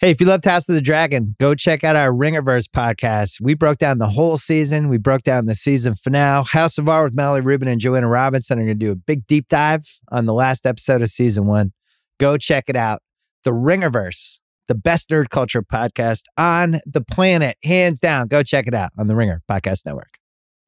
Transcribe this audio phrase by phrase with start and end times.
[0.00, 3.38] Hey, if you love House of the Dragon, go check out our Ringerverse podcast.
[3.38, 4.88] We broke down the whole season.
[4.88, 6.46] We broke down the season finale.
[6.48, 9.26] House of R with Mallory Rubin and Joanna Robinson are going to do a big
[9.26, 11.72] deep dive on the last episode of season one.
[12.18, 13.02] Go check it out.
[13.44, 18.28] The Ringerverse, the best nerd culture podcast on the planet, hands down.
[18.28, 20.14] Go check it out on the Ringer Podcast Network.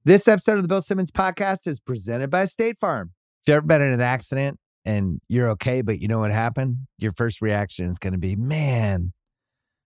[0.05, 3.13] This episode of the Bill Simmons podcast is presented by State Farm.
[3.41, 6.87] If you've ever been in an accident and you're okay, but you know what happened,
[6.99, 9.15] your first reaction is going to be, man,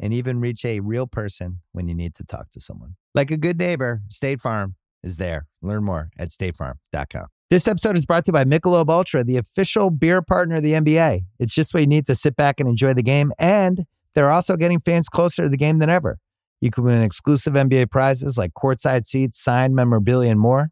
[0.00, 2.96] and even reach a real person when you need to talk to someone.
[3.14, 5.46] Like a good neighbor, State Farm is there.
[5.62, 7.26] Learn more at statefarm.com.
[7.48, 10.72] This episode is brought to you by Michelob Ultra, the official beer partner of the
[10.72, 11.20] NBA.
[11.38, 14.56] It's just what you need to sit back and enjoy the game, and they're also
[14.56, 16.18] getting fans closer to the game than ever.
[16.60, 20.70] You can win exclusive NBA prizes like courtside seats, signed memorabilia, and more.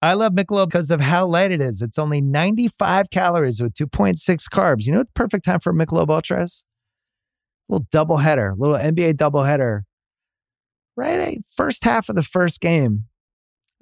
[0.00, 1.82] I love Michelob because of how light it is.
[1.82, 4.18] It's only 95 calories with 2.6
[4.52, 4.86] carbs.
[4.86, 6.62] You know what the perfect time for Michelob Ultra is?
[7.68, 9.84] Little double header, little NBA double header.
[10.96, 13.06] Right, first half of the first game.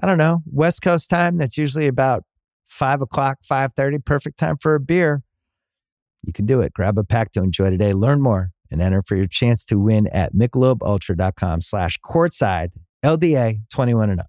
[0.03, 1.39] I don't know West Coast time.
[1.39, 2.25] That's usually about
[2.67, 3.99] five o'clock, five thirty.
[3.99, 5.23] Perfect time for a beer.
[6.23, 6.73] You can do it.
[6.73, 7.93] Grab a pack to enjoy today.
[7.93, 12.71] Learn more and enter for your chance to win at michelobultra.com slash courtside
[13.05, 14.27] LDA 21 and up.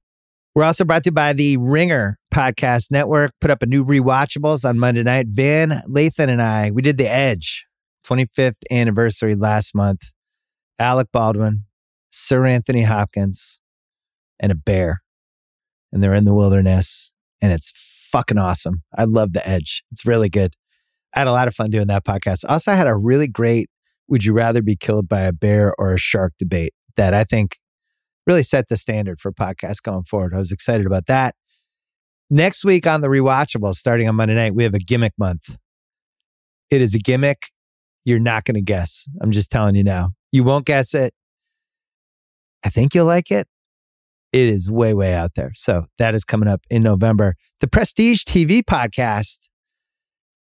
[0.56, 3.32] We're also brought to you by the Ringer Podcast Network.
[3.42, 5.28] Put up a new rewatchables on Monday night.
[5.30, 7.66] Van Lathan and I, we did The Edge
[8.06, 10.12] 25th anniversary last month.
[10.80, 11.66] Alec Baldwin,
[12.12, 13.60] Sir Anthony Hopkins,
[14.40, 15.02] and a bear.
[15.92, 17.72] And they're in the wilderness and it's
[18.12, 18.84] fucking awesome.
[18.98, 19.84] I love the edge.
[19.92, 20.54] It's really good.
[21.16, 22.44] I had a lot of fun doing that podcast.
[22.48, 23.70] Also, I had a really great
[24.08, 27.58] would you rather be killed by a bear or a shark debate that I think
[28.28, 30.34] really set the standard for podcasts going forward.
[30.34, 31.36] I was excited about that.
[32.30, 35.58] Next week on the rewatchable, starting on Monday night, we have a gimmick month.
[36.70, 37.50] It is a gimmick
[38.06, 39.08] you're not going to guess.
[39.22, 40.10] I'm just telling you now.
[40.32, 41.14] You won't guess it.
[42.66, 43.48] I think you'll like it.
[44.32, 45.52] It is way, way out there.
[45.54, 47.36] So that is coming up in November.
[47.60, 49.48] The Prestige TV podcast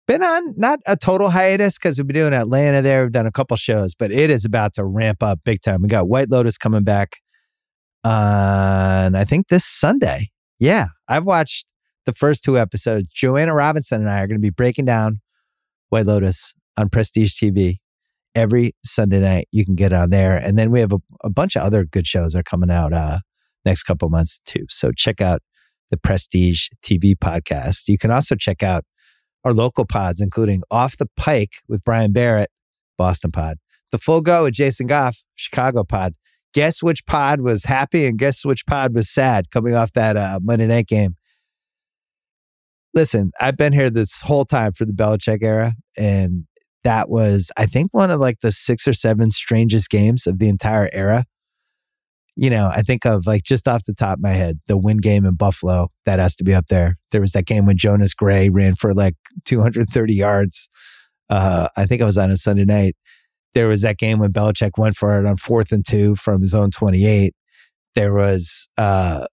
[0.08, 3.04] been on not a total hiatus because we've been doing Atlanta there.
[3.04, 5.82] We've done a couple shows, but it is about to ramp up big time.
[5.82, 7.18] We got White Lotus coming back
[8.04, 10.30] on, I think, this Sunday.
[10.60, 11.66] Yeah, I've watched
[12.06, 13.08] the first two episodes.
[13.08, 15.22] Joanna Robinson and I are going to be breaking down
[15.90, 17.78] White Lotus on Prestige TV
[18.36, 19.48] every Sunday night.
[19.52, 20.38] You can get on there.
[20.38, 22.94] And then we have a, a bunch of other good shows that are coming out
[22.94, 23.20] uh,
[23.66, 24.66] next couple months too.
[24.70, 25.42] So check out
[25.92, 27.88] the Prestige TV podcast.
[27.88, 28.84] You can also check out
[29.44, 32.50] our local pods, including Off the Pike with Brian Barrett,
[32.98, 33.58] Boston pod,
[33.92, 36.14] The Full Go with Jason Goff, Chicago pod.
[36.54, 40.40] Guess which pod was happy and guess which pod was sad coming off that uh,
[40.42, 41.16] Monday night game.
[42.94, 46.46] Listen, I've been here this whole time for the Belichick era, and
[46.84, 50.50] that was, I think, one of like the six or seven strangest games of the
[50.50, 51.26] entire era.
[52.36, 54.98] You know, I think of like just off the top of my head, the win
[54.98, 56.98] game in Buffalo, that has to be up there.
[57.12, 60.70] There was that game when Jonas Gray ran for like 230 yards.
[61.30, 62.96] Uh, I think it was on a Sunday night.
[63.54, 66.56] There was that game when Belichick went for it on fourth and two from his
[66.56, 67.36] own 28.
[67.94, 69.28] There was uh,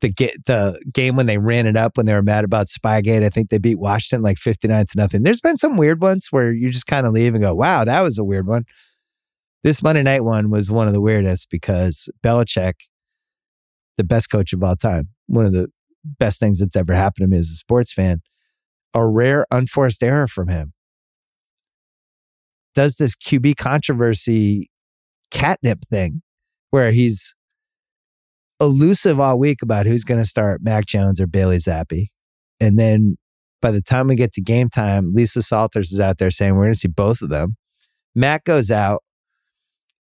[0.00, 3.22] the get the game when they ran it up when they were mad about Spygate.
[3.22, 5.22] I think they beat Washington like 59 to nothing.
[5.22, 8.02] There's been some weird ones where you just kind of leave and go, wow, that
[8.02, 8.64] was a weird one.
[9.64, 12.74] This Monday night one was one of the weirdest because Belichick,
[13.96, 15.68] the best coach of all time, one of the
[16.04, 18.20] best things that's ever happened to me as a sports fan,
[18.94, 20.72] a rare unforced error from him.
[22.74, 24.68] Does this QB controversy
[25.30, 26.22] catnip thing
[26.70, 27.34] where he's
[28.60, 32.06] elusive all week about who's going to start Mac Jones or Bailey Zappe.
[32.60, 33.16] And then
[33.60, 36.64] by the time we get to game time, Lisa Salters is out there saying we're
[36.64, 37.56] going to see both of them.
[38.14, 39.02] Mac goes out,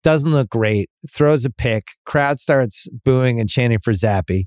[0.03, 4.45] doesn't look great, throws a pick, crowd starts booing and chanting for Zappe.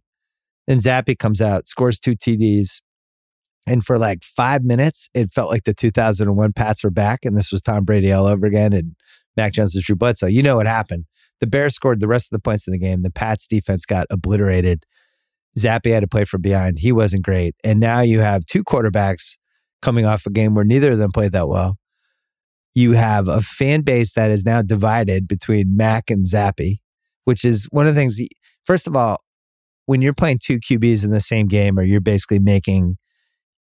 [0.66, 2.80] Then Zappe comes out, scores two TDs.
[3.66, 7.50] And for like five minutes, it felt like the 2001 Pats were back, and this
[7.50, 8.94] was Tom Brady all over again, and
[9.38, 10.26] Mac Jones was Drew Bledsoe.
[10.26, 11.06] You know what happened.
[11.40, 13.02] The Bears scored the rest of the points in the game.
[13.02, 14.84] The Pats defense got obliterated.
[15.58, 16.78] Zappe had to play from behind.
[16.78, 17.54] He wasn't great.
[17.62, 19.36] And now you have two quarterbacks
[19.82, 21.76] coming off a game where neither of them played that well.
[22.74, 26.78] you have a fan base that is now divided between Mac and Zappe,
[27.24, 28.18] which is one of the things.
[28.66, 29.18] First of all,
[29.86, 32.96] when you're playing two QBs in the same game, or you're basically making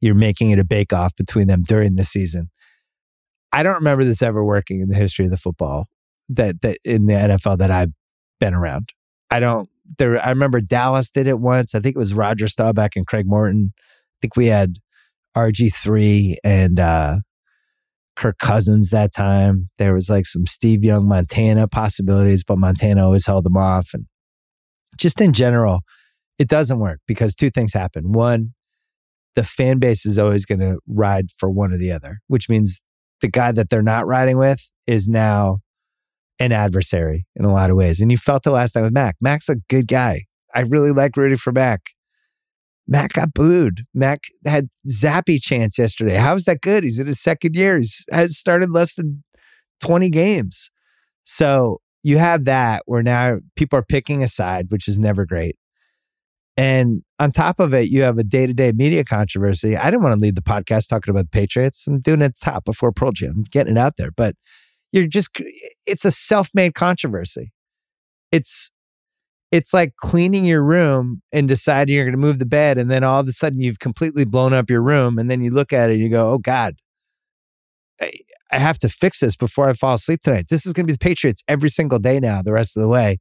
[0.00, 2.50] you're making it a bake off between them during the season.
[3.52, 5.86] I don't remember this ever working in the history of the football
[6.37, 7.93] that that in the NFL that I've
[8.40, 8.90] been around.
[9.31, 9.69] I don't
[9.99, 11.75] there I remember Dallas did it once.
[11.75, 13.73] I think it was Roger Staubach and Craig Morton.
[13.76, 14.79] I think we had
[15.37, 17.17] RG3 and uh
[18.17, 19.70] Kirk Cousins that time.
[19.79, 23.90] There was like some Steve Young Montana possibilities, but Montana always held them off.
[23.94, 24.06] And
[24.96, 25.81] just in general,
[26.38, 28.12] it doesn't work because two things happen.
[28.12, 28.55] One,
[29.34, 32.82] the fan base is always going to ride for one or the other, which means
[33.20, 35.61] the guy that they're not riding with is now
[36.42, 38.00] an adversary in a lot of ways.
[38.00, 39.16] And you felt the last time with Mac.
[39.20, 40.24] Mac's a good guy.
[40.54, 41.90] I really like rooting for Mac.
[42.88, 43.84] Mac got booed.
[43.94, 46.16] Mac had Zappe chance yesterday.
[46.16, 46.82] How is that good?
[46.82, 47.78] He's in his second year.
[47.78, 49.22] He's has started less than
[49.80, 50.70] 20 games.
[51.24, 55.56] So you have that where now people are picking a side, which is never great.
[56.56, 59.76] And on top of it, you have a day to day media controversy.
[59.76, 61.86] I didn't want to lead the podcast talking about the Patriots.
[61.86, 64.10] I'm doing it top before Pearl Jam, I'm getting it out there.
[64.10, 64.34] But
[64.92, 65.30] you're just,
[65.86, 67.52] it's a self made controversy.
[68.30, 68.70] It's,
[69.50, 72.78] it's like cleaning your room and deciding you're going to move the bed.
[72.78, 75.18] And then all of a sudden you've completely blown up your room.
[75.18, 76.74] And then you look at it and you go, oh God,
[78.00, 78.12] I,
[78.50, 80.46] I have to fix this before I fall asleep tonight.
[80.48, 82.88] This is going to be the Patriots every single day now, the rest of the
[82.88, 83.18] way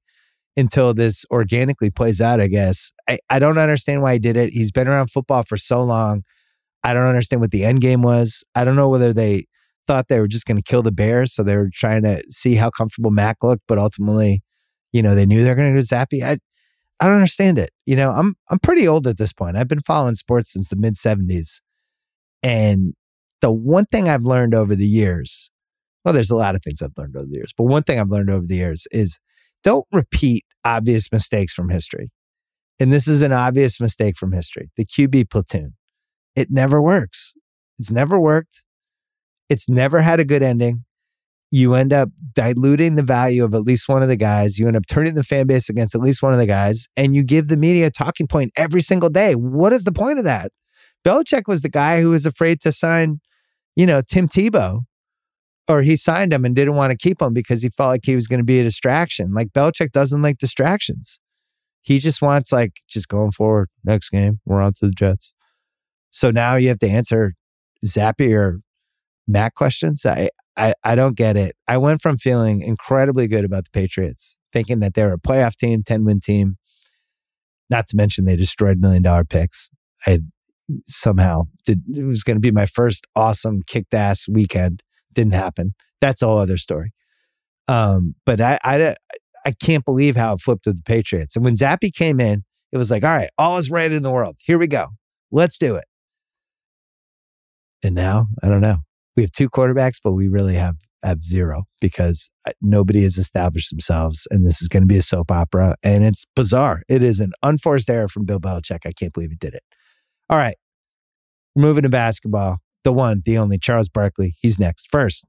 [0.58, 2.92] until this organically plays out, I guess.
[3.08, 4.52] I, I don't understand why he did it.
[4.52, 6.24] He's been around football for so long.
[6.84, 8.44] I don't understand what the end game was.
[8.56, 9.46] I don't know whether they
[9.88, 11.34] thought they were just going to kill the Bears.
[11.34, 14.42] So they were trying to see how comfortable Mac looked, but ultimately,
[14.94, 16.24] you know, they knew they were going to do Zappe.
[16.24, 16.38] I,
[17.00, 17.72] I don't understand it.
[17.86, 19.58] You know, I'm I'm pretty old at this point.
[19.58, 21.62] I've been following sports since the mid 70s.
[22.44, 22.94] And
[23.42, 25.50] the one thing I've learned over the years,
[26.06, 28.10] well, there's a lot of things I've learned over the years, but one thing I've
[28.10, 29.20] learned over the years is
[29.64, 32.12] don't repeat obvious mistakes from history.
[32.80, 35.74] And this is an obvious mistake from history the QB platoon.
[36.36, 37.34] It never works.
[37.78, 38.64] It's never worked.
[39.52, 40.86] It's never had a good ending.
[41.52, 44.58] You end up diluting the value of at least one of the guys.
[44.58, 47.14] You end up turning the fan base against at least one of the guys, and
[47.14, 49.36] you give the media a talking point every single day.
[49.36, 50.54] What is the point of that?
[51.06, 53.20] Belichick was the guy who was afraid to sign,
[53.76, 54.84] you know, Tim Tebow
[55.68, 58.16] or he signed him and didn't want to keep him because he felt like he
[58.16, 59.34] was going to be a distraction.
[59.34, 61.20] Like Belichick doesn't like distractions.
[61.82, 63.68] He just wants like just going forward.
[63.84, 65.34] Next game, we're on to the Jets.
[66.10, 67.34] So now you have to answer
[67.86, 68.60] Zappe or
[69.32, 70.06] Mac questions.
[70.06, 71.56] I, I I don't get it.
[71.68, 75.56] I went from feeling incredibly good about the Patriots, thinking that they were a playoff
[75.56, 76.58] team, 10 win team.
[77.70, 79.70] Not to mention they destroyed million dollar picks.
[80.06, 80.20] I
[80.88, 84.84] somehow did it was going to be my first awesome kicked ass weekend
[85.14, 85.74] didn't happen.
[86.00, 86.94] That's a whole other story.
[87.68, 88.96] Um, but I, I,
[89.46, 91.36] I can't believe how it flipped with the Patriots.
[91.36, 94.12] And when Zappe came in, it was like, all right, all is right in the
[94.12, 94.38] world.
[94.44, 94.88] Here we go.
[95.32, 95.86] Let's do it.
[97.84, 98.78] And now, I don't know.
[99.16, 103.72] We have two quarterbacks, but we really have have zero because uh, nobody has established
[103.72, 105.76] themselves, and this is going to be a soap opera.
[105.82, 106.84] And it's bizarre.
[106.88, 108.82] It is an unforced error from Bill Belichick.
[108.86, 109.64] I can't believe he did it.
[110.30, 110.56] All right,
[111.56, 114.36] moving to basketball the one, the only Charles Barkley.
[114.42, 114.90] He's next.
[114.92, 115.26] First,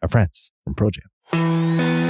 [0.00, 2.01] our friends from Pearl Jam.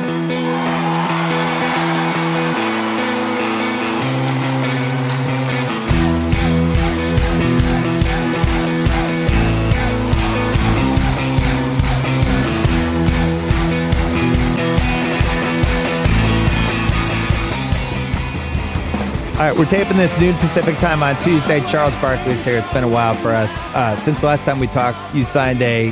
[19.43, 21.59] All right, we're taping this noon Pacific time on Tuesday.
[21.67, 22.59] Charles Barkley's here.
[22.59, 23.67] It's been a while for us.
[23.75, 25.91] Uh, since the last time we talked, you signed a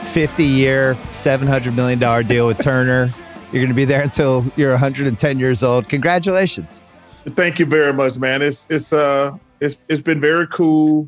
[0.00, 3.10] 50 year, $700 million deal with Turner.
[3.52, 5.90] You're going to be there until you're 110 years old.
[5.90, 6.80] Congratulations.
[7.06, 8.40] Thank you very much, man.
[8.40, 11.06] It's it's uh it's it's been very cool.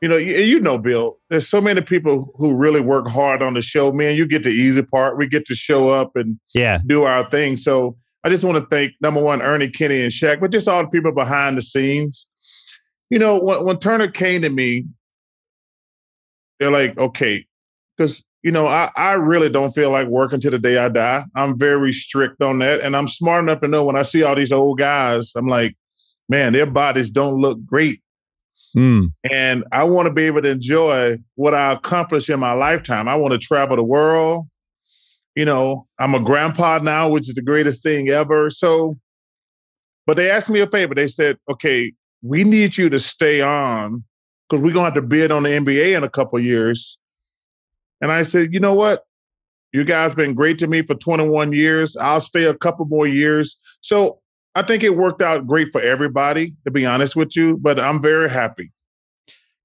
[0.00, 1.18] You know, you, you know, Bill.
[1.28, 3.92] There's so many people who really work hard on the show.
[3.92, 5.18] Man, you get the easy part.
[5.18, 7.58] We get to show up and yeah, do our thing.
[7.58, 10.82] So I just want to thank number one, Ernie, Kenny, and Shaq, but just all
[10.82, 12.26] the people behind the scenes.
[13.10, 14.86] You know, when, when Turner came to me,
[16.58, 17.44] they're like, okay,
[17.96, 21.24] because you know, I, I really don't feel like working to the day I die.
[21.34, 22.80] I'm very strict on that.
[22.80, 25.74] And I'm smart enough to know when I see all these old guys, I'm like,
[26.28, 28.02] man, their bodies don't look great.
[28.76, 29.12] Mm.
[29.30, 33.08] And I want to be able to enjoy what I accomplish in my lifetime.
[33.08, 34.46] I want to travel the world
[35.34, 38.50] you know, I'm a grandpa now, which is the greatest thing ever.
[38.50, 38.96] So,
[40.06, 40.94] but they asked me a favor.
[40.94, 44.04] They said, okay, we need you to stay on
[44.48, 46.98] because we're going to have to bid on the NBA in a couple years.
[48.00, 49.04] And I said, you know what?
[49.72, 51.96] You guys been great to me for 21 years.
[51.96, 53.58] I'll stay a couple more years.
[53.80, 54.20] So
[54.54, 58.00] I think it worked out great for everybody, to be honest with you, but I'm
[58.00, 58.70] very happy.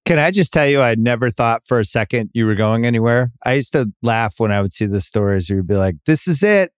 [0.09, 3.31] Can I just tell you, I never thought for a second you were going anywhere.
[3.45, 6.41] I used to laugh when I would see the stories you'd be like, this is
[6.41, 6.71] it.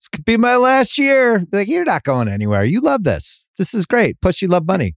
[0.00, 1.44] This could be my last year.
[1.52, 2.64] Like, you're not going anywhere.
[2.64, 3.46] You love this.
[3.56, 4.20] This is great.
[4.20, 4.94] Plus, you love money.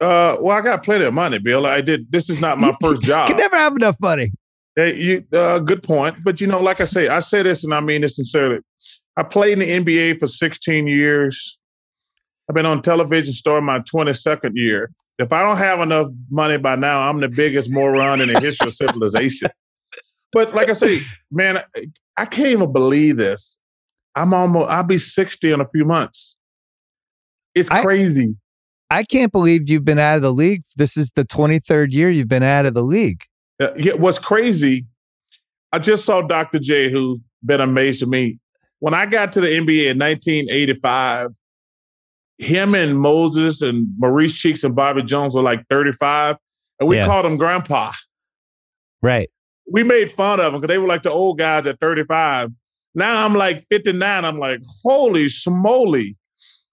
[0.00, 1.66] Uh, well, I got plenty of money, Bill.
[1.66, 2.12] I did.
[2.12, 3.28] This is not my first job.
[3.28, 4.30] You can never have enough money.
[4.76, 6.18] Hey, you, uh, good point.
[6.22, 8.60] But you know, like I say, I say this and I mean this sincerely.
[9.16, 11.58] I played in the NBA for 16 years.
[12.48, 14.92] I've been on television starting my 22nd year.
[15.18, 18.68] If I don't have enough money by now, I'm the biggest moron in the history
[18.68, 19.48] of civilization.
[20.32, 21.62] But like I say, man,
[22.16, 23.58] I can't even believe this.
[24.14, 26.36] I'm almost, I'll be 60 in a few months.
[27.54, 28.34] It's crazy.
[28.90, 30.62] I, I can't believe you've been out of the league.
[30.76, 33.24] This is the 23rd year you've been out of the league.
[33.58, 34.86] Uh, yeah, what's crazy,
[35.72, 36.58] I just saw Dr.
[36.58, 38.38] J, who's been amazed to me.
[38.80, 41.30] When I got to the NBA in 1985,
[42.38, 46.36] him and Moses and Maurice Cheeks and Bobby Jones were like 35,
[46.80, 47.06] and we yeah.
[47.06, 47.92] called him Grandpa.
[49.02, 49.30] Right.
[49.70, 52.50] We made fun of them because they were like the old guys at 35.
[52.94, 54.24] Now I'm like 59.
[54.24, 56.16] I'm like, holy smoly.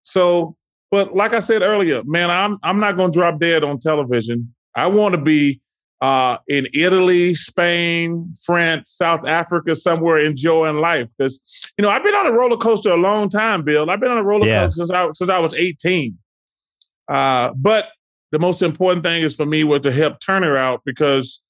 [0.04, 0.56] So,
[0.92, 4.54] but like I said earlier, man, I'm I'm not gonna drop dead on television.
[4.76, 5.62] I want to be
[6.04, 11.08] uh, in Italy, Spain, France, South Africa, somewhere enjoying life.
[11.18, 11.40] Because
[11.78, 13.90] you know, I've been on a roller coaster a long time, Bill.
[13.90, 14.66] I've been on a roller yeah.
[14.66, 16.18] coaster since I since I was 18.
[17.08, 17.86] Uh, but
[18.34, 21.42] the most important thing is for me was to help Turner out because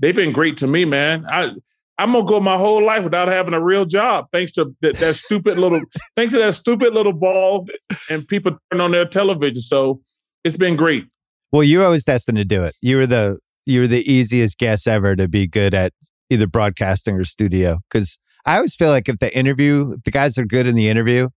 [0.00, 1.24] they've been great to me, man.
[1.30, 1.52] I
[1.96, 5.14] I'm gonna go my whole life without having a real job, thanks to that, that
[5.14, 5.80] stupid little,
[6.16, 7.68] thanks to that stupid little ball,
[8.10, 9.62] and people turn on their television.
[9.62, 10.00] So
[10.42, 11.06] it's been great.
[11.52, 12.74] Well, you were always destined to do it.
[12.80, 15.92] You were the you're the easiest guest ever to be good at
[16.30, 17.78] either broadcasting or studio.
[17.90, 20.88] Because I always feel like if the interview, if the guys are good in the
[20.88, 21.28] interview,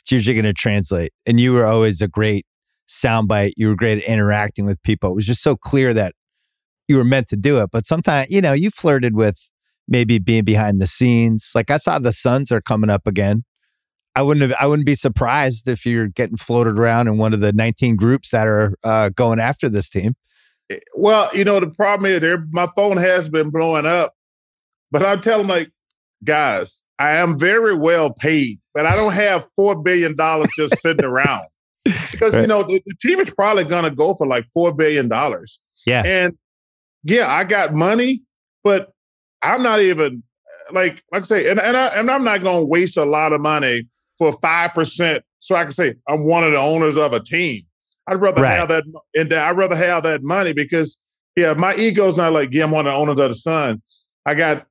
[0.00, 1.12] it's usually going to translate.
[1.26, 2.46] And you were always a great
[2.88, 3.52] soundbite.
[3.56, 5.12] You were great at interacting with people.
[5.12, 6.14] It was just so clear that
[6.88, 7.70] you were meant to do it.
[7.72, 9.50] But sometimes, you know, you flirted with
[9.88, 11.50] maybe being behind the scenes.
[11.54, 13.44] Like I saw the Suns are coming up again.
[14.16, 17.40] I wouldn't have, I wouldn't be surprised if you're getting floated around in one of
[17.40, 20.14] the 19 groups that are uh, going after this team.
[20.70, 24.14] Eh, well, you know, the problem is there my phone has been blowing up,
[24.90, 25.70] but I'm telling like,
[26.22, 31.04] guys, I am very well paid, but I don't have four billion dollars just sitting
[31.04, 31.46] around.
[31.84, 32.42] Because right.
[32.42, 35.60] you know, the, the team is probably gonna go for like four billion dollars.
[35.86, 36.02] Yeah.
[36.04, 36.36] And
[37.02, 38.22] yeah, I got money,
[38.62, 38.92] but
[39.42, 40.22] I'm not even
[40.72, 43.40] like like I say, and, and I and I'm not gonna waste a lot of
[43.40, 47.20] money for five percent so I can say I'm one of the owners of a
[47.20, 47.62] team.
[48.06, 48.56] I'd rather right.
[48.56, 48.84] have that,
[49.14, 50.98] and I'd rather have that money because,
[51.36, 53.82] yeah, my ego's not like, yeah, I'm one of the owners of the Sun.
[54.26, 54.66] I got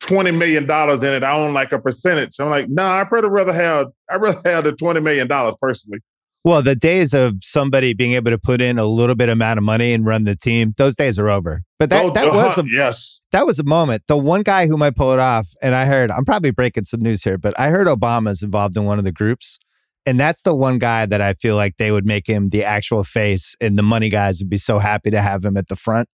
[0.00, 1.22] twenty million dollars in it.
[1.22, 2.32] I own like a percentage.
[2.38, 5.54] I'm like, no, nah, I'd rather rather have, I'd rather have the twenty million dollars
[5.60, 6.00] personally.
[6.46, 9.64] Well, the days of somebody being able to put in a little bit amount of
[9.64, 11.62] money and run the team, those days are over.
[11.78, 14.02] But that, oh, that uh, was a, yes, that was a moment.
[14.08, 17.00] The one guy who might pull it off, and I heard, I'm probably breaking some
[17.00, 19.58] news here, but I heard Obama's involved in one of the groups.
[20.06, 23.04] And that's the one guy that I feel like they would make him the actual
[23.04, 26.08] face, and the money guys would be so happy to have him at the front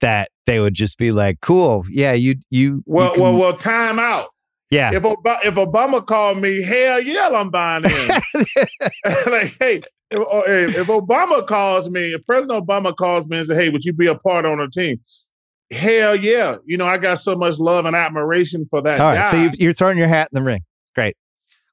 [0.00, 3.22] that they would just be like, "Cool, yeah, you you." Well, you can...
[3.22, 3.56] well, well.
[3.56, 4.28] Time out.
[4.70, 4.92] Yeah.
[4.92, 8.08] If Ob- if Obama called me, hell yeah, I'm buying in.
[9.26, 13.68] like, hey, if, if Obama calls me, if President Obama calls me and says, "Hey,
[13.68, 15.00] would you be a part on the team?"
[15.70, 19.00] Hell yeah, you know I got so much love and admiration for that.
[19.00, 19.30] All right, guy.
[19.30, 20.62] so you, are throwing your hat in the ring.
[20.94, 21.16] Great.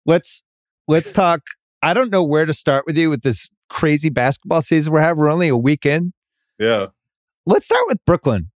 [0.06, 0.44] Let's
[0.88, 1.42] let's talk.
[1.82, 5.20] I don't know where to start with you with this crazy basketball season we're having.
[5.20, 6.14] We're only a weekend.
[6.60, 6.88] Yeah.
[7.46, 8.52] Let's start with Brooklyn.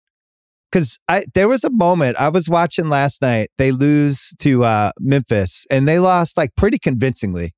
[0.71, 3.49] Cause I there was a moment I was watching last night.
[3.59, 7.51] They lose to uh, Memphis and they lost like pretty convincingly.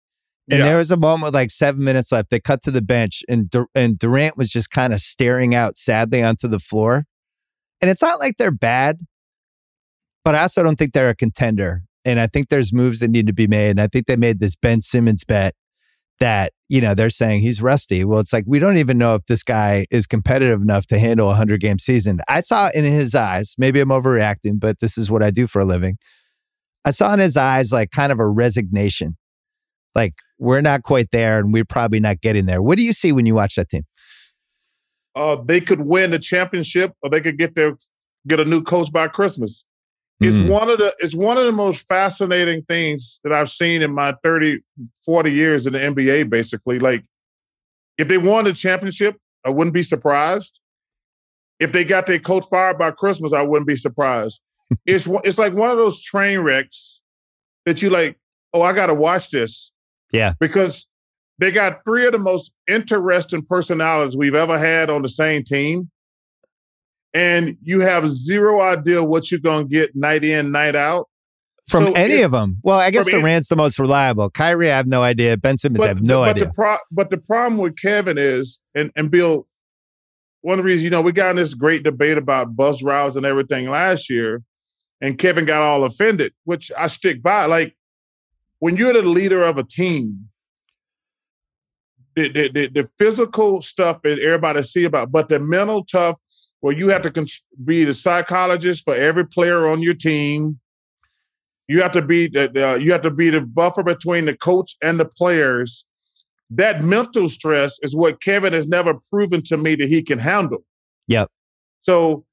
[0.50, 0.66] And yeah.
[0.66, 2.30] there was a moment with like seven minutes left.
[2.30, 5.78] They cut to the bench and Dur- and Durant was just kind of staring out
[5.78, 7.06] sadly onto the floor.
[7.82, 9.00] And it's not like they're bad,
[10.24, 11.84] but I also don't think they're a contender.
[12.06, 13.72] And I think there's moves that need to be made.
[13.72, 15.56] And I think they made this Ben Simmons bet
[16.20, 18.06] that, you know, they're saying he's rusty.
[18.06, 21.28] Well, it's like we don't even know if this guy is competitive enough to handle
[21.28, 22.20] a 100 game season.
[22.30, 25.60] I saw in his eyes, maybe I'm overreacting, but this is what I do for
[25.60, 25.98] a living.
[26.86, 29.18] I saw in his eyes like kind of a resignation.
[29.96, 32.62] Like we're not quite there and we're probably not getting there.
[32.62, 33.84] What do you see when you watch that team?
[35.16, 37.78] Uh, they could win the championship or they could get their
[38.28, 39.66] get a new coach by Christmas.
[40.22, 40.50] It's mm.
[40.50, 44.16] one of the it's one of the most fascinating things that I've seen in my
[44.24, 44.62] 30,
[45.06, 46.80] 40 years in the NBA, basically.
[46.80, 47.04] Like
[47.98, 50.62] if they won the championship, I wouldn't be surprised.
[51.60, 54.40] If they got their coach fired by Christmas, I wouldn't be surprised.
[54.86, 57.02] it's it's like one of those train wrecks
[57.66, 58.18] that you like.
[58.54, 59.74] Oh, I got to watch this.
[60.14, 60.88] Yeah, because
[61.40, 65.90] they got three of the most interesting personalities we've ever had on the same team,
[67.16, 71.08] and you have zero idea what you're gonna get night in, night out.
[71.66, 72.58] From so any of them.
[72.62, 74.30] Well, I guess Durant's the most reliable.
[74.30, 75.36] Kyrie, I have no idea.
[75.38, 76.46] Ben Simmons, but, I have no but idea.
[76.46, 79.48] The pro- but the problem with Kevin is, and, and Bill,
[80.42, 83.16] one of the reasons, you know, we got in this great debate about bus routes
[83.16, 84.44] and everything last year,
[85.02, 87.46] and Kevin got all offended, which I stick by.
[87.46, 87.76] Like,
[88.60, 90.30] when you're the leader of a team,
[92.16, 96.20] the, the, the, the physical stuff is everybody see about, but the mental tough,
[96.66, 97.28] where you have to
[97.64, 100.60] be the psychologist for every player on your team,
[101.68, 104.76] you have to be the, uh, you have to be the buffer between the coach
[104.82, 105.86] and the players.
[106.50, 110.64] That mental stress is what Kevin has never proven to me that he can handle.
[111.08, 111.30] Yep.
[111.84, 112.26] So,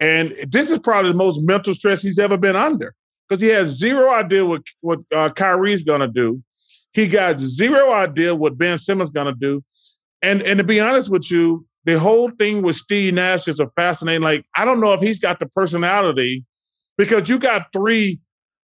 [0.00, 2.96] and this is probably the most mental stress he's ever been under
[3.28, 6.42] because he has zero idea what what uh, Kyrie's gonna do.
[6.94, 9.62] He got zero idea what Ben Simmons gonna do.
[10.20, 13.68] And and to be honest with you, the whole thing with Steve Nash is a
[13.76, 14.22] fascinating.
[14.22, 16.44] Like I don't know if he's got the personality
[16.96, 18.20] because you got three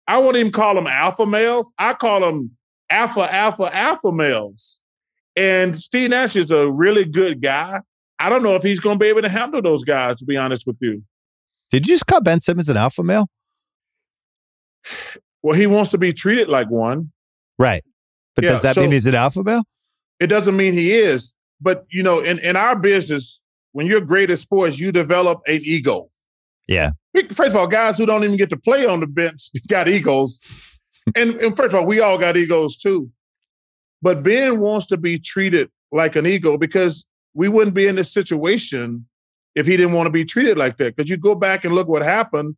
[0.07, 1.73] I wouldn't even call them alpha males.
[1.77, 2.51] I call them
[2.89, 4.81] alpha, alpha, alpha males.
[5.35, 7.81] And Steve Nash is a really good guy.
[8.19, 10.37] I don't know if he's going to be able to handle those guys, to be
[10.37, 11.03] honest with you.
[11.71, 13.27] Did you just call Ben Simmons an alpha male?
[15.41, 17.11] Well, he wants to be treated like one.
[17.57, 17.83] Right.
[18.35, 19.63] But yeah, does that so mean he's an alpha male?
[20.19, 21.33] It doesn't mean he is.
[21.63, 23.41] But, you know, in, in our business,
[23.71, 26.09] when you're great at sports, you develop an ego.
[26.67, 26.91] Yeah.
[27.31, 30.41] First of all, guys who don't even get to play on the bench got egos.
[31.15, 33.09] and, and first of all, we all got egos too.
[34.01, 38.11] But Ben wants to be treated like an ego because we wouldn't be in this
[38.11, 39.05] situation
[39.55, 40.95] if he didn't want to be treated like that.
[40.95, 42.55] Because you go back and look what happened.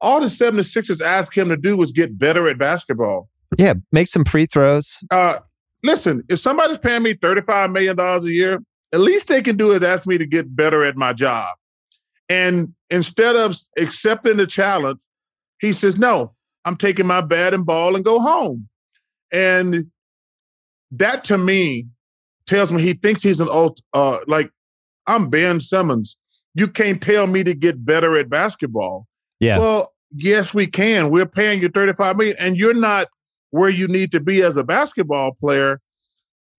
[0.00, 3.28] All the 76ers asked him to do was get better at basketball.
[3.58, 5.02] Yeah, make some free throws.
[5.10, 5.38] Uh,
[5.86, 8.58] listen, if somebody's paying me $35 million a year,
[8.92, 11.48] at least they can do is ask me to get better at my job.
[12.28, 14.98] And instead of accepting the challenge,
[15.60, 16.34] he says, No,
[16.64, 18.68] I'm taking my bat and ball and go home.
[19.32, 19.90] And
[20.92, 21.86] that to me
[22.46, 24.50] tells me he thinks he's an ult, uh, like
[25.06, 26.16] I'm Ben Simmons.
[26.54, 29.06] You can't tell me to get better at basketball.
[29.40, 29.58] Yeah.
[29.58, 31.10] Well, yes, we can.
[31.10, 33.08] We're paying you 35 million, and you're not
[33.50, 35.80] where you need to be as a basketball player.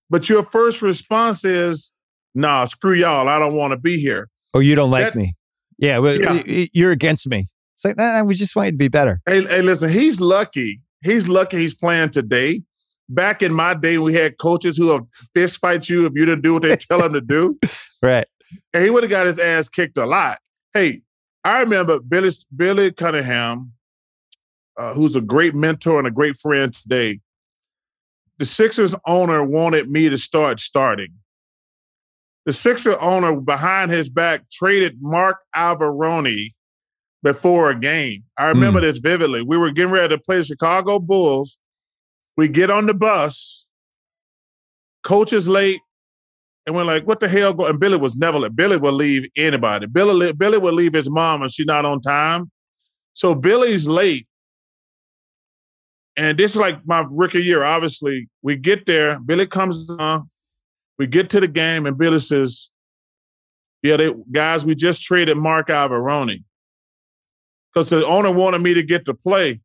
[0.10, 1.92] But your first response is,
[2.34, 3.28] nah, screw y'all.
[3.28, 4.30] I don't want to be here.
[4.54, 5.34] Oh, you don't like that, me.
[5.78, 6.66] Yeah, well, yeah.
[6.74, 7.48] you're against me.
[7.76, 9.20] It's like, nah, we just want you to be better.
[9.26, 10.82] Hey, hey, listen, he's lucky.
[11.04, 12.64] He's lucky he's playing today.
[13.10, 15.04] Back in my day, we had coaches who would
[15.36, 17.60] fist fight you if you didn't do what they tell them to do.
[18.00, 18.28] Right.
[18.76, 20.38] And he would have got his ass kicked a lot.
[20.72, 21.02] Hey,
[21.44, 23.74] I remember Billy, Billy Cunningham,
[24.78, 27.20] uh, who's a great mentor and a great friend today.
[28.40, 31.14] The Sixers owner wanted me to start starting
[32.48, 36.52] the Sixer owner behind his back traded Mark Iavaroni
[37.22, 38.24] before a game.
[38.38, 38.84] I remember mm.
[38.84, 39.42] this vividly.
[39.42, 41.58] We were getting ready to play the Chicago Bulls.
[42.38, 43.66] We get on the bus.
[45.04, 45.82] Coach is late.
[46.66, 47.54] And we're like, what the hell?
[47.54, 47.66] Go-?
[47.66, 49.86] And Billy was never Billy will leave anybody.
[49.86, 52.50] Billy, Billy will leave his mom if she's not on time.
[53.14, 54.26] So Billy's late.
[56.18, 57.64] And this is like my rookie year.
[57.64, 59.20] Obviously, we get there.
[59.20, 60.30] Billy comes on.
[60.98, 62.72] We get to the game, and Billy says,
[63.84, 66.44] Yeah, they, guys, we just traded Mark Iavaroni
[67.72, 69.62] because the owner wanted me to get to play.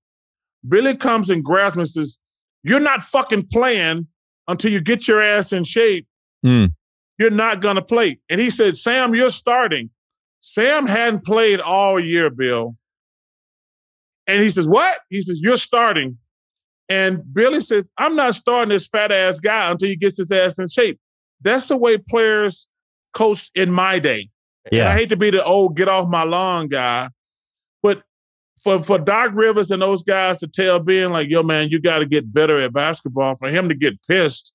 [0.69, 2.19] Billy comes and grabs me and says,
[2.63, 4.09] You're not fucking playing
[4.47, 6.07] until you get your ass in shape.
[6.45, 6.75] Mm.
[7.19, 8.19] You're not going to play.
[8.29, 9.89] And he said, Sam, you're starting.
[10.41, 12.77] Sam hadn't played all year, Bill.
[14.27, 15.01] And he says, What?
[15.09, 16.19] He says, You're starting.
[16.93, 20.59] And Billy says, I'm not starting this fat ass guy until he gets his ass
[20.59, 21.01] in shape.
[21.41, 22.69] That's the way players
[23.15, 24.29] coached in my day.
[24.71, 24.81] Yeah.
[24.81, 27.09] And I hate to be the old get off my lawn guy,
[27.83, 28.03] but
[28.63, 32.01] for for Doc Rivers and those guys to tell Ben like, "Yo, man, you got
[32.01, 34.53] to get better at basketball," for him to get pissed,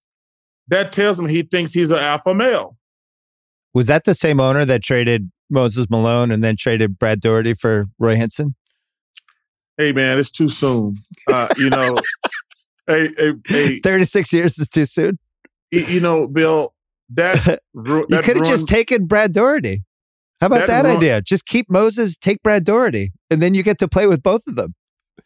[0.67, 2.77] that tells him he thinks he's an alpha male.
[3.73, 7.87] Was that the same owner that traded Moses Malone and then traded Brad Daugherty for
[7.99, 8.55] Roy Hinson?
[9.77, 10.97] Hey, man, it's too soon.
[11.27, 11.97] Uh, you know,
[12.87, 15.19] hey, hey, hey, thirty six years is too soon.
[15.71, 16.73] You know, Bill,
[17.09, 19.83] that, you could have just taken Brad Daugherty.
[20.41, 21.21] How about that, that idea?
[21.21, 24.55] Just keep Moses, take Brad Daugherty, and then you get to play with both of
[24.55, 24.75] them.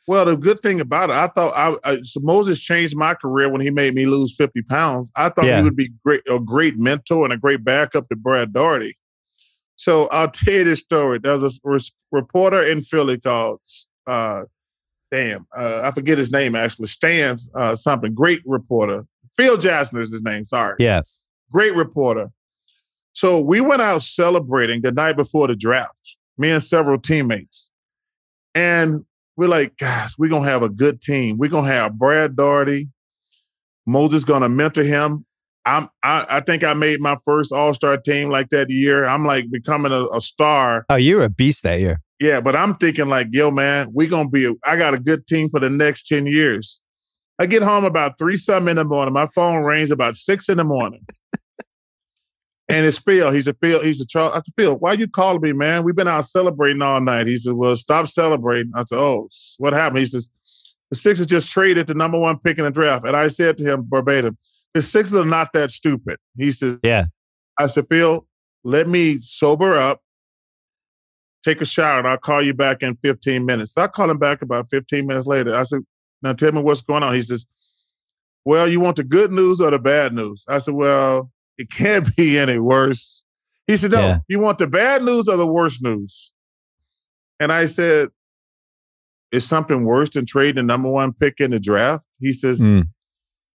[0.07, 3.49] Well, the good thing about it, I thought I, I so Moses changed my career
[3.49, 5.11] when he made me lose fifty pounds.
[5.15, 5.57] I thought yeah.
[5.57, 8.97] he would be great, a great mentor and a great backup to Brad Daugherty.
[9.75, 11.19] So I'll tell you this story.
[11.19, 11.51] There's a
[12.11, 13.61] reporter in Philly called,
[14.07, 14.43] uh,
[15.11, 19.05] damn, uh, I forget his name actually, Stan uh, something, great reporter.
[19.37, 20.75] Phil Jasner is his name, sorry.
[20.79, 21.01] Yeah.
[21.51, 22.29] Great reporter.
[23.13, 27.71] So we went out celebrating the night before the draft, me and several teammates.
[28.55, 31.37] And we're like, guys, we're going to have a good team.
[31.37, 32.89] We're going to have Brad Daugherty.
[33.85, 35.25] Moses going to mentor him.
[35.65, 39.05] I'm, I, I think I made my first All Star team like that year.
[39.05, 40.85] I'm like becoming a, a, star.
[40.89, 42.01] Oh, you were a beast that year.
[42.19, 44.45] Yeah, but I'm thinking like, yo, man, we gonna be.
[44.45, 46.79] A, I got a good team for the next ten years.
[47.39, 49.13] I get home about three something in the morning.
[49.13, 51.05] My phone rings about six in the morning.
[52.69, 53.31] and it's Phil.
[53.31, 53.81] He's a Phil.
[53.81, 54.33] He's a Charles.
[54.33, 55.83] I said, Phil, why you calling me, man?
[55.83, 57.27] We've been out celebrating all night.
[57.27, 58.71] He said, Well, stop celebrating.
[58.75, 59.99] I said, Oh, what happened?
[59.99, 60.29] He says,
[60.91, 63.05] The Sixers just traded the number one pick in the draft.
[63.05, 64.37] And I said to him verbatim,
[64.73, 66.17] The Sixers are not that stupid.
[66.37, 67.05] He says, Yeah.
[67.59, 68.25] I said, Phil,
[68.63, 70.01] let me sober up,
[71.43, 73.73] take a shower, and I'll call you back in 15 minutes.
[73.73, 75.55] So I call him back about 15 minutes later.
[75.55, 75.81] I said,
[76.21, 77.13] Now tell me what's going on.
[77.13, 77.45] He says,
[78.45, 80.45] Well, you want the good news or the bad news?
[80.47, 83.23] I said, Well, it can't be any worse.
[83.67, 84.19] He said, No, yeah.
[84.27, 86.31] you want the bad news or the worst news?
[87.39, 88.09] And I said,
[89.31, 92.05] Is something worse than trading the number one pick in the draft?
[92.19, 92.87] He says, mm.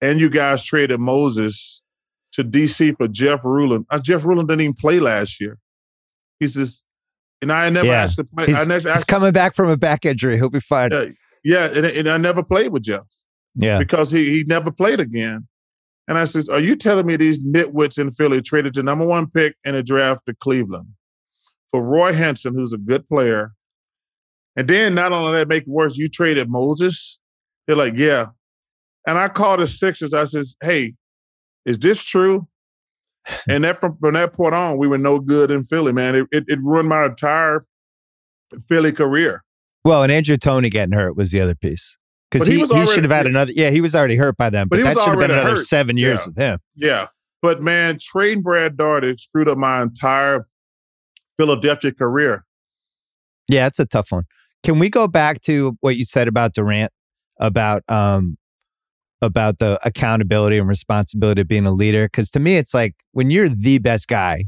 [0.03, 1.81] And you guys traded Moses
[2.33, 3.85] to DC for Jeff Ruland.
[3.89, 5.57] Uh, Jeff Ruland didn't even play last year.
[6.41, 6.83] He says,
[7.41, 8.03] and I never yeah.
[8.03, 8.47] asked to play.
[8.47, 10.35] He's, I never asked, he's coming back from a back injury.
[10.35, 10.91] He'll be fine.
[10.91, 11.07] Uh,
[11.41, 13.05] yeah, and, and, I never played with Jeff.
[13.55, 15.47] Yeah, because he he never played again.
[16.07, 19.29] And I says, Are you telling me these nitwits in Philly traded the number one
[19.29, 20.87] pick in a draft to Cleveland
[21.69, 23.53] for Roy Hinson, who's a good player?
[24.55, 27.19] And then not only that, make it worse, you traded Moses.
[27.67, 28.27] They're like, Yeah.
[29.07, 30.13] And I called the Sixers.
[30.13, 30.93] I says, Hey,
[31.65, 32.47] is this true?
[33.49, 36.15] and that from, from that point on, we were no good in Philly, man.
[36.15, 37.65] It, it, it ruined my entire
[38.67, 39.43] Philly career.
[39.85, 41.97] Well, and Andrew Toney getting hurt was the other piece
[42.31, 43.51] because he, he, he should have had another.
[43.53, 45.65] Yeah, he was already hurt by then, but, but that should have been another hurt.
[45.65, 46.25] seven years yeah.
[46.25, 46.59] with him.
[46.75, 47.07] Yeah,
[47.41, 50.47] but man, trading Brad Daugherty screwed up my entire
[51.37, 52.45] Philadelphia career.
[53.49, 54.23] Yeah, it's a tough one.
[54.63, 56.91] Can we go back to what you said about Durant
[57.39, 58.37] about um
[59.23, 62.05] about the accountability and responsibility of being a leader?
[62.05, 64.45] Because to me, it's like when you're the best guy,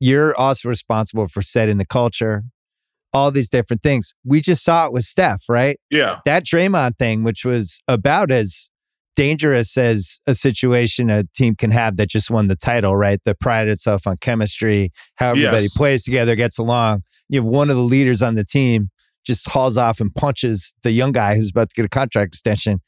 [0.00, 2.44] you're also responsible for setting the culture,
[3.12, 4.14] all these different things.
[4.24, 5.78] We just saw it with Steph, right?
[5.90, 6.20] Yeah.
[6.24, 8.70] That Draymond thing, which was about as
[9.16, 13.18] dangerous as a situation a team can have that just won the title, right?
[13.24, 15.76] That pride itself on chemistry, how everybody yes.
[15.76, 17.02] plays together, gets along.
[17.28, 18.90] You have one of the leaders on the team
[19.26, 22.80] just hauls off and punches the young guy who's about to get a contract extension.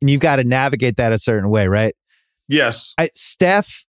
[0.00, 1.94] And you've got to navigate that a certain way, right?
[2.48, 2.94] Yes.
[2.98, 3.84] I, Steph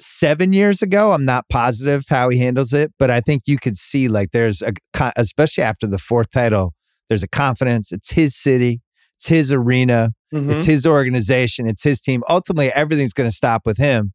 [0.00, 1.12] seven years ago.
[1.12, 4.62] I'm not positive how he handles it, but I think you could see like there's
[4.62, 4.72] a,
[5.16, 6.74] especially after the fourth title,
[7.08, 7.92] there's a confidence.
[7.92, 8.80] It's his city,
[9.16, 10.50] it's his arena, mm-hmm.
[10.50, 12.22] it's his organization, it's his team.
[12.28, 14.12] Ultimately, everything's going to stop with him.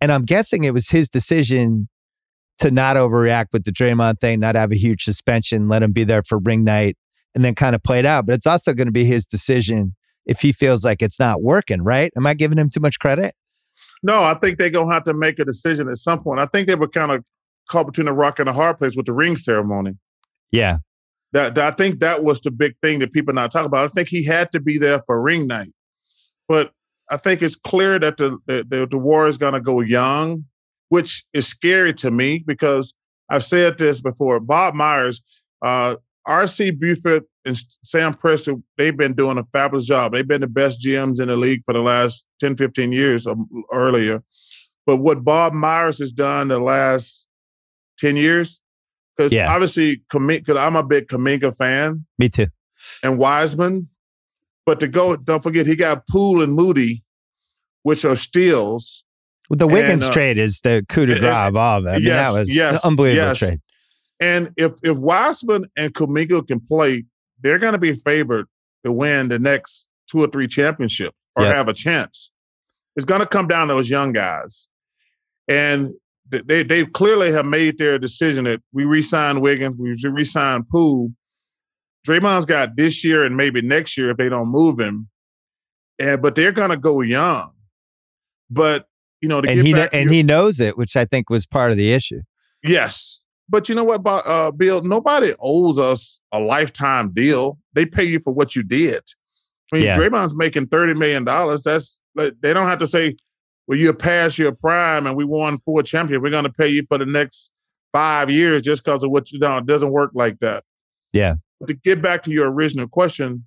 [0.00, 1.88] And I'm guessing it was his decision
[2.58, 6.04] to not overreact with the Draymond thing, not have a huge suspension, let him be
[6.04, 6.96] there for ring night,
[7.36, 8.26] and then kind of play it out.
[8.26, 9.94] But it's also going to be his decision
[10.24, 12.10] if he feels like it's not working, right?
[12.16, 13.34] Am I giving him too much credit?
[14.02, 16.40] No, I think they're gonna have to make a decision at some point.
[16.40, 17.24] I think they were kind of
[17.68, 19.92] caught between a rock and a hard place with the ring ceremony.
[20.50, 20.78] Yeah.
[21.32, 23.84] That, that, I think that was the big thing that people not talk about.
[23.84, 25.72] I think he had to be there for ring night,
[26.48, 26.72] but
[27.10, 30.44] I think it's clear that the the, the, the war is going to go young,
[30.88, 32.94] which is scary to me because
[33.28, 34.40] I've said this before.
[34.40, 35.20] Bob Myers,
[35.62, 36.72] uh, R.C.
[36.72, 40.12] Buford and Sam Presti, they've been doing a fabulous job.
[40.12, 43.36] They've been the best GMs in the league for the last 10, 15 years or
[43.72, 44.22] earlier.
[44.86, 47.26] But what Bob Myers has done the last
[47.98, 48.60] 10 years,
[49.16, 49.52] because yeah.
[49.52, 52.06] obviously, because I'm a big Kuminga fan.
[52.18, 52.46] Me too.
[53.02, 53.88] And Wiseman.
[54.64, 57.04] But to go, don't forget, he got Poole and Moody,
[57.84, 59.04] which are steals.
[59.48, 61.90] Well, the Wiggins and, uh, trade is the coup de grace of all of it.
[61.90, 63.38] I mean, yes, that was yes, an unbelievable yes.
[63.38, 63.60] trade.
[64.20, 67.04] And if if Wiseman and Kuminga can play,
[67.40, 68.46] they're going to be favored
[68.84, 71.54] to win the next two or three championships or yep.
[71.54, 72.30] have a chance.
[72.96, 74.68] It's going to come down to those young guys,
[75.48, 75.92] and
[76.28, 81.10] they they clearly have made their decision that we resign Wiggins, we resign Poole.
[82.06, 85.08] Draymond's got this year and maybe next year if they don't move him,
[85.98, 87.50] and but they're going to go young.
[88.48, 88.86] But
[89.20, 91.76] you know, and he and your, he knows it, which I think was part of
[91.76, 92.22] the issue.
[92.62, 94.82] Yes, but you know what, uh, Bill?
[94.82, 97.58] Nobody owes us a lifetime deal.
[97.74, 99.02] They pay you for what you did.
[99.72, 99.98] I mean, yeah.
[99.98, 101.64] Draymond's making thirty million dollars.
[101.64, 103.16] That's they don't have to say,
[103.66, 106.22] well, you're past your prime and we won four championships.
[106.22, 107.52] We're going to pay you for the next
[107.92, 109.62] five years just because of what you done.
[109.62, 110.64] It doesn't work like that.
[111.12, 111.34] Yeah.
[111.60, 113.46] But to get back to your original question,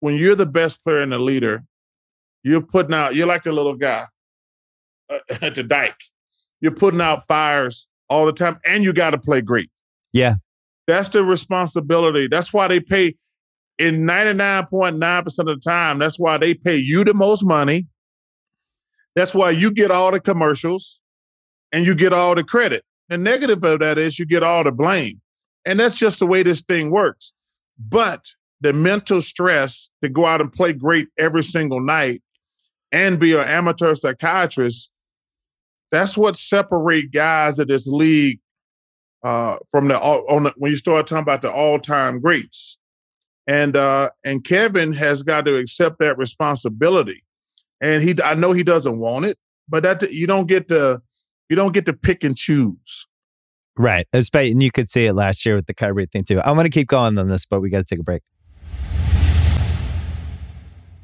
[0.00, 1.64] when you're the best player and the leader,
[2.42, 4.06] you're putting out, you're like the little guy
[5.10, 5.96] uh, at the dike.
[6.60, 9.70] You're putting out fires all the time and you got to play great.
[10.12, 10.34] Yeah.
[10.86, 12.28] That's the responsibility.
[12.28, 13.16] That's why they pay
[13.78, 15.98] in 99.9% of the time.
[15.98, 17.86] That's why they pay you the most money.
[19.16, 21.00] That's why you get all the commercials
[21.72, 22.84] and you get all the credit.
[23.08, 25.20] The negative of that is you get all the blame.
[25.64, 27.32] And that's just the way this thing works.
[27.78, 28.26] But
[28.60, 32.22] the mental stress to go out and play great every single night
[32.92, 34.90] and be an amateur psychiatrist,
[35.94, 38.40] that's what separate guys of this league
[39.22, 42.78] uh, from the on the, when you start talking about the all-time greats.
[43.46, 47.22] And uh, and Kevin has got to accept that responsibility.
[47.80, 51.02] And he I know he doesn't want it, but that you don't get to
[51.48, 53.06] you don't get to pick and choose.
[53.76, 54.06] Right.
[54.12, 56.40] And you could see it last year with the Kyrie thing too.
[56.40, 58.22] I'm going to keep going on this, but we got to take a break.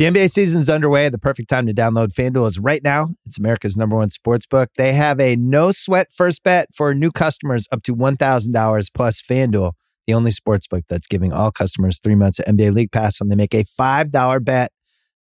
[0.00, 1.10] The NBA season's underway.
[1.10, 3.08] The perfect time to download FanDuel is right now.
[3.26, 4.70] It's America's number one sports book.
[4.78, 9.72] They have a no sweat first bet for new customers up to $1,000 plus FanDuel,
[10.06, 13.28] the only sports book that's giving all customers three months of NBA League Pass when
[13.28, 14.72] they make a $5 bet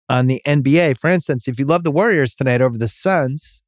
[0.09, 0.97] on the NBA.
[0.97, 3.65] For instance, if you love the Warriors tonight over the Suns,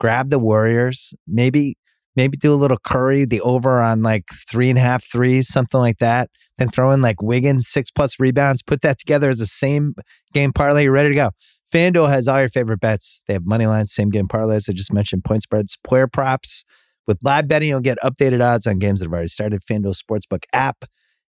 [0.00, 1.12] grab the Warriors.
[1.28, 1.74] Maybe
[2.16, 5.80] maybe do a little Curry, the over on like three and a half threes, something
[5.80, 6.30] like that.
[6.58, 9.94] Then throw in like Wiggins, six plus rebounds, put that together as the same
[10.34, 10.84] game parlay.
[10.84, 11.30] You're ready to go.
[11.72, 13.22] FanDuel has all your favorite bets.
[13.26, 14.68] They have money lines, same game parlays.
[14.68, 16.64] I just mentioned point spreads, player props.
[17.06, 19.60] With live betting, you'll get updated odds on games that have already started.
[19.62, 20.84] FanDuel Sportsbook app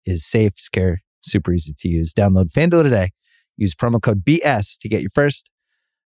[0.07, 2.15] is safe, scare, super easy to use.
[2.15, 3.11] Download FanDuel today.
[3.57, 5.51] Use promo code BS to get your first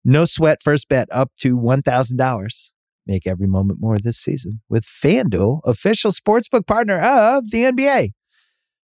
[0.05, 2.71] no sweat first bet up to $1,000.
[3.07, 8.09] Make every moment more this season with FanDuel, official sportsbook partner of the NBA.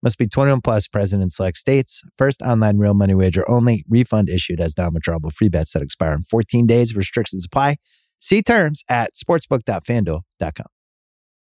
[0.03, 2.03] Must be 21 plus present in select states.
[2.17, 3.85] First online real money wager only.
[3.89, 6.95] Refund issued as non-withdrawable free bets that expire in 14 days.
[6.95, 7.77] Restrictions apply.
[8.21, 10.67] See terms at sportsbook.fanduel.com.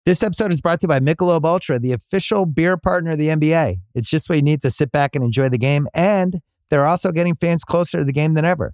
[0.05, 3.27] This episode is brought to you by Michelob Ultra, the official beer partner of the
[3.27, 3.77] NBA.
[3.93, 7.11] It's just what you need to sit back and enjoy the game, and they're also
[7.11, 8.73] getting fans closer to the game than ever.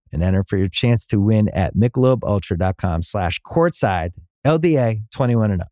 [0.11, 4.11] and enter for your chance to win at michelobultra.com slash courtside
[4.45, 5.67] LDA 21 and up.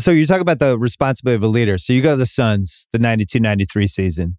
[0.00, 1.76] So you talk about the responsibility of a leader.
[1.78, 4.38] So you go to the Suns, the 92-93 season.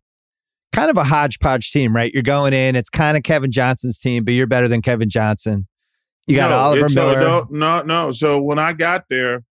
[0.72, 2.12] Kind of a hodgepodge team, right?
[2.14, 5.68] You're going in, it's kind of Kevin Johnson's team, but you're better than Kevin Johnson.
[6.28, 7.20] You got no, Oliver Miller.
[7.20, 8.12] No, no, no.
[8.12, 9.44] So when I got there,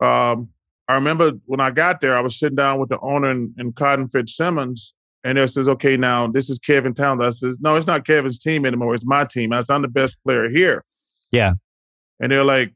[0.00, 0.48] um,
[0.88, 3.76] I remember when I got there, I was sitting down with the owner and, and
[3.76, 7.22] Cotton Fitzsimmons, and it says, okay, now this is Kevin Towns.
[7.22, 8.94] I says, no, it's not Kevin's team anymore.
[8.94, 9.52] It's my team.
[9.52, 10.84] I said, I'm the best player here.
[11.32, 11.54] Yeah.
[12.20, 12.72] And they're like,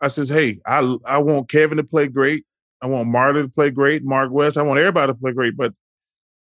[0.00, 2.44] I says, hey, I I want Kevin to play great.
[2.82, 4.56] I want Marlon to play great, Mark West.
[4.56, 5.56] I want everybody to play great.
[5.56, 5.72] But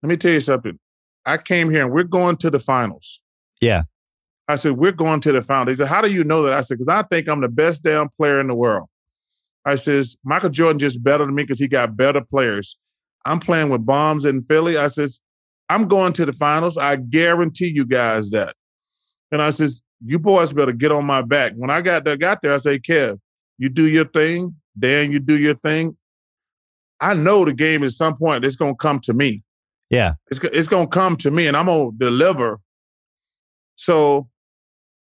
[0.01, 0.79] let me tell you something.
[1.25, 3.21] I came here and we're going to the finals.
[3.61, 3.83] Yeah.
[4.47, 5.77] I said, we're going to the finals.
[5.77, 6.53] They said, how do you know that?
[6.53, 8.87] I said, because I think I'm the best damn player in the world.
[9.65, 12.77] I says, Michael Jordan just better than me because he got better players.
[13.25, 14.77] I'm playing with bombs in Philly.
[14.77, 15.21] I says,
[15.69, 16.77] I'm going to the finals.
[16.77, 18.55] I guarantee you guys that.
[19.31, 21.53] And I says, you boys better get on my back.
[21.55, 23.19] When I got there, got there, I say, Kev,
[23.57, 24.55] you do your thing.
[24.77, 25.97] Dan, you do your thing.
[26.99, 29.43] I know the game at some point it's gonna come to me.
[29.89, 32.59] Yeah, it's it's gonna come to me, and I'm gonna deliver.
[33.75, 34.29] So,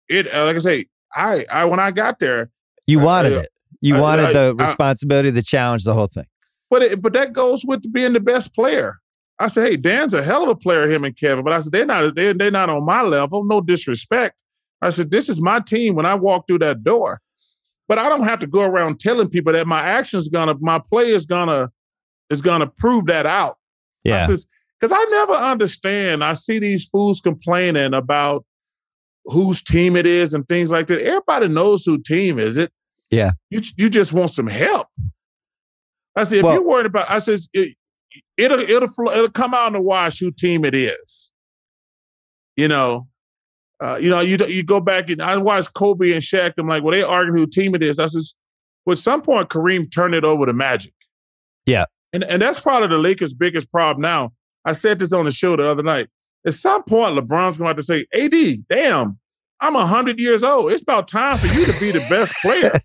[0.09, 2.49] it uh, like I say, I I when I got there,
[2.85, 3.49] you wanted I, it.
[3.81, 6.25] You I, wanted I, the responsibility, the challenge, the whole thing.
[6.69, 8.97] But it, but that goes with being the best player.
[9.39, 11.43] I said, hey, Dan's a hell of a player, him and Kevin.
[11.43, 13.43] But I said, they're not they're, they're not on my level.
[13.45, 14.41] No disrespect.
[14.81, 17.21] I said, this is my team when I walk through that door.
[17.87, 21.11] But I don't have to go around telling people that my action's gonna, my play
[21.11, 21.71] is gonna,
[22.29, 23.57] is gonna prove that out.
[24.03, 24.27] Yeah.
[24.27, 24.45] Because
[24.91, 26.23] I, I never understand.
[26.23, 28.45] I see these fools complaining about
[29.25, 31.01] whose team it is and things like that.
[31.01, 32.71] Everybody knows who team is it.
[33.09, 33.31] Yeah.
[33.49, 34.87] You you just want some help.
[36.17, 37.75] I said, if well, you're worried about, I says it,
[38.37, 41.31] it'll it'll it'll come out in the wash who team it is.
[42.55, 43.07] You know,
[43.79, 46.53] Uh, you know, you you go back and I watched Kobe and Shaq.
[46.57, 47.99] I'm like, well, they arguing who team it is.
[47.99, 48.33] I says,
[48.85, 50.93] well, at some point, Kareem turned it over to Magic.
[51.67, 54.33] Yeah, and and that's probably the Lakers' biggest problem now.
[54.65, 56.07] I said this on the show the other night.
[56.45, 59.19] At some point, LeBron's going to have to say, "AD, damn,
[59.59, 60.71] I'm hundred years old.
[60.71, 62.71] It's about time for you to be the best player.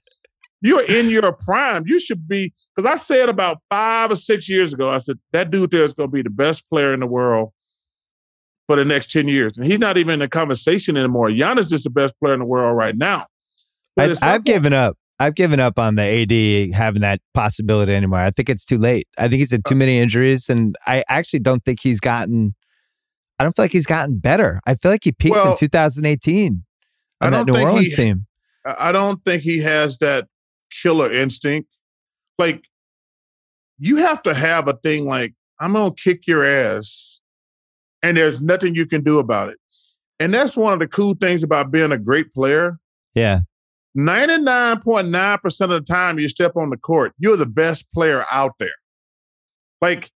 [0.63, 1.85] You're in your prime.
[1.87, 5.51] You should be." Because I said about five or six years ago, I said that
[5.51, 7.53] dude there is going to be the best player in the world
[8.67, 9.59] for the next 10 years.
[9.59, 11.29] And he's not even in the conversation anymore.
[11.29, 13.27] Giannis is the best player in the world right now.
[13.99, 14.97] I, I've given up.
[15.21, 18.21] I've given up on the AD having that possibility anymore.
[18.21, 19.07] I think it's too late.
[19.19, 22.55] I think he's had too uh many injuries, and I actually don't think he's gotten.
[23.39, 24.61] I don't feel like he's gotten better.
[24.67, 26.65] I feel like he peaked well, in 2018
[27.21, 28.27] on that New Orleans he, team.
[28.65, 30.29] I don't think he has that
[30.83, 31.69] killer instinct.
[32.39, 32.65] Like
[33.79, 37.21] you have to have a thing like I'm gonna kick your ass
[38.03, 39.59] and there's nothing you can do about it.
[40.19, 42.79] And that's one of the cool things about being a great player.
[43.15, 43.41] Yeah.
[43.97, 48.71] 99.9% of the time you step on the court, you're the best player out there.
[49.81, 50.11] Like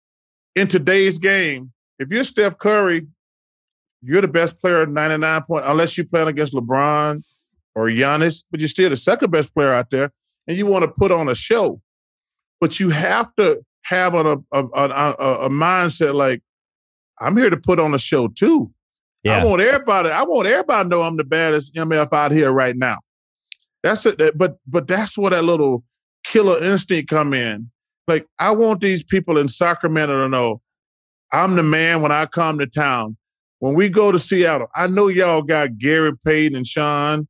[0.55, 3.07] in today's game, if you're Steph Curry,
[4.01, 7.23] you're the best player 99 point, unless you're playing against LeBron
[7.73, 10.11] or Giannis, but you're still the second best player out there,
[10.47, 11.81] and you want to put on a show.
[12.59, 15.13] But you have to have a, a, a,
[15.45, 16.41] a mindset like,
[17.19, 18.71] I'm here to put on a show too.
[19.23, 19.37] Yeah.
[19.41, 20.09] I want everybody.
[20.09, 22.97] I want everybody to know I'm the baddest MF out here right now.
[23.81, 24.37] That's it.
[24.37, 25.83] But but that's where that little
[26.25, 27.69] killer instinct come in.
[28.07, 30.61] Like I want these people in Sacramento to know
[31.31, 33.17] I'm the man when I come to town.
[33.59, 37.27] When we go to Seattle, I know y'all got Gary Payton and Shawn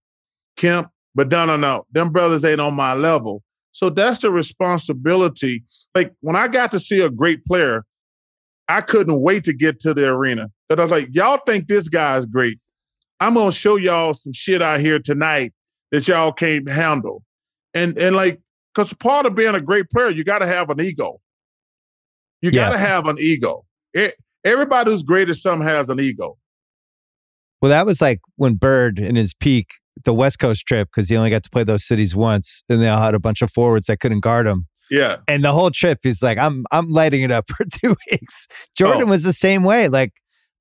[0.58, 1.86] Kemp, but no, no, no.
[1.92, 3.44] Them brothers ain't on my level.
[3.72, 5.64] So that's the responsibility.
[5.96, 7.86] Like when I got to see a great player,
[8.68, 10.50] I couldn't wait to get to the arena.
[10.70, 12.60] But I was like, y'all think this guy's great.
[13.20, 15.54] I'm gonna show y'all some shit out here tonight
[15.92, 17.24] that y'all can't handle.
[17.74, 18.40] And and like,
[18.74, 21.20] because part of being a great player, you got to have an ego.
[22.42, 23.64] You got to have an ego.
[23.94, 26.38] It, everybody who's great at something has an ego.
[27.62, 29.68] Well, that was like when Bird in his peak,
[30.06, 32.90] the West Coast trip, because he only got to play those cities once, and they
[32.90, 34.68] all had a bunch of forwards that couldn't guard him.
[34.90, 35.18] Yeah.
[35.28, 38.48] And the whole trip, he's like, I'm I'm lighting it up for two weeks.
[38.76, 39.08] Jordan oh.
[39.08, 39.88] was the same way.
[39.88, 40.12] Like,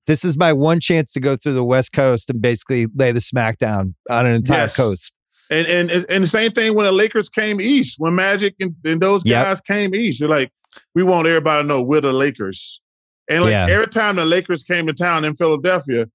[0.07, 3.21] this is my one chance to go through the West Coast and basically lay the
[3.21, 4.77] smackdown on an entire yes.
[4.77, 5.12] coast.
[5.51, 9.01] And, and and the same thing when the Lakers came east, when Magic and, and
[9.03, 9.64] those guys yep.
[9.64, 10.21] came east.
[10.21, 10.51] You're like,
[10.95, 12.81] we want everybody to know we're the Lakers.
[13.29, 13.66] And like yeah.
[13.68, 16.09] every time the Lakers came to town in Philadelphia,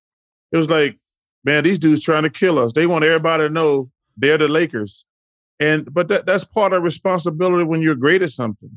[0.51, 0.97] it was like,
[1.47, 2.73] man, these dudes trying to kill us.
[2.73, 5.05] They want everybody to know they're the Lakers.
[5.59, 8.69] And but that, that's part of responsibility when you're great at something.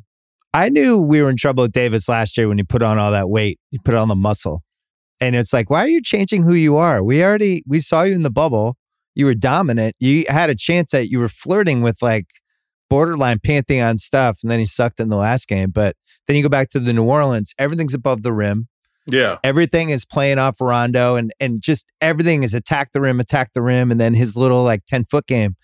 [0.55, 3.11] I knew we were in trouble with Davis last year when he put on all
[3.11, 3.59] that weight.
[3.71, 4.63] He put on the muscle.
[5.21, 7.05] And it's like, why are you changing who you are?
[7.05, 8.77] We already we saw you in the bubble.
[9.17, 9.97] You were dominant.
[9.99, 12.27] You had a chance that you were flirting with like
[12.89, 15.71] borderline pantheon stuff, and then he sucked in the last game.
[15.71, 18.69] But then you go back to the New Orleans, everything's above the rim.
[19.13, 19.39] Yeah.
[19.45, 23.63] Everything is playing off Rondo and and just everything is attack the rim, attack the
[23.63, 25.57] rim, and then his little like 10 foot game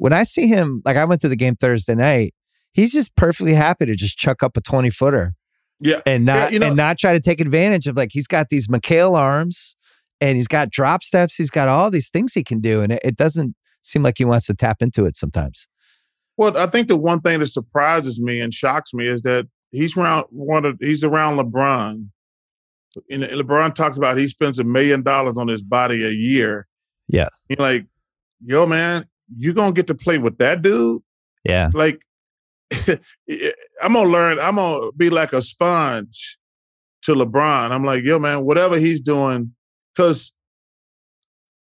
[0.00, 2.32] when I see him, like I went to the game Thursday night,
[2.72, 5.34] he's just perfectly happy to just chuck up a 20 footer.
[5.78, 6.00] Yeah.
[6.06, 8.48] And not yeah, you know, and not try to take advantage of like he's got
[8.48, 9.76] these McHale arms
[10.18, 12.80] and he's got drop steps, he's got all these things he can do.
[12.80, 15.68] And it, it doesn't seem like he wants to tap into it sometimes.
[16.38, 19.98] Well, I think the one thing that surprises me and shocks me is that he's
[19.98, 22.06] around one of he's around LeBron.
[23.10, 26.66] And LeBron talks about he spends a million dollars on his body a year.
[27.08, 27.28] Yeah.
[27.48, 27.86] He's like,
[28.42, 29.04] yo, man,
[29.36, 31.02] you're gonna get to play with that dude.
[31.44, 31.70] Yeah.
[31.72, 32.00] Like
[32.88, 36.38] I'm gonna learn, I'm gonna be like a sponge
[37.02, 37.70] to LeBron.
[37.70, 39.54] I'm like, yo, man, whatever he's doing,
[39.94, 40.32] because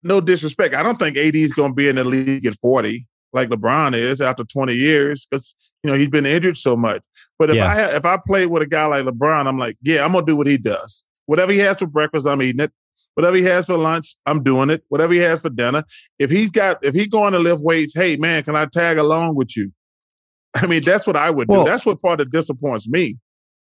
[0.03, 3.49] no disrespect, I don't think AD is gonna be in the league at 40 like
[3.49, 7.01] LeBron is after 20 years, because you know he's been injured so much.
[7.39, 7.73] But if yeah.
[7.73, 10.35] I if I play with a guy like LeBron, I'm like, yeah, I'm gonna do
[10.35, 11.03] what he does.
[11.25, 12.71] Whatever he has for breakfast, I'm eating it.
[13.15, 14.83] Whatever he has for lunch, I'm doing it.
[14.89, 15.83] Whatever he has for dinner.
[16.17, 19.35] If he's got, if he's going to lift weights, hey man, can I tag along
[19.35, 19.71] with you?
[20.53, 21.63] I mean, that's what I would do.
[21.63, 23.17] That's what part that disappoints me.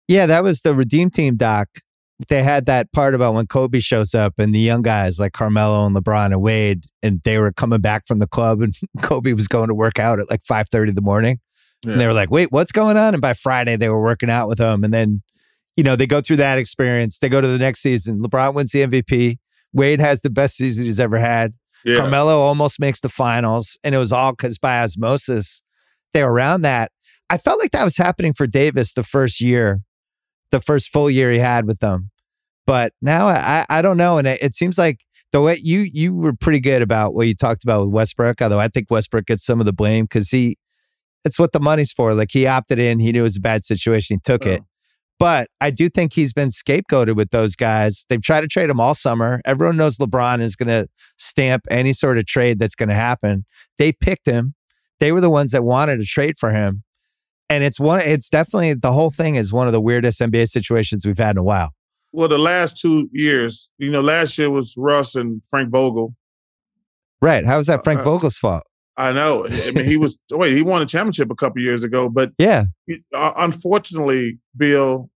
[0.07, 1.67] Yeah, that was the Redeem Team doc.
[2.27, 5.85] They had that part about when Kobe shows up and the young guys like Carmelo
[5.85, 9.47] and LeBron and Wade, and they were coming back from the club, and Kobe was
[9.47, 11.39] going to work out at like five thirty in the morning,
[11.85, 11.93] yeah.
[11.93, 14.47] and they were like, "Wait, what's going on?" And by Friday, they were working out
[14.47, 15.21] with him, and then
[15.79, 17.19] you know, they go through that experience.
[17.19, 18.19] They go to the next season.
[18.19, 19.37] LeBron wins the MVP.
[19.71, 21.53] Wade has the best season he's ever had.
[21.85, 21.99] Yeah.
[21.99, 23.77] Carmelo almost makes the finals.
[23.81, 25.61] And it was all because by osmosis,
[26.13, 26.91] they were around that.
[27.29, 29.79] I felt like that was happening for Davis the first year,
[30.51, 32.11] the first full year he had with them.
[32.67, 34.17] But now I, I don't know.
[34.17, 34.99] And it, it seems like
[35.31, 38.59] the way you you were pretty good about what you talked about with Westbrook, although
[38.59, 40.57] I think Westbrook gets some of the blame because he
[41.25, 42.13] it's what the money's for.
[42.13, 44.61] Like he opted in, he knew it was a bad situation, he took it.
[45.19, 48.05] But I do think he's been scapegoated with those guys.
[48.07, 49.41] They've tried to trade him all summer.
[49.43, 53.45] Everyone knows LeBron is going to stamp any sort of trade that's going to happen.
[53.77, 54.55] They picked him.
[55.01, 56.83] They were the ones that wanted to trade for him.
[57.49, 61.05] And it's one it's definitely the whole thing is one of the weirdest NBA situations
[61.05, 61.71] we've had in a while.
[62.11, 66.15] Well, the last two years, you know, last year was Russ and Frank Vogel.
[67.21, 67.45] Right.
[67.45, 68.63] How was that Frank uh, Vogel's fault?
[68.99, 69.47] I know.
[69.47, 70.53] I mean, he was wait.
[70.53, 72.65] He won a championship a couple years ago, but yeah.
[73.15, 75.09] Uh, unfortunately, Bill,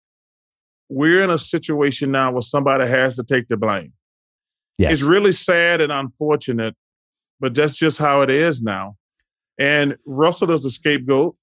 [0.88, 3.92] we're in a situation now where somebody has to take the blame.
[4.78, 4.94] Yes.
[4.94, 6.74] It's really sad and unfortunate,
[7.40, 8.96] but that's just how it is now.
[9.58, 11.36] And Russell is the scapegoat.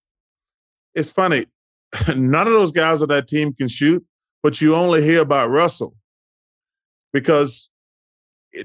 [0.96, 1.46] It's funny.
[2.16, 4.04] None of those guys on that team can shoot,
[4.42, 5.94] but you only hear about Russell
[7.14, 7.70] because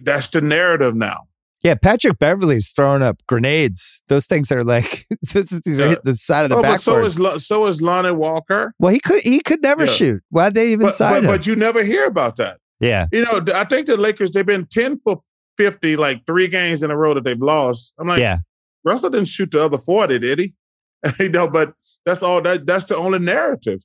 [0.01, 1.26] that's the narrative now.
[1.63, 4.03] Yeah, Patrick Beverley's throwing up grenades.
[4.09, 7.11] Those things are like this is these are hitting the side of the oh, backboard.
[7.13, 8.73] so is so is Lonnie Walker.
[8.79, 9.93] Well, he could he could never yeah.
[9.93, 10.23] shoot.
[10.31, 11.31] Why'd they even but, sign but, him?
[11.31, 12.59] But you never hear about that.
[12.79, 15.23] Yeah, you know, I think the Lakers they've been ten for
[15.57, 17.95] fifty, like three games in a row that they've lost.
[17.99, 18.39] I'm like, yeah,
[18.85, 20.55] Russell didn't shoot the other forty, did he?
[21.19, 21.73] you know, but
[22.05, 22.43] that's all.
[22.43, 23.81] That that's the only narrative.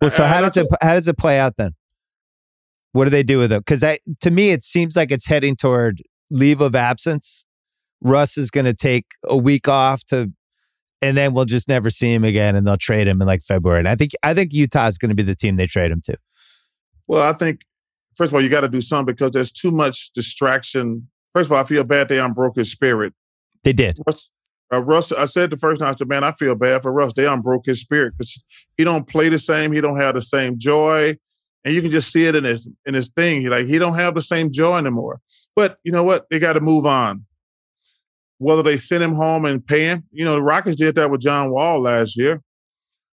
[0.00, 1.72] Well, so how does it how does it play out then?
[2.92, 3.64] What do they do with it?
[3.64, 3.80] Because
[4.20, 7.46] to me, it seems like it's heading toward leave of absence
[8.00, 10.32] Russ is going to take a week off to,
[11.02, 13.80] and then we'll just never see him again, and they'll trade him in like February.
[13.80, 16.00] And I think I think Utah is going to be the team they trade him
[16.04, 16.16] to.
[17.06, 17.62] Well, I think
[18.14, 21.08] first of all you got to do something because there's too much distraction.
[21.34, 23.12] First of all, I feel bad they unbroke his spirit.
[23.62, 23.98] They did.
[24.06, 24.30] Russ,
[24.72, 27.12] uh, Russ, I said the first time, I said, man, I feel bad for Russ.
[27.14, 28.42] They unbroke his spirit because
[28.76, 29.72] he don't play the same.
[29.72, 31.16] He don't have the same joy.
[31.64, 33.40] And you can just see it in his in his thing.
[33.40, 35.20] He like he don't have the same joy anymore.
[35.56, 36.26] But you know what?
[36.30, 37.26] They got to move on
[38.38, 40.04] whether they send him home and pay him.
[40.10, 42.42] You know, the Rockets did that with John Wall last year.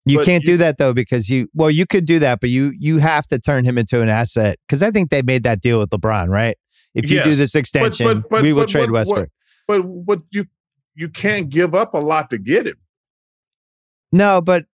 [0.06, 2.50] You but can't you, do that though because you well you could do that, but
[2.50, 5.62] you you have to turn him into an asset because I think they made that
[5.62, 6.58] deal with LeBron, right?
[6.94, 9.30] If you yes, do this extension, but, but, but, we will trade Westbrook.
[9.66, 10.46] but but you
[10.94, 12.76] you can't give up a lot to get him.
[14.12, 14.66] No, but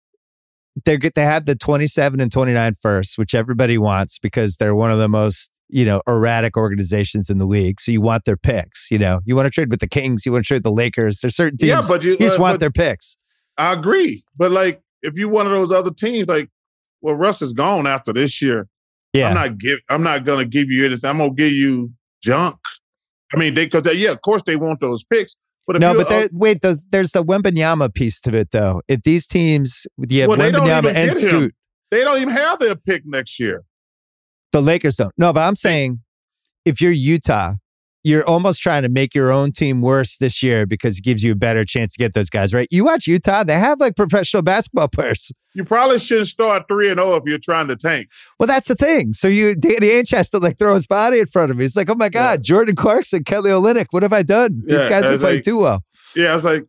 [0.87, 4.91] they get they have the 27 and 29 first, which everybody wants because they're one
[4.91, 7.81] of the most, you know, erratic organizations in the league.
[7.81, 9.21] So you want their picks, you know.
[9.25, 11.21] You want to trade with the Kings, you want to trade with the Lakers.
[11.21, 13.17] There's certain teams yeah, but you, you just uh, want their picks.
[13.57, 14.25] I agree.
[14.37, 16.51] But like if you one of those other teams, like
[17.01, 18.69] well, Russ is gone after this year.
[19.13, 19.29] Yeah.
[19.29, 21.09] I'm not give I'm not gonna give you anything.
[21.09, 21.93] I'm gonna give you
[22.23, 22.59] junk.
[23.33, 25.37] I mean, they because yeah, of course they want those picks,
[25.69, 28.81] but no, but there, uh, wait, there's, there's the Wembanyama piece to it, though.
[28.89, 31.55] If these teams, you have well, Wembanyama and Scoot,
[31.91, 33.65] they don't even have their pick next year.
[34.53, 35.13] The Lakers don't.
[35.19, 36.01] No, but I'm saying
[36.65, 37.55] if you're Utah,
[38.05, 41.33] you're almost trying to make your own team worse this year because it gives you
[41.33, 42.69] a better chance to get those guys, right?
[42.71, 45.33] You watch Utah, they have like professional basketball players.
[45.55, 48.09] You probably shouldn't start 3 and 0 if you're trying to tank.
[48.39, 49.13] Well, that's the thing.
[49.13, 51.65] So you Danny Ainge has to like throw his body in front of me.
[51.65, 52.43] He's like, "Oh my god, yeah.
[52.43, 54.63] Jordan Clarkson, Kelly Olynyk, what have I done?
[54.65, 55.83] These yeah, guys are playing like, too well."
[56.15, 56.65] Yeah, I was like,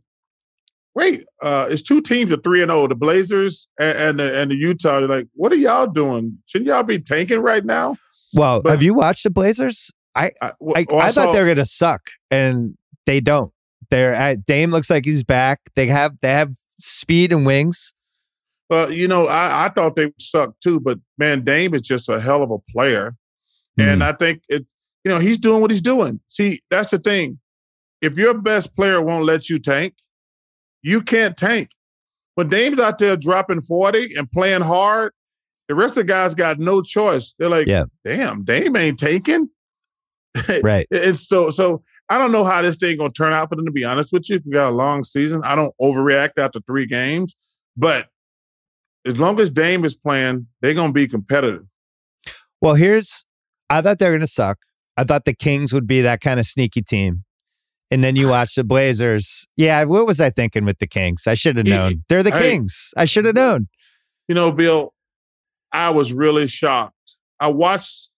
[0.96, 4.52] "Wait, uh it's two teams of 3 and 0, the Blazers and and the, and
[4.52, 5.00] the Utah.
[5.00, 6.38] They're like, "What are y'all doing?
[6.48, 7.98] Shouldn't y'all be tanking right now?"
[8.34, 9.92] Well, but, have you watched the Blazers?
[10.16, 12.76] I I, well, I, I thought they were gonna suck, and
[13.06, 13.52] they don't.
[13.90, 15.60] They're at Dame looks like he's back.
[15.76, 17.94] They have they have speed and wings.
[18.70, 22.20] Well, you know, I, I thought they sucked too, but man, Dame is just a
[22.20, 23.16] hell of a player,
[23.80, 23.84] mm.
[23.84, 24.66] and I think it.
[25.06, 26.20] You know, he's doing what he's doing.
[26.28, 27.40] See, that's the thing.
[28.02, 29.94] If your best player won't let you tank,
[30.82, 31.70] you can't tank.
[32.36, 35.14] When Dame's out there dropping forty and playing hard,
[35.68, 37.36] the rest of the guys got no choice.
[37.38, 37.86] They're like, yeah.
[38.06, 39.50] "Damn, Dame ain't taking."
[40.64, 40.88] right.
[40.92, 43.66] and so so I don't know how this thing gonna turn out for them.
[43.66, 45.42] To be honest with you, we got a long season.
[45.44, 47.36] I don't overreact after three games,
[47.76, 48.08] but
[49.06, 51.66] as long as Dame is playing, they're gonna be competitive.
[52.62, 53.26] Well, here's
[53.70, 54.58] I thought they were gonna suck.
[54.98, 57.24] I thought the Kings would be that kind of sneaky team.
[57.92, 59.48] And then you watch the Blazers.
[59.58, 61.26] Yeah, what was I thinking with the Kings?
[61.26, 62.04] I should have known.
[62.08, 62.94] They're the Kings.
[62.96, 63.68] I should have known.
[64.28, 64.94] You know, Bill,
[65.72, 67.18] I was really shocked.
[67.40, 68.12] I watched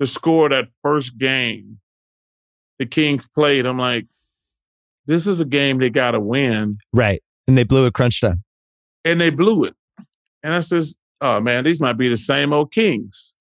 [0.00, 1.78] the score that first game
[2.78, 4.06] the Kings played, I'm like,
[5.06, 6.78] this is a game they got to win.
[6.92, 7.22] Right.
[7.46, 8.42] And they blew it crunch time.
[9.04, 9.74] And they blew it.
[10.42, 13.34] And I says, oh man, these might be the same old Kings.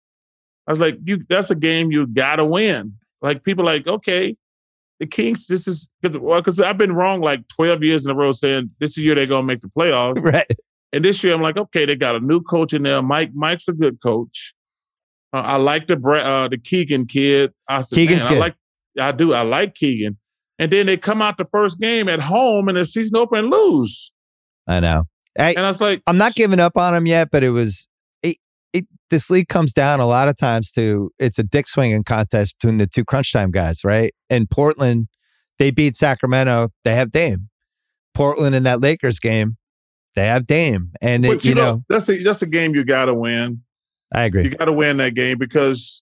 [0.68, 2.94] I was like, you that's a game you got to win.
[3.22, 4.36] Like people like, okay,
[5.04, 8.16] the Kings, this is because well, cause I've been wrong like 12 years in a
[8.16, 10.24] row saying this is year they're going to make the playoffs.
[10.34, 10.48] Right.
[10.94, 13.02] And this year I'm like, okay, they got a new coach in there.
[13.02, 14.54] Mike, Mike's a good coach.
[15.34, 17.52] Uh, I like the uh, the Keegan kid.
[17.68, 18.38] I said, Keegan's good.
[18.38, 18.56] I like
[19.00, 19.34] I do.
[19.34, 20.18] I like Keegan.
[20.60, 23.50] And then they come out the first game at home and the season open and
[23.50, 24.12] lose.
[24.68, 25.06] I know.
[25.38, 27.88] I, and I was like, I'm not giving up on him yet, but it was.
[29.14, 32.78] This league comes down a lot of times to it's a dick swinging contest between
[32.78, 34.12] the two crunch time guys, right?
[34.32, 35.08] In Portland,
[35.60, 36.70] they beat Sacramento.
[36.84, 37.50] They have Dame.
[38.16, 39.58] Portland in that Lakers game,
[40.16, 43.06] they have Dame, and it, you, you, know, that's a that's a game you got
[43.06, 43.62] to win.
[44.12, 44.46] I agree.
[44.46, 46.02] You got to win that game because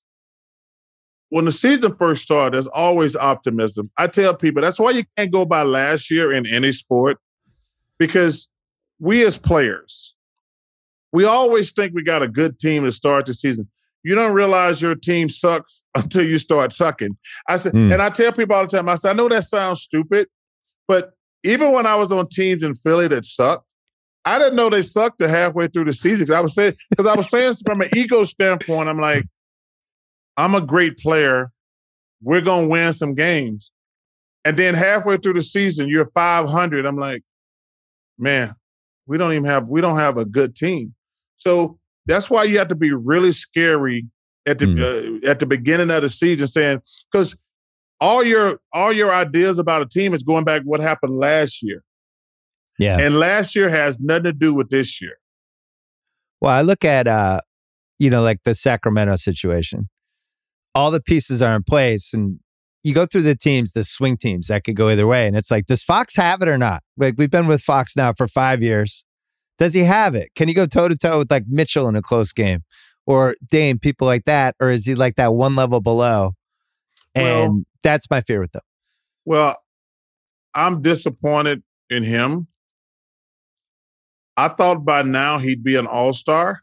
[1.28, 3.92] when the season first started, there's always optimism.
[3.98, 7.18] I tell people that's why you can't go by last year in any sport
[7.98, 8.48] because
[9.00, 10.16] we as players,
[11.12, 13.70] we always think we got a good team to start the season.
[14.04, 17.18] You don't realize your team sucks until you start sucking.
[17.48, 17.94] I said, mm.
[17.94, 20.28] and I tell people all the time, I said, I know that sounds stupid,
[20.88, 21.12] but
[21.44, 23.66] even when I was on teams in Philly that sucked,
[24.24, 26.28] I didn't know they sucked to halfway through the season.
[26.28, 29.26] Cause I was saying, because I was saying from an ego standpoint, I'm like,
[30.38, 31.52] I'm a great player.
[32.22, 33.72] We're gonna win some games.
[34.46, 36.86] And then halfway through the season, you're 500.
[36.86, 37.24] I'm like,
[38.18, 38.56] man,
[39.08, 40.94] we don't even have we don't have a good team.
[41.42, 44.06] So that's why you have to be really scary
[44.46, 45.26] at the mm.
[45.26, 46.82] uh, at the beginning of the season, saying
[47.12, 47.36] because
[48.00, 51.84] all your all your ideas about a team is going back what happened last year.
[52.78, 55.18] Yeah, and last year has nothing to do with this year.
[56.42, 57.42] Well, I look at uh,
[57.98, 59.90] you know, like the Sacramento situation.
[60.76, 62.40] All the pieces are in place, and
[62.84, 65.26] you go through the teams, the swing teams that could go either way.
[65.26, 66.84] And it's like, does Fox have it or not?
[66.98, 69.06] Like we've been with Fox now for five years.
[69.62, 70.32] Does he have it?
[70.36, 72.64] Can he go toe to toe with like Mitchell in a close game
[73.06, 74.56] or Dame, people like that?
[74.60, 76.32] Or is he like that one level below?
[77.14, 78.64] And well, that's my fear with them.
[79.24, 79.58] Well,
[80.56, 82.48] I'm disappointed in him.
[84.36, 86.62] I thought by now he'd be an all star.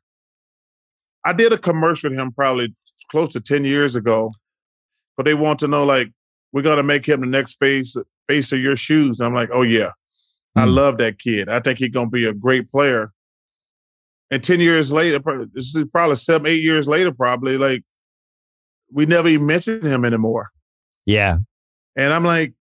[1.24, 2.74] I did a commercial with him probably
[3.10, 4.32] close to 10 years ago
[5.18, 6.10] but they want to know like
[6.52, 7.94] we're gonna make him the next face
[8.28, 9.20] face of your shoes.
[9.20, 9.90] I'm like, oh yeah.
[10.58, 10.70] I hmm.
[10.70, 11.48] love that kid.
[11.48, 13.12] I think he's gonna be a great player.
[14.30, 15.20] And ten years later,
[15.52, 17.82] this is probably seven, eight years later, probably like
[18.92, 20.50] we never even mentioned him anymore.
[21.06, 21.38] Yeah.
[21.96, 22.54] And I'm like,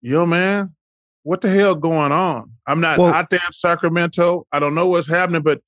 [0.00, 0.74] yo, man,
[1.22, 2.52] what the hell going on?
[2.66, 4.46] I'm not well, out there in Sacramento.
[4.52, 5.60] I don't know what's happening, but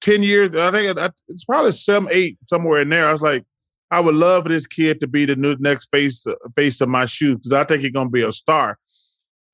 [0.00, 3.06] 10 years, I think it's probably seven, eight, somewhere in there.
[3.06, 3.44] I was like,
[3.90, 7.06] I would love for this kid to be the new next face face of my
[7.06, 8.78] shoes because I think he's gonna be a star.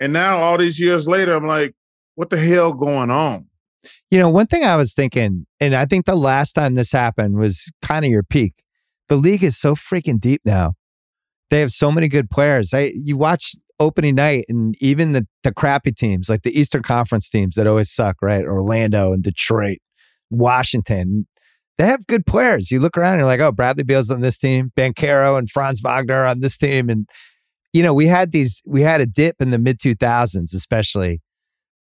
[0.04, 1.74] And now, all these years later, I'm like,
[2.14, 3.48] what the hell going on?
[4.10, 7.36] You know, one thing I was thinking, and I think the last time this happened
[7.36, 8.62] was kind of your peak.
[9.08, 10.74] The league is so freaking deep now.
[11.48, 12.74] They have so many good players.
[12.74, 17.28] I you watch opening night and even the the crappy teams like the Eastern Conference
[17.30, 18.44] teams that always suck, right?
[18.44, 19.78] Orlando and Detroit,
[20.30, 21.26] Washington
[21.78, 22.70] they have good players.
[22.70, 25.80] You look around and you're like, oh, Bradley Beal's on this team, Banchero and Franz
[25.80, 26.88] Wagner on this team.
[26.88, 27.08] And,
[27.74, 31.20] you know, we had these, we had a dip in the mid 2000s, especially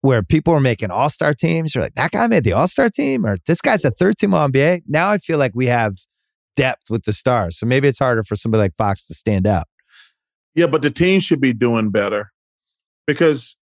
[0.02, 1.74] where people were making all star teams.
[1.74, 4.34] You're like, that guy made the all star team, or this guy's a third team
[4.34, 4.84] All NBA.
[4.88, 5.96] Now I feel like we have
[6.56, 7.58] depth with the stars.
[7.58, 9.66] So maybe it's harder for somebody like Fox to stand out.
[10.56, 12.32] Yeah, but the team should be doing better
[13.06, 13.58] because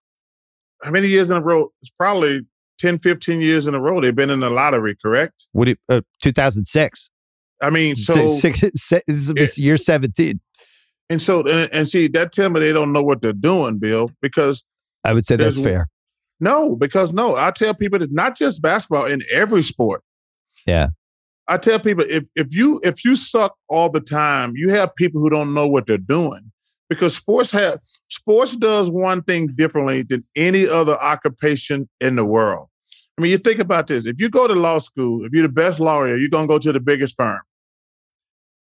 [0.83, 1.71] how many years in a row?
[1.81, 2.41] It's probably
[2.79, 5.47] 10, 15 years in a row, they've been in the lottery, correct?
[5.53, 7.11] Would it, uh, 2006.
[7.61, 10.39] I mean, so six, six, this is year 17.
[11.11, 14.09] And so, and, and see, that tell me they don't know what they're doing, Bill,
[14.21, 14.63] because
[15.03, 15.87] I would say that's fair.
[16.39, 20.03] No, because no, I tell people it's not just basketball in every sport.
[20.65, 20.87] Yeah.
[21.49, 25.19] I tell people if if you if you suck all the time, you have people
[25.19, 26.49] who don't know what they're doing
[26.87, 32.69] because sports have sports does one thing differently than any other occupation in the world.
[33.17, 34.05] I mean, you think about this.
[34.05, 36.57] If you go to law school, if you're the best lawyer, you're going to go
[36.57, 37.41] to the biggest firm.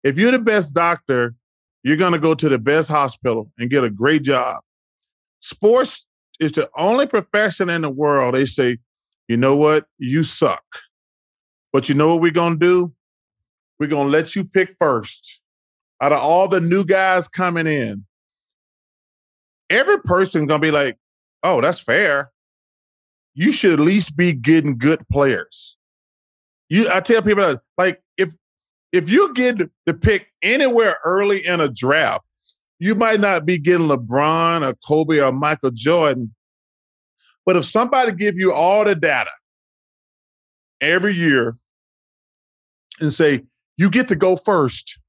[0.04, 1.34] If you're the best doctor,
[1.84, 4.62] you're going to go to the best hospital and get a great job.
[5.40, 6.08] Sports
[6.40, 8.78] is the only profession in the world they say,
[9.28, 9.86] you know what?
[9.98, 10.64] You suck.
[11.74, 12.94] But you know what we're going to do?
[13.80, 15.42] We're going to let you pick first.
[16.02, 18.06] Out of all the new guys coming in,
[19.70, 20.98] every person's going to be like,
[21.44, 22.32] oh, that's fair
[23.38, 25.78] you should at least be getting good players.
[26.70, 28.34] You, I tell people that, like if
[28.92, 32.26] if you get the pick anywhere early in a draft,
[32.80, 36.34] you might not be getting LeBron or Kobe or Michael Jordan.
[37.46, 39.32] But if somebody give you all the data
[40.82, 41.58] every year
[43.00, 43.44] and say
[43.78, 45.00] you get to go first,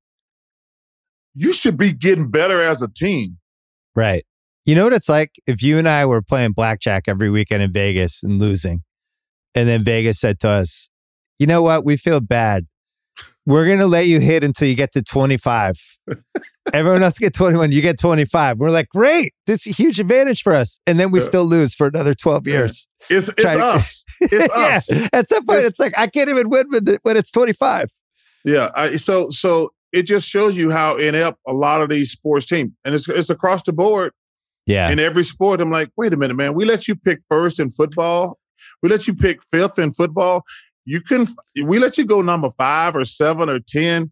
[1.34, 3.38] you should be getting better as a team.
[3.94, 4.24] Right.
[4.64, 7.72] You know what it's like if you and I were playing blackjack every weekend in
[7.72, 8.82] Vegas and losing,
[9.54, 10.90] and then Vegas said to us,
[11.38, 11.84] "You know what?
[11.84, 12.66] We feel bad.
[13.48, 15.74] We're going to let you hit until you get to 25.
[16.74, 17.72] Everyone else get 21.
[17.72, 18.58] You get 25.
[18.58, 19.32] We're like, great.
[19.46, 20.78] This is a huge advantage for us.
[20.86, 22.86] And then we still lose for another 12 years.
[23.08, 24.04] It's, it's to- us.
[24.20, 24.90] It's us.
[24.90, 25.08] yeah.
[25.14, 26.66] At some point, It's- it's like, I can't even win
[27.02, 27.86] when it's 25.
[28.44, 28.68] Yeah.
[28.74, 32.72] I, so so it just shows you how inept a lot of these sports teams,
[32.84, 34.12] and it's it's across the board
[34.66, 34.90] Yeah.
[34.90, 35.60] in every sport.
[35.62, 36.52] I'm like, wait a minute, man.
[36.52, 38.38] We let you pick first in football.
[38.82, 40.42] We let you pick fifth in football.
[40.88, 41.28] You couldn't.
[41.62, 44.10] We let you go number five or seven or ten.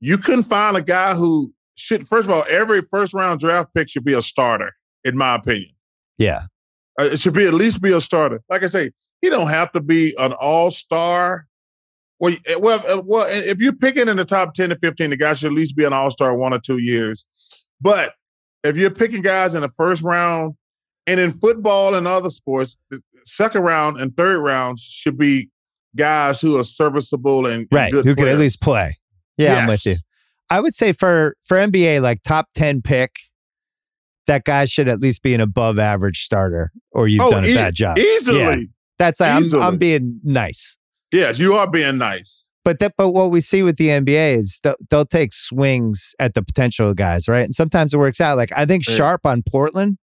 [0.00, 2.08] You couldn't find a guy who should.
[2.08, 4.72] First of all, every first round draft pick should be a starter,
[5.04, 5.72] in my opinion.
[6.16, 6.44] Yeah.
[6.98, 8.40] Uh, it should be at least be a starter.
[8.48, 11.46] Like I say, he don't have to be an all star.
[12.18, 13.26] Well, well, uh, well.
[13.28, 15.84] If you're picking in the top ten to fifteen, the guy should at least be
[15.84, 17.26] an all star one or two years.
[17.78, 18.14] But
[18.64, 20.54] if you're picking guys in the first round,
[21.06, 25.50] and in football and other sports, the second round and third rounds should be
[25.96, 27.92] guys who are serviceable and, Right.
[27.92, 28.96] Who can at least play.
[29.36, 29.96] Yeah, I'm with you.
[30.50, 33.16] I would say for for NBA, like top 10 pick,
[34.26, 37.48] that guy should at least be an above average starter or you've Oh, done a
[37.48, 37.98] e- bad job.
[37.98, 38.68] easily.
[38.98, 39.52] That's I'm.
[39.54, 40.76] I'm being nice.
[41.12, 42.52] Yes, you are being nice.
[42.64, 46.34] But that, but what we see with the NBA is th- they'll take swings at
[46.34, 47.44] the potential guys, right?
[47.44, 48.36] And sometimes it works out.
[48.36, 48.94] Like I think Yeah.
[48.96, 49.96] Sharpe on Portland,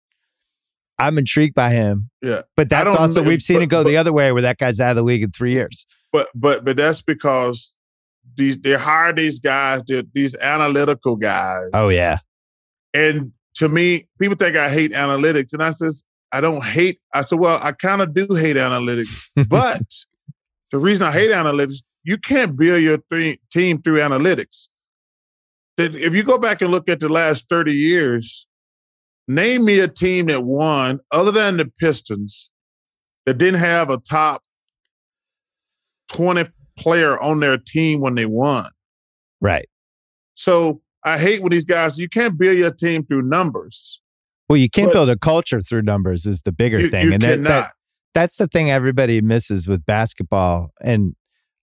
[0.99, 2.09] I'm intrigued by him.
[2.21, 2.41] Yeah.
[2.55, 4.79] But that's also we've seen but- it go but- the other way where that guy's
[4.79, 5.85] out of the league in three years.
[6.11, 7.75] But but but that's because
[8.35, 9.81] these they hire these guys,
[10.13, 11.69] these analytical guys.
[11.73, 12.17] Oh yeah,
[12.93, 16.99] And to me, people think I hate analytics, and I says I don't hate.
[17.13, 19.81] I said, well, I kind of do hate analytics, but
[20.71, 24.67] the reason I hate analytics, you can't build your th- team through analytics.
[25.77, 28.47] If you go back and look at the last thirty years,
[29.27, 32.49] name me a team that won other than the Pistons
[33.25, 34.43] that didn't have a top
[36.09, 38.69] twenty player on their team when they won.
[39.41, 39.67] right.
[40.35, 41.97] So I hate when these guys.
[41.97, 44.01] You can't build your team through numbers.
[44.49, 47.23] Well, you can't build a culture through numbers is the bigger You, thing, you and
[47.23, 47.73] that, that
[48.13, 50.71] that's the thing everybody misses with basketball.
[50.81, 51.15] And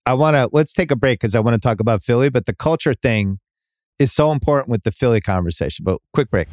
[0.06, 2.46] I want to let's take a break because I want to talk about Philly, but
[2.46, 3.38] the culture thing
[3.98, 5.84] is so important with the Philly conversation.
[5.84, 6.48] But quick break.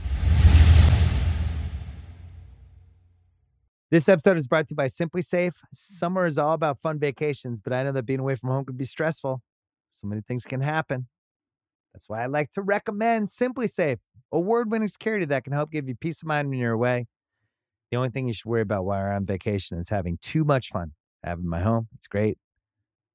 [3.91, 5.47] This episode is brought to you by SimpliSafe.
[5.47, 5.67] Mm-hmm.
[5.73, 8.77] Summer is all about fun vacations, but I know that being away from home can
[8.77, 9.41] be stressful.
[9.89, 11.09] So many things can happen.
[11.93, 13.97] That's why I like to recommend SimpliSafe,
[14.31, 17.07] award winning security that can help give you peace of mind when you're away.
[17.91, 20.69] The only thing you should worry about while you're on vacation is having too much
[20.69, 20.93] fun.
[21.21, 21.89] I have it in my home.
[21.97, 22.37] It's great.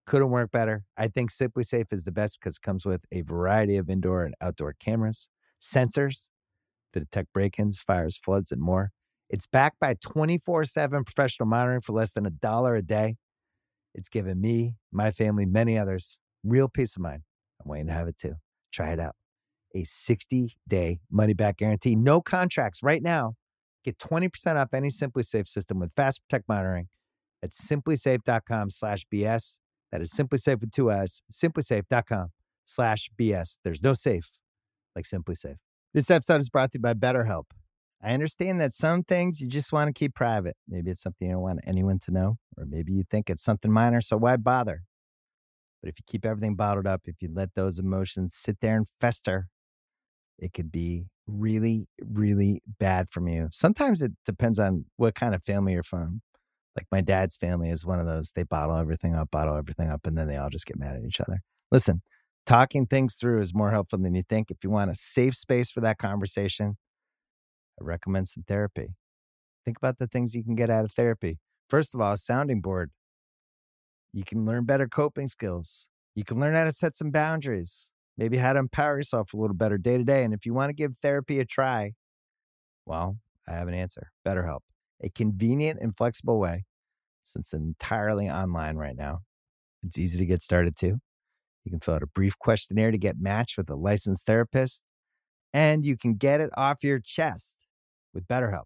[0.04, 0.84] Couldn't work better.
[0.98, 4.34] I think SimpliSafe is the best because it comes with a variety of indoor and
[4.42, 6.28] outdoor cameras, sensors
[6.92, 8.92] to detect break ins, fires, floods, and more.
[9.28, 13.16] It's backed by 24 7 professional monitoring for less than a dollar a day.
[13.94, 17.22] It's given me, my family, many others real peace of mind.
[17.62, 18.36] I'm waiting to have it too.
[18.72, 19.16] Try it out.
[19.74, 23.34] A 60 day money back guarantee, no contracts right now.
[23.84, 26.88] Get 20% off any SimpliSafe system with Fast Protect monitoring
[27.42, 29.58] at simplisafe.com slash BS.
[29.92, 32.28] That is SimpliSafe with two S, simplisafe.com
[32.64, 33.58] slash BS.
[33.62, 34.28] There's no safe
[34.96, 35.56] like SimpliSafe.
[35.94, 37.44] This episode is brought to you by BetterHelp.
[38.02, 40.56] I understand that some things you just want to keep private.
[40.68, 43.72] Maybe it's something you don't want anyone to know, or maybe you think it's something
[43.72, 44.82] minor, so why bother?
[45.82, 48.86] But if you keep everything bottled up, if you let those emotions sit there and
[49.00, 49.48] fester,
[50.38, 53.48] it could be really, really bad from you.
[53.52, 56.22] Sometimes it depends on what kind of family you're from.
[56.76, 58.32] Like my dad's family is one of those.
[58.32, 61.04] They bottle everything up, bottle everything up, and then they all just get mad at
[61.04, 61.40] each other.
[61.72, 62.02] Listen,
[62.44, 64.50] talking things through is more helpful than you think.
[64.50, 66.76] If you want a safe space for that conversation,
[67.80, 68.94] I recommend some therapy.
[69.64, 71.38] Think about the things you can get out of therapy.
[71.68, 72.90] First of all, a sounding board.
[74.12, 75.88] You can learn better coping skills.
[76.14, 79.56] You can learn how to set some boundaries, maybe how to empower yourself a little
[79.56, 80.24] better day to day.
[80.24, 81.92] And if you want to give therapy a try,
[82.86, 83.18] well,
[83.48, 84.60] I have an answer BetterHelp,
[85.02, 86.64] a convenient and flexible way
[87.24, 89.20] since entirely online right now.
[89.82, 90.98] It's easy to get started too.
[91.64, 94.84] You can fill out a brief questionnaire to get matched with a licensed therapist,
[95.52, 97.58] and you can get it off your chest
[98.16, 98.64] with BetterHelp.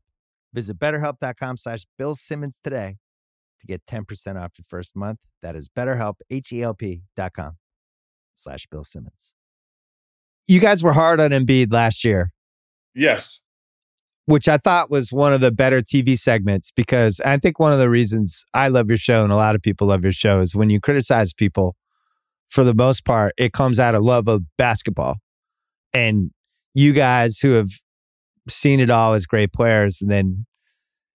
[0.54, 2.96] Visit betterhelp.com slash Bill Simmons today
[3.60, 4.04] to get 10%
[4.42, 5.18] off your first month.
[5.42, 7.56] That is betterhelp, H-E-L-P dot com
[8.34, 9.34] slash Bill Simmons.
[10.46, 12.32] You guys were hard on Embiid last year,
[12.94, 13.40] Yes.
[14.24, 17.78] which I thought was one of the better TV segments because I think one of
[17.78, 20.54] the reasons I love your show and a lot of people love your show is
[20.54, 21.76] when you criticize people,
[22.48, 25.16] for the most part, it comes out of love of basketball.
[25.92, 26.30] And
[26.74, 27.68] you guys who have
[28.52, 30.46] seen it all as great players, and then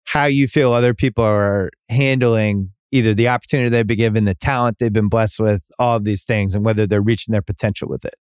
[0.05, 4.77] how you feel other people are handling either the opportunity they've been given, the talent
[4.79, 8.05] they've been blessed with, all of these things, and whether they're reaching their potential with
[8.05, 8.15] it.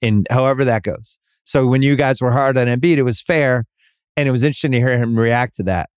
[0.00, 1.18] And however that goes.
[1.44, 3.64] So when you guys were hard on Embiid, it was fair.
[4.16, 5.90] And it was interesting to hear him react to that.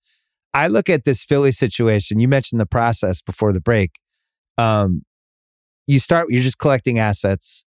[0.53, 2.20] I look at this Philly situation.
[2.20, 3.91] You mentioned the process before the break.
[4.57, 5.03] Um,
[5.88, 7.66] you start, you're just collecting assets.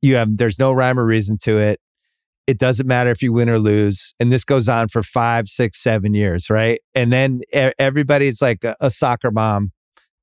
[0.00, 1.80] You have, there's no rhyme or reason to it.
[2.48, 4.14] It doesn't matter if you win or lose.
[4.18, 6.80] And this goes on for five, six, seven years, right?
[6.94, 7.42] And then
[7.78, 9.70] everybody's like a, a soccer mom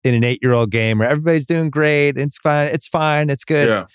[0.04, 2.18] in an eight year old game where everybody's doing great.
[2.18, 2.70] It's fine.
[2.74, 3.30] It's fine.
[3.30, 3.70] It's good.
[3.70, 3.86] Yeah.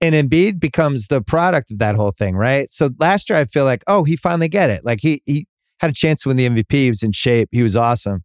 [0.00, 2.72] And Embiid becomes the product of that whole thing, right?
[2.72, 4.82] So last year, I feel like, oh, he finally get it.
[4.82, 5.46] Like he he
[5.80, 6.72] had a chance to win the MVP.
[6.72, 7.50] He was in shape.
[7.52, 8.24] He was awesome.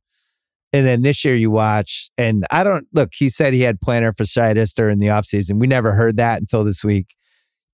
[0.71, 4.13] And then this year you watch, and I don't look, he said he had plantar
[4.13, 5.59] fasciitis during the offseason.
[5.59, 7.15] We never heard that until this week.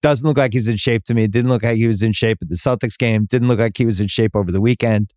[0.02, 1.28] Doesn't look like he's in shape to me.
[1.28, 3.26] Didn't look like he was in shape at the Celtics game.
[3.26, 5.14] Didn't look like he was in shape over the weekend.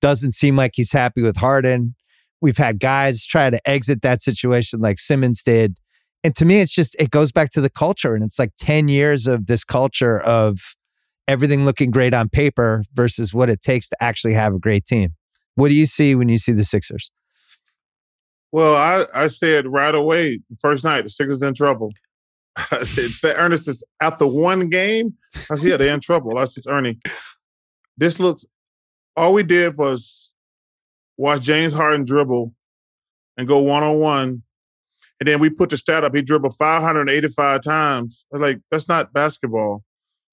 [0.00, 1.94] Doesn't seem like he's happy with Harden.
[2.40, 5.78] We've had guys try to exit that situation like Simmons did.
[6.24, 8.14] And to me, it's just, it goes back to the culture.
[8.14, 10.76] And it's like 10 years of this culture of
[11.28, 15.14] everything looking great on paper versus what it takes to actually have a great team.
[15.56, 17.10] What do you see when you see the Sixers?
[18.52, 21.92] Well, I, I said right away, first night, the Sixers in trouble.
[22.70, 25.14] I said, Ernest is after one game.
[25.50, 26.38] I said, yeah, they're in trouble.
[26.38, 26.98] I said, Ernie,
[27.96, 28.46] this looks,
[29.16, 30.32] all we did was
[31.16, 32.54] watch James Harden dribble
[33.36, 34.42] and go one on one.
[35.18, 36.14] And then we put the stat up.
[36.14, 38.24] He dribbled 585 times.
[38.32, 39.82] I was like, that's not basketball.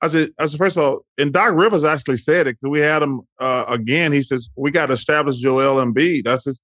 [0.02, 2.58] I said, I said, first of all, and Doc Rivers actually said it.
[2.62, 4.12] We had him uh, again.
[4.12, 6.28] He says, we got to establish Joel Embiid.
[6.28, 6.60] I says,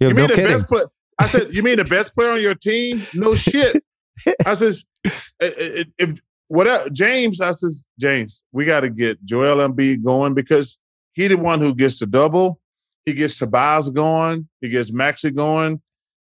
[0.00, 0.56] Yo, you mean no the kidding.
[0.58, 0.86] best player?
[1.18, 3.00] I said, you mean the best player on your team?
[3.14, 3.82] No shit.
[4.46, 10.04] I says, if, if whatever James, I says, James, we got to get Joel Embiid
[10.04, 10.78] going because
[11.12, 12.60] he the one who gets the double.
[13.04, 14.48] He gets Tobias going.
[14.60, 15.80] He gets Maxey going.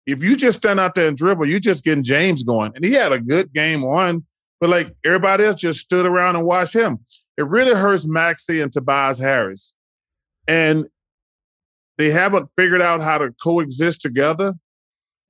[0.05, 2.73] If you just stand out there and dribble, you're just getting James going.
[2.75, 4.25] And he had a good game one.
[4.59, 6.99] But like everybody else just stood around and watched him.
[7.37, 9.73] It really hurts Maxey and Tobias Harris.
[10.47, 10.87] And
[11.97, 14.53] they haven't figured out how to coexist together.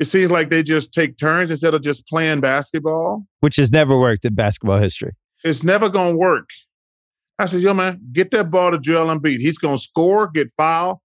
[0.04, 3.26] It seems like they just take turns instead of just playing basketball.
[3.40, 5.12] Which has never worked in basketball history.
[5.44, 6.50] It's never gonna work.
[7.40, 9.40] I said, yo, man, get that ball to Joel Embiid.
[9.40, 11.02] He's gonna score, get foul.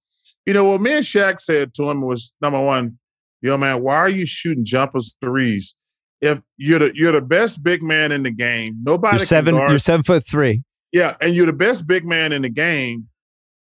[0.46, 2.98] You know what me and Shaq said to him was number one,
[3.40, 5.74] yo, man, why are you shooting jumpers threes?
[6.20, 9.54] if you're the you're the best big man in the game, nobody you're seven.
[9.54, 10.62] You're seven foot three.
[10.92, 13.08] Yeah, and you're the best big man in the game.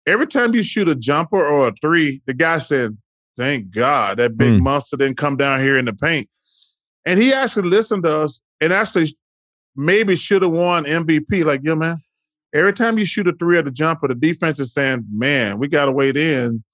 [0.07, 2.97] Every time you shoot a jumper or a three, the guy said,
[3.37, 4.61] "Thank God that big mm.
[4.61, 6.29] monster didn't come down here in the paint."
[7.07, 9.17] And he actually listened to us and actually
[9.77, 11.45] maybe should have won MVP.
[11.45, 11.99] Like, yo, man,
[12.55, 15.69] every time you shoot a three at the jumper, the defense is saying, "Man, we
[15.69, 16.65] got to wait in."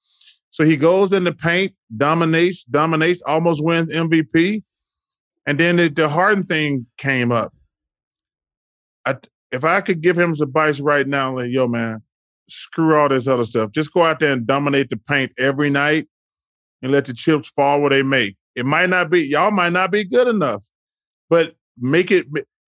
[0.51, 4.63] So he goes in the paint, dominates, dominates, almost wins MVP.
[5.47, 7.53] And then the, the Harden thing came up.
[9.07, 9.17] I,
[9.53, 12.01] if I could give him some advice right now, like, yo, man,
[12.49, 13.71] screw all this other stuff.
[13.71, 16.09] Just go out there and dominate the paint every night
[16.83, 18.35] and let the chips fall where they may.
[18.55, 20.65] It might not be, y'all might not be good enough,
[21.29, 22.27] but make it.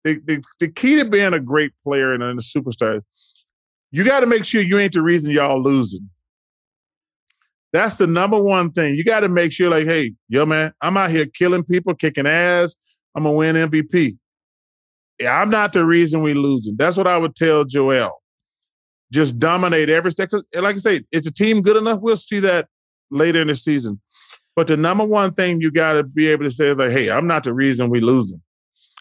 [0.05, 3.03] The, the, the key to being a great player and a superstar,
[3.93, 6.11] you got to make sure you ain't the reason y'all losing.
[7.73, 8.97] That's the number one thing.
[8.97, 12.27] You got to make sure, like, hey, yo, man, I'm out here killing people, kicking
[12.27, 12.77] ass.
[13.15, 14.17] I'm gonna win MVP.
[15.27, 16.77] I'm not the reason we losing.
[16.77, 18.21] That's what I would tell Joel.
[19.13, 20.31] Just dominate every step.
[20.55, 22.01] Like I say, it's a team good enough.
[22.01, 22.67] We'll see that
[23.13, 24.01] later in the season.
[24.55, 27.11] But the number one thing you got to be able to say is like, "Hey,
[27.11, 28.43] I'm not the reason we losing."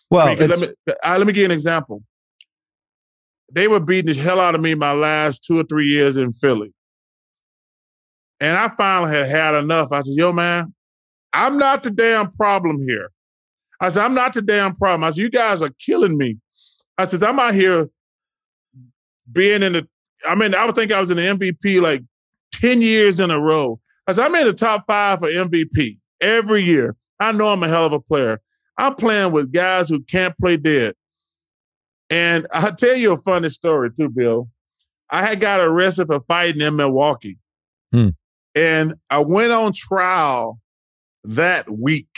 [0.10, 2.04] Well, I mean, let me I, let me give you an example.
[3.52, 6.32] They were beating the hell out of me my last two or three years in
[6.32, 6.74] Philly.
[8.40, 9.92] And I finally had had enough.
[9.92, 10.74] I said, yo, man,
[11.34, 13.12] I'm not the damn problem here.
[13.80, 15.04] I said, I'm not the damn problem.
[15.04, 16.38] I said, you guys are killing me.
[16.98, 17.90] I said, I'm out here
[19.32, 19.88] being in the,
[20.26, 22.04] I mean, I would think I was in the MVP like
[22.54, 23.80] 10 years in a row.
[24.08, 26.96] I said, I'm in the top five for MVP every year.
[27.20, 28.42] I know I'm a hell of a player.
[28.78, 30.96] I'm playing with guys who can't play dead.
[32.10, 34.50] And I'll tell you a funny story too, Bill.
[35.10, 37.38] I had got arrested for fighting in Milwaukee.
[37.92, 38.10] Hmm.
[38.56, 40.60] And I went on trial
[41.24, 42.10] that week.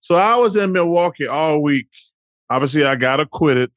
[0.00, 1.88] So I was in Milwaukee all week.
[2.50, 3.70] Obviously, I got acquitted.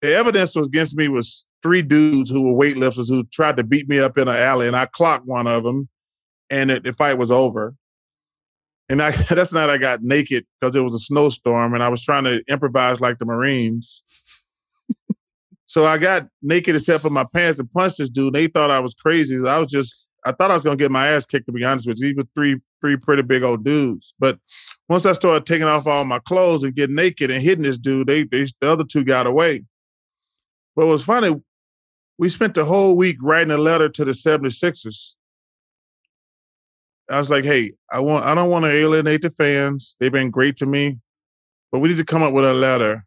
[0.00, 3.88] The evidence was against me was three dudes who were weightlifters who tried to beat
[3.88, 5.88] me up in an alley, and I clocked one of them,
[6.50, 7.74] and it, the fight was over.
[8.88, 12.02] And I, that's not I got naked because it was a snowstorm, and I was
[12.02, 14.02] trying to improvise like the Marines.
[15.72, 18.34] So I got naked except for my pants and punched this dude.
[18.34, 19.38] They thought I was crazy.
[19.38, 21.46] I was just, I thought I was gonna get my ass kicked.
[21.46, 24.12] To be honest with you, these were three, three pretty big old dudes.
[24.18, 24.38] But
[24.90, 28.06] once I started taking off all my clothes and getting naked and hitting this dude,
[28.06, 29.64] they, they the other two got away.
[30.76, 31.40] But was funny.
[32.22, 35.16] We spent the whole week writing a letter to the 76ers.
[37.10, 39.96] I was like, hey, I want I don't want to alienate the fans.
[39.98, 41.00] They've been great to me.
[41.72, 43.04] But we need to come up with a letter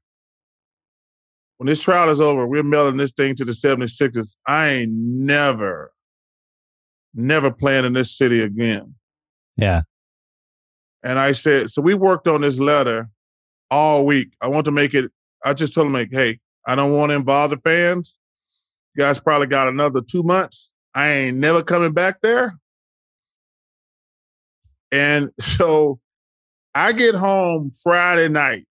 [1.55, 4.35] when this trial is over, we're mailing this thing to the 76ers.
[4.45, 5.93] I ain't never,
[7.13, 8.95] never playing in this city again.
[9.55, 9.83] Yeah.
[11.05, 13.09] And I said, so we worked on this letter
[13.71, 14.33] all week.
[14.41, 15.09] I want to make it,
[15.45, 18.13] I just told them, like, hey, I don't want to involve the fans.
[18.95, 20.73] You guys probably got another two months.
[20.93, 22.57] I ain't never coming back there.
[24.91, 25.99] And so
[26.73, 28.65] I get home Friday night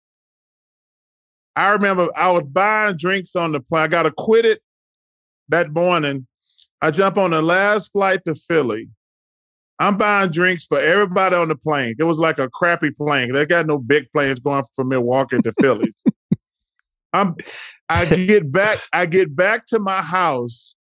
[1.56, 3.84] I remember I was buying drinks on the plane.
[3.84, 4.58] I got acquitted
[5.48, 6.26] that morning.
[6.82, 8.88] I jump on the last flight to Philly.
[9.78, 11.94] I'm buying drinks for everybody on the plane.
[11.98, 13.32] It was like a crappy plane.
[13.32, 15.94] They got no big planes going from Milwaukee to Philly.
[17.14, 17.36] I'm
[17.88, 20.74] I get back, I get back to my house.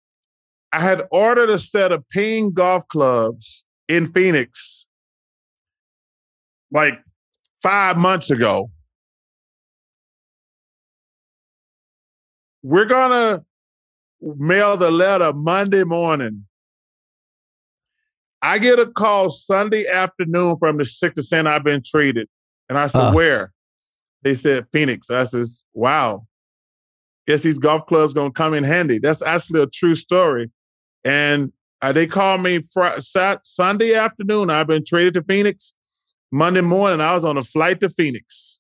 [0.72, 4.88] I had ordered a set of ping golf clubs in Phoenix
[6.72, 6.98] like
[7.62, 8.72] five months ago.
[12.64, 13.44] We're gonna
[14.22, 16.46] mail the letter Monday morning.
[18.42, 22.30] I get a call Sunday afternoon from the Sixers saying I've been treated.
[22.70, 23.12] And I said, uh.
[23.14, 23.52] Where?
[24.24, 25.10] They said Phoenix.
[25.10, 26.28] I says, Wow.
[27.28, 29.00] Guess these golf clubs gonna come in handy.
[29.00, 30.52] That's actually a true story.
[31.04, 31.52] And
[31.82, 34.50] uh, they called me fr- sat- Sunday afternoon.
[34.50, 35.76] I've been traded to Phoenix.
[36.32, 38.60] Monday morning, I was on a flight to Phoenix.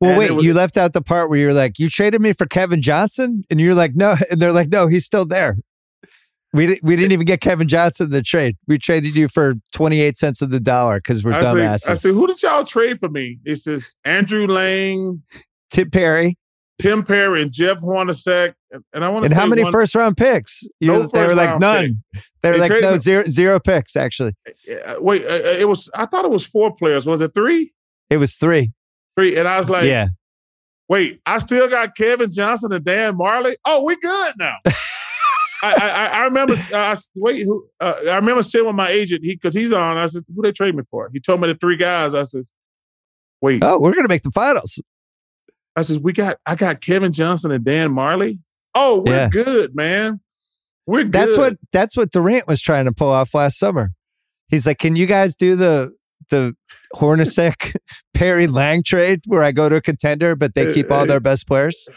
[0.00, 2.32] Well, and wait, was, you left out the part where you're like, you traded me
[2.32, 5.56] for Kevin Johnson, and you're like, no, and they're like, no, he's still there.
[6.52, 8.56] We we didn't even get Kevin Johnson in the trade.
[8.66, 11.80] We traded you for twenty eight cents of the dollar because we're I dumbasses.
[11.80, 13.38] Say, I said, who did y'all trade for me?
[13.44, 15.22] It says Andrew Lang,
[15.70, 16.38] Tim Perry,
[16.80, 18.54] Tim Perry, and Jeff Hornacek.
[18.94, 19.26] And I want to.
[19.26, 20.62] And how many one, first round picks?
[20.80, 22.02] You, no they were like none.
[22.12, 22.22] Pick.
[22.42, 24.32] They were they like no zero zero picks actually.
[24.46, 25.90] Eh, eh, eh, wait, uh, it was.
[25.94, 27.04] I thought it was four players.
[27.04, 27.72] Was it three?
[28.08, 28.72] It was three.
[29.16, 29.36] Three.
[29.36, 30.06] And I was like, yeah.
[30.88, 33.54] Wait, I still got Kevin Johnson and Dan Majerle.
[33.66, 34.54] Oh, we good now.
[35.62, 36.54] I, I, I, remember.
[36.72, 37.66] Uh, wait, who?
[37.80, 39.24] Uh, I remember sitting with my agent.
[39.24, 39.96] He because he's on.
[39.96, 42.14] I said, "Who they trade me for?" He told me the three guys.
[42.14, 42.44] I said,
[43.40, 44.80] "Wait, oh, we're gonna make the finals."
[45.74, 46.38] I said, "We got.
[46.46, 48.38] I got Kevin Johnson and Dan Majerle.
[48.74, 49.28] Oh, we're yeah.
[49.28, 50.20] good, man.
[50.86, 51.56] We're good." That's what.
[51.72, 53.90] That's what Durant was trying to pull off last summer.
[54.48, 55.92] He's like, "Can you guys do the
[56.30, 56.54] the
[56.94, 57.74] Hornacek
[58.14, 61.46] Perry Lang trade where I go to a contender, but they keep all their best
[61.46, 61.88] players?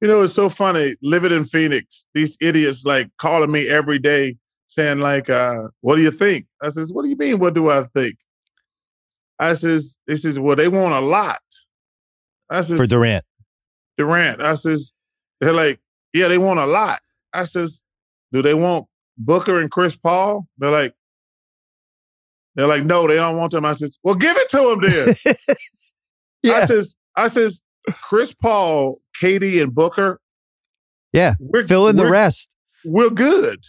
[0.00, 2.06] You know, it's so funny living in Phoenix.
[2.14, 4.36] These idiots like calling me every day
[4.68, 6.46] saying, like, uh, what do you think?
[6.62, 7.38] I says, What do you mean?
[7.38, 8.16] What do I think?
[9.38, 11.40] I says, This is well, they want a lot.
[12.50, 13.24] I says for Durant.
[13.96, 14.40] Durant.
[14.40, 14.94] I says,
[15.40, 15.80] they're like,
[16.12, 17.00] yeah, they want a lot.
[17.32, 17.82] I says,
[18.32, 18.86] do they want
[19.18, 20.46] Booker and Chris Paul?
[20.58, 20.94] They're like,
[22.54, 23.64] they're like, no, they don't want them.
[23.64, 25.36] I says, well, give it to them then.
[26.42, 26.54] yeah.
[26.54, 27.62] I says, I says,
[27.94, 30.20] Chris Paul, KD, and Booker.
[31.12, 32.54] Yeah, we're, fill in the rest.
[32.84, 33.60] We're good.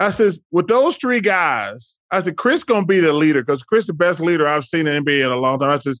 [0.00, 3.86] I says, with those three guys, I said, Chris gonna be the leader because Chris
[3.86, 5.70] the best leader I've seen in NBA in a long time.
[5.70, 6.00] I says,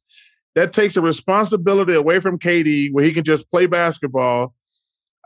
[0.54, 4.54] that takes a responsibility away from KD where he can just play basketball.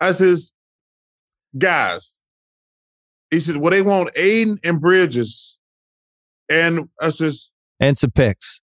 [0.01, 0.53] I says,
[1.57, 2.19] guys,
[3.31, 5.57] he said, well, they want Ayton and Bridges
[6.49, 7.51] and I says,
[7.81, 8.61] and some picks.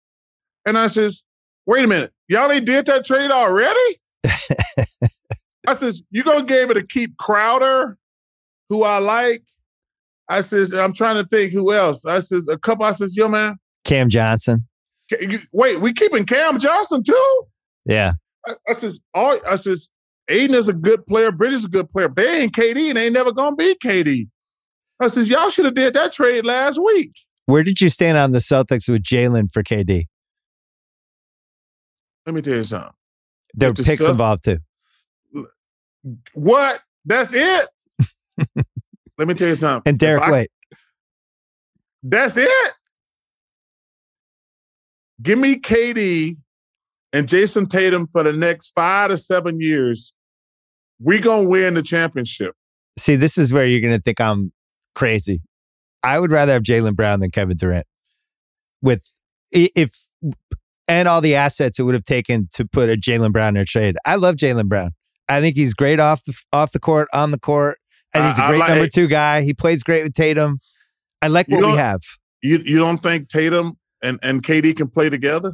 [0.66, 1.24] And I says,
[1.72, 3.97] wait a minute, y'all ain't did that trade already?
[4.26, 7.97] I says, you gonna be able to keep Crowder,
[8.67, 9.43] who I like.
[10.28, 12.05] I says, I'm trying to think who else.
[12.05, 12.84] I says, a couple.
[12.86, 13.55] I says, yo, man,
[13.86, 14.67] Cam Johnson.
[15.53, 17.41] Wait, we keeping Cam Johnson too?
[17.86, 18.13] Yeah.
[18.45, 19.89] I, I says, all I says,
[20.28, 21.32] Ayton is a good player.
[21.32, 22.09] Bridges is a good player.
[22.13, 24.28] They ain't KD, and they ain't never gonna be KD.
[24.99, 27.13] I says, y'all should have did that trade last week.
[27.45, 30.07] Where did you stand on the Celtics with Jaylen for KD?
[32.26, 32.91] Let me tell you something.
[33.53, 34.57] There are picks involved too.
[36.34, 36.82] What?
[37.05, 37.67] That's it.
[39.17, 39.89] Let me tell you something.
[39.89, 40.51] And Derrick I, White.
[42.03, 42.74] That's it.
[45.22, 46.38] Give me KD
[47.13, 50.13] and Jayson Tatum for the next five to seven years.
[50.99, 52.55] We gonna win the championship.
[52.97, 54.51] See, this is where you're gonna think I'm
[54.95, 55.41] crazy.
[56.03, 57.86] I would rather have Jaylen Brown than Kevin Durant.
[58.82, 59.03] With
[59.51, 60.07] if
[60.88, 63.65] and all the assets it would have taken to put a Jaylen Brown in a
[63.65, 63.95] trade.
[64.05, 64.91] I love Jaylen Brown.
[65.29, 67.77] I think he's great off the off the court, on the court.
[68.13, 69.41] And he's a great like- number two guy.
[69.41, 70.59] He plays great with Tatum.
[71.21, 72.01] I like what we have.
[72.41, 75.53] You you don't think Tatum and, and KD can play together?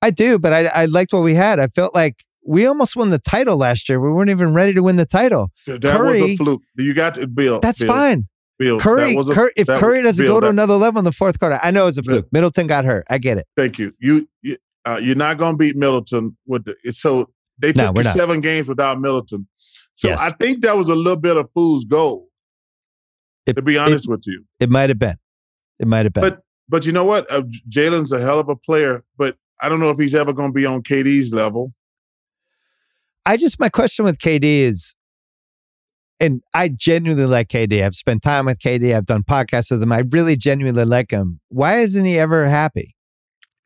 [0.00, 1.60] I do, but I, I liked what we had.
[1.60, 4.00] I felt like we almost won the title last year.
[4.00, 5.50] We weren't even ready to win the title.
[5.66, 6.62] That was Curry- a fluke.
[6.76, 7.60] You got to Bill.
[7.60, 8.24] That's Bill, fine.
[8.58, 8.78] Bill.
[8.78, 11.58] Curry, a, if Curry doesn't Bill, go to that- another level in the fourth quarter,
[11.62, 12.28] I know it's a fluke.
[12.32, 13.04] Middleton got hurt.
[13.10, 13.46] I get it.
[13.56, 13.92] Thank you.
[13.98, 16.76] You, you uh, you're not going to beat Middleton with the.
[16.92, 18.16] So they No, took not.
[18.16, 19.46] seven games without Middleton.
[19.94, 20.20] So Yes.
[20.20, 22.26] I think that was a little bit of fool's gold.
[23.46, 25.16] It- to be honest with you, It might have been.
[25.78, 26.22] It might have been.
[26.22, 27.30] But- but you know what?
[27.30, 30.48] Uh, Jaylen's a hell of a player, but I don't know if he's ever going
[30.50, 31.74] to be on KD's level.
[33.26, 34.94] I just my question with KD is,
[36.22, 37.84] and I genuinely like KD.
[37.84, 38.96] I've spent time with KD.
[38.96, 39.92] I've done podcasts with him.
[39.92, 41.40] I really genuinely like him.
[41.50, 42.94] Why isn't he ever happy?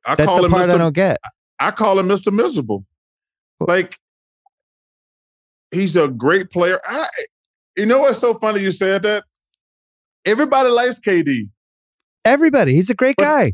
[0.04, 0.78] I That's call the him part I Mr.
[0.78, 1.18] don't get.
[1.60, 2.32] I call him Mr.
[2.32, 2.84] Miserable.
[3.60, 3.98] Like
[5.70, 6.80] he's a great player.
[6.84, 7.08] I,
[7.76, 8.60] you know what's so funny?
[8.60, 9.24] You said that.
[10.24, 11.50] Everybody likes KD,
[12.24, 13.52] Everybody, he's a great But- guy.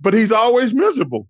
[0.00, 1.26] but he's always miserable.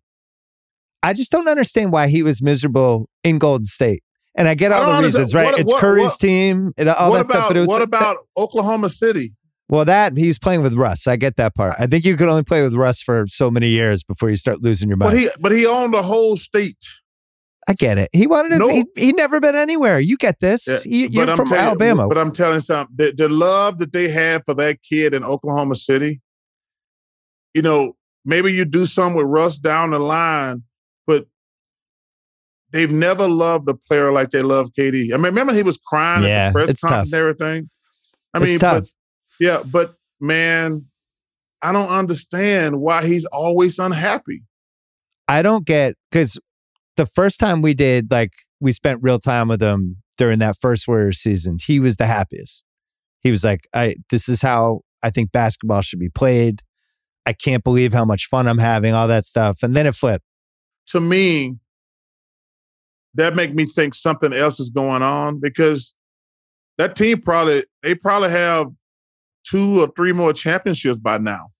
[1.02, 4.02] I just don't understand why he was miserable in Golden State.
[4.36, 5.44] And I get all the reasons, right?
[5.44, 7.48] What- it's what- Curry's what- team and all that stuff.
[7.48, 9.32] But it was what about Oklahoma City?
[9.68, 11.06] well, that he's playing with Russ.
[11.06, 11.74] I get that part.
[11.78, 14.62] I think you could only play with Russ for so many years before you start
[14.62, 15.12] losing your mind.
[15.12, 16.76] But he but he owned the whole state.
[17.66, 18.10] I get it.
[18.12, 18.58] He wanted to.
[18.58, 18.68] No.
[18.68, 19.98] He, he never been anywhere.
[19.98, 20.66] You get this.
[20.68, 22.08] Yeah, but you're I'm from telling Alabama.
[22.08, 22.94] but I'm telling you something.
[22.96, 26.20] The, the love that they had for that kid in Oklahoma City,
[27.54, 30.62] you know, maybe you do something with Russ down the line,
[32.74, 35.12] they've never loved a player like they love KD.
[35.12, 37.70] I mean, remember he was crying Yeah, at the press conference and everything.
[38.34, 38.82] I mean, tough.
[38.82, 38.88] but
[39.40, 40.86] yeah, but man,
[41.62, 44.42] I don't understand why he's always unhappy.
[45.28, 46.38] I don't get because
[46.96, 50.86] the first time we did, like, we spent real time with him during that first
[50.86, 51.56] Warriors season.
[51.64, 52.64] He was the happiest.
[53.20, 56.60] He was like, "I this is how I think basketball should be played.
[57.24, 58.94] I can't believe how much fun I'm having.
[58.94, 60.24] All that stuff." And then it flipped.
[60.88, 61.56] to me,
[63.14, 65.94] that make me think something else is going on because
[66.78, 68.68] that team probably they probably have
[69.44, 71.50] two or three more championships by now.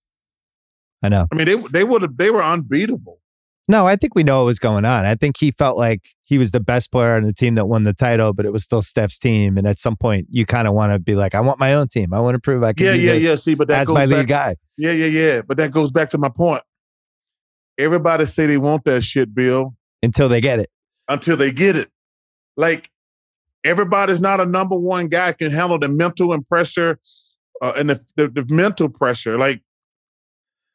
[1.03, 1.27] I know.
[1.31, 3.19] I mean, they they would have they were unbeatable.
[3.67, 5.05] No, I think we know what was going on.
[5.05, 7.83] I think he felt like he was the best player on the team that won
[7.83, 9.57] the title, but it was still Steph's team.
[9.57, 11.87] And at some point, you kind of want to be like, "I want my own
[11.87, 12.13] team.
[12.13, 13.35] I want to prove I can Yeah, yeah, yeah.
[13.35, 15.41] See, but that as goes my back, lead guy." Yeah, yeah, yeah.
[15.41, 16.61] But that goes back to my point.
[17.77, 20.69] Everybody say they want that shit, Bill, Until they get it.
[21.07, 21.89] Until they get it.
[22.57, 22.89] Like
[23.63, 26.99] everybody's not a number one guy can handle the mental and pressure
[27.61, 29.37] uh, and the, the the mental pressure.
[29.37, 29.61] Like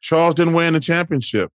[0.00, 1.50] Charles didn't win the championship.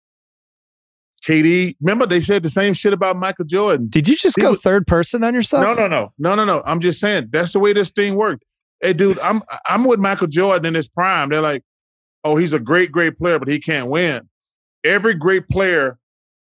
[1.26, 3.88] KD, remember they said the same shit about Michael Jordan.
[3.88, 5.64] Did you just He go was- third person on yourself?
[5.64, 6.62] No, no, no, no, no, no.
[6.66, 8.44] I'm just saying that's the way this thing worked.
[8.80, 11.30] Hey, dude, I'm I'm with Michael Jordan in his prime.
[11.30, 11.62] They're like,
[12.24, 14.28] oh, he's a great, great player, but he can't win.
[14.84, 15.98] Every great player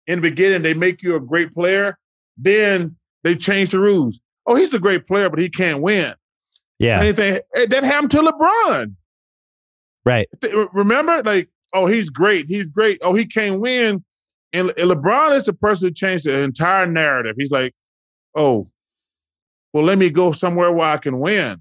[0.07, 1.99] in the beginning, they make you a great player.
[2.39, 4.21] Then they change the rules.
[4.47, 6.15] Oh, he's a great player, but he can't win.
[6.79, 8.95] Yeah, Anything eh, that happened to LeBron.
[10.05, 10.29] right.
[10.73, 12.47] Remember, like, oh, he's great.
[12.49, 12.99] He's great.
[13.03, 14.05] Oh, he can't win.
[14.53, 17.35] And, and LeBron is the person who changed the entire narrative.
[17.37, 17.75] He's like,
[18.37, 18.69] oh,
[19.73, 21.61] well, let me go somewhere where I can win.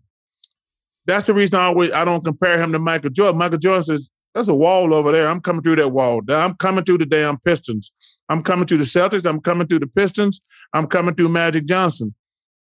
[1.05, 3.37] That's the reason I always I don't compare him to Michael Jordan.
[3.37, 5.27] Michael Jordan says, "There's a wall over there.
[5.29, 6.21] I'm coming through that wall.
[6.29, 7.91] I'm coming through the damn Pistons.
[8.29, 9.25] I'm coming through the Celtics.
[9.25, 10.41] I'm coming through the Pistons.
[10.73, 12.13] I'm coming through Magic Johnson."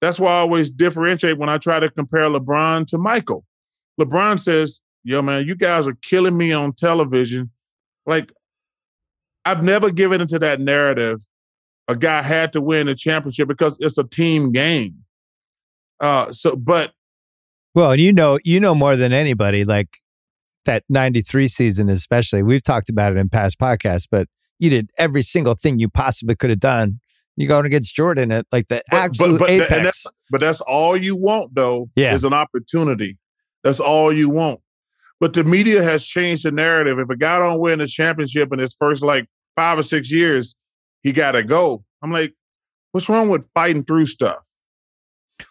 [0.00, 3.44] That's why I always differentiate when I try to compare LeBron to Michael.
[4.00, 7.50] LeBron says, "Yo, man, you guys are killing me on television."
[8.04, 8.32] Like,
[9.44, 11.20] I've never given into that narrative.
[11.88, 15.04] A guy had to win a championship because it's a team game.
[16.00, 16.92] Uh, so, but
[17.74, 19.98] Well, you know, you know more than anybody, like
[20.66, 22.42] that 93 season, especially.
[22.42, 24.28] We've talked about it in past podcasts, but
[24.58, 27.00] you did every single thing you possibly could have done.
[27.36, 29.70] You're going against Jordan at like the But- but- absolute but- and apex.
[29.70, 32.14] that's- But that's all you want, though, Yeah.
[32.14, 33.18] is an opportunity.
[33.62, 34.60] That's all you want.
[35.20, 36.98] But the media has changed the narrative.
[36.98, 39.26] If a guy don't win a championship in his first like
[39.56, 40.54] five or six years,
[41.02, 41.84] he got to go.
[42.02, 42.34] I'm like,
[42.92, 44.38] what's wrong with fighting through stuff?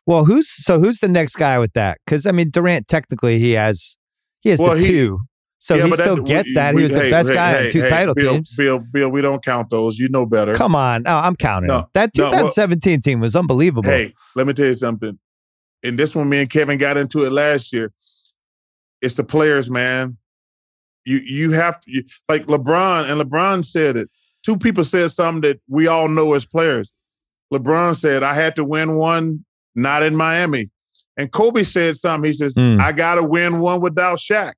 [0.07, 1.99] well, who's so who's the next guy with that?
[2.05, 3.97] Because I mean, Durant technically he has
[4.41, 5.19] he has Well, the he- two,
[5.65, 6.75] so Yeah, he but that- still we- gets that.
[6.75, 8.55] he was the hey, best hey, guy hey, in two title Bill, teams.
[8.55, 9.97] Bill, Bill, we don't count those.
[9.97, 10.53] You know better.
[10.53, 11.89] Come on, no, I'm counting No.
[11.95, 13.89] That no, well- 2017 team was unbelievable.
[13.89, 15.17] Hey, let me tell you something.
[15.83, 17.91] And this one, me and Kevin got into it last year.
[19.01, 20.17] It's the players, man.
[21.03, 24.09] You you have to you, like LeBron, and LeBron said it.
[24.43, 26.91] Two people said something that we all know as players.
[27.51, 29.43] LeBron said, I had to win one,
[29.75, 30.69] not in Miami.
[31.17, 32.29] And Kobe said something.
[32.29, 32.79] He says, mm.
[32.79, 34.53] I got to win one without Shaq.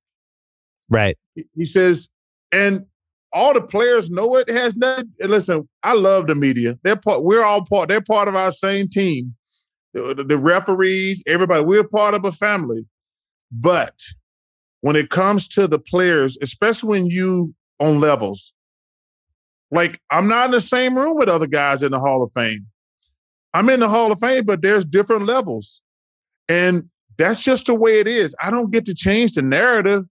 [0.90, 1.16] Right.
[1.54, 2.08] He says,
[2.52, 2.86] and
[3.32, 5.12] all the players know it has nothing.
[5.20, 6.78] Listen, I love the media.
[6.82, 7.24] They're part.
[7.24, 7.88] We're all part.
[7.88, 9.34] They're part of our same team.
[9.94, 11.64] The, the referees, everybody.
[11.64, 12.86] We're part of a family.
[13.50, 14.00] But
[14.80, 18.52] when it comes to the players, especially when you on levels,
[19.70, 22.66] like I'm not in the same room with other guys in the Hall of Fame.
[23.54, 25.82] I'm in the Hall of Fame, but there's different levels.
[26.48, 28.34] And that's just the way it is.
[28.42, 30.04] I don't get to change the narrative.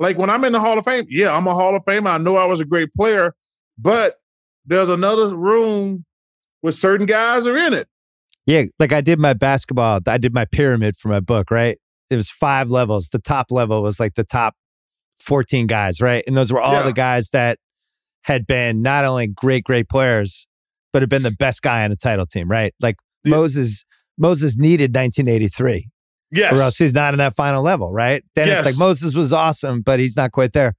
[0.00, 2.10] Like when I'm in the Hall of Fame, yeah, I'm a Hall of Famer.
[2.10, 3.34] I know I was a great player,
[3.78, 4.16] but
[4.64, 6.06] there's another room
[6.62, 7.86] with certain guys are in it.
[8.46, 11.78] Yeah, like I did my basketball, I did my pyramid for my book, right?
[12.08, 13.10] It was five levels.
[13.10, 14.54] The top level was like the top
[15.18, 16.24] 14 guys, right?
[16.26, 16.82] And those were all yeah.
[16.82, 17.58] the guys that
[18.22, 20.46] had been not only great, great players,
[20.92, 22.74] but had been the best guy on a title team, right?
[22.80, 23.36] Like yeah.
[23.36, 23.84] Moses,
[24.18, 25.88] Moses needed 1983.
[26.32, 26.52] Yes.
[26.52, 28.22] Or else he's not in that final level, right?
[28.34, 28.58] Then yes.
[28.58, 30.74] it's like Moses was awesome, but he's not quite there.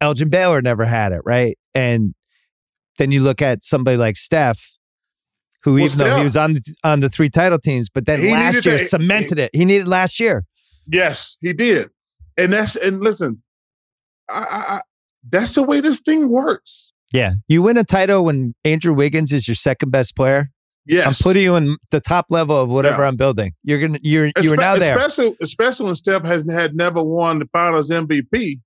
[0.00, 1.58] Elgin Baylor never had it, right?
[1.74, 2.14] And
[2.98, 4.78] then you look at somebody like Steph,
[5.62, 8.06] who well, even Steph, though he was on the, on the three title teams, but
[8.06, 9.50] then last year cemented he, it.
[9.54, 10.44] He needed last year.
[10.86, 11.90] Yes, he did.
[12.36, 13.42] And that's and listen,
[14.28, 14.80] I, I,
[15.28, 16.92] that's the way this thing works.
[17.12, 17.32] Yeah.
[17.48, 20.50] You win a title when Andrew Wiggins is your second best player.
[20.86, 21.06] Yes.
[21.06, 23.08] I'm putting you in the top level of whatever yeah.
[23.08, 23.52] I'm building.
[23.62, 24.96] You're gonna you're Espe- you are now there.
[24.96, 28.60] Especially especially when Steph has had never won the finals MVP.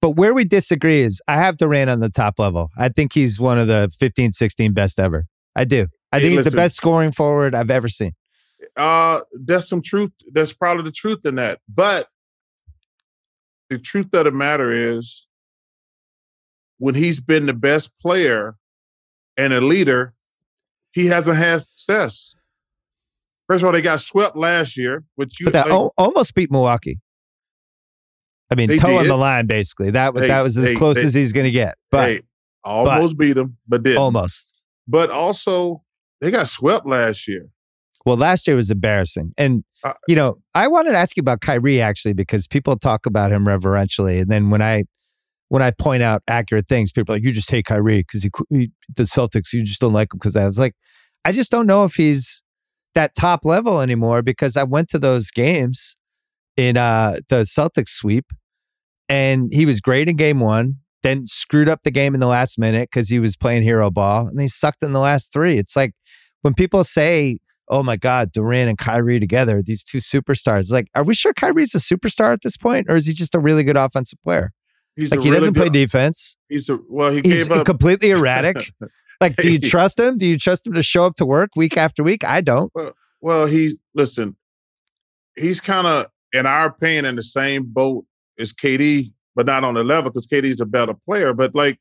[0.00, 2.70] But where we disagree is I have Durant on the top level.
[2.76, 5.26] I think he's one of the 15, 16 best ever.
[5.54, 5.86] I do.
[6.10, 8.12] I hey, think he's the best scoring forward I've ever seen.
[8.76, 10.12] Uh there's some truth.
[10.32, 11.60] There's probably the truth in that.
[11.68, 12.08] But
[13.70, 15.26] the truth of the matter is
[16.78, 18.56] when he's been the best player
[19.36, 20.14] and a leader,
[20.92, 22.34] he hasn't had success.
[23.48, 25.66] First of all, they got swept last year, which you like,
[25.98, 27.00] almost beat Milwaukee.
[28.50, 29.90] I mean, toe on the line, basically.
[29.90, 31.76] That they, that was as they, close they, as he's going to get.
[31.90, 32.22] But
[32.62, 34.50] almost but, beat him, but did almost.
[34.86, 35.82] But also,
[36.20, 37.48] they got swept last year.
[38.04, 41.40] Well, last year was embarrassing, and uh, you know, I wanted to ask you about
[41.40, 44.84] Kyrie actually because people talk about him reverentially, and then when I
[45.52, 48.30] when I point out accurate things, people are like, you just hate Kyrie because he,
[48.48, 50.74] he, the Celtics, you just don't like him because I was like,
[51.26, 52.42] I just don't know if he's
[52.94, 55.98] that top level anymore because I went to those games
[56.56, 58.24] in uh, the Celtics sweep
[59.10, 62.58] and he was great in game one, then screwed up the game in the last
[62.58, 65.58] minute because he was playing hero ball and he sucked in the last three.
[65.58, 65.92] It's like
[66.40, 67.36] when people say,
[67.68, 71.74] oh my God, Durant and Kyrie together, these two superstars, like, are we sure Kyrie's
[71.74, 74.52] a superstar at this point or is he just a really good offensive player?
[74.96, 76.36] He's like he really doesn't good, play defense.
[76.48, 77.10] He's a well.
[77.10, 77.64] He he's up.
[77.64, 78.72] completely erratic.
[79.20, 80.18] like, do you trust him?
[80.18, 82.24] Do you trust him to show up to work week after week?
[82.24, 82.70] I don't.
[82.74, 84.36] Well, well he listen.
[85.36, 88.04] He's kind of, in our opinion, in the same boat
[88.38, 91.32] as KD, but not on the level because KD's a better player.
[91.32, 91.78] But like,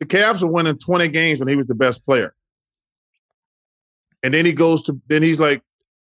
[0.00, 2.34] the Cavs were winning twenty games when he was the best player,
[4.24, 5.62] and then he goes to then he's like,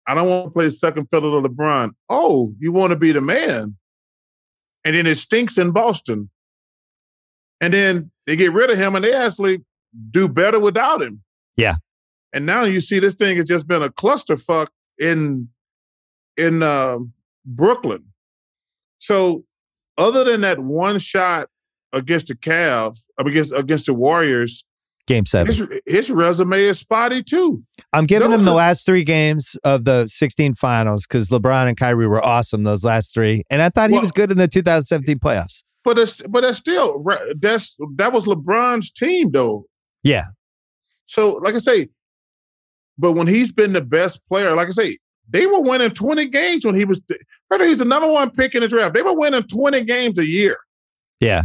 [0.08, 1.92] I don't want to play second fiddle to LeBron.
[2.08, 3.76] Oh, you want to be the man?
[4.84, 6.30] And then it stinks in Boston.
[7.60, 9.64] And then they get rid of him and they actually
[10.10, 11.22] do better without him.
[11.56, 11.76] Yeah.
[12.32, 14.68] And now you see this thing has just been a clusterfuck
[14.98, 15.48] in
[16.36, 16.98] in uh,
[17.46, 18.04] Brooklyn.
[18.98, 19.44] So
[19.96, 21.48] other than that one shot
[21.92, 24.64] against the Cavs, against against the Warriors,
[25.06, 25.52] Game seven.
[25.52, 27.62] His, his, resume is spotty too.
[27.92, 31.76] I'm giving no, him the last three games of the 16 finals because LeBron and
[31.76, 35.18] Kyrie were awesome those last three, and I thought he was good in the 2017
[35.18, 35.62] playoffs.
[35.84, 37.04] But it's, but that's still
[37.38, 39.66] that's that was LeBron's team though.
[40.02, 40.24] Yeah.
[41.06, 41.88] So like I say,
[42.96, 44.98] but when he's been the best player, like I say,
[45.28, 47.00] they were winning 20 games when he was.
[47.58, 48.94] He's the number one pick in the draft.
[48.94, 50.58] They were winning 20 games a year.
[51.20, 51.42] Yeah.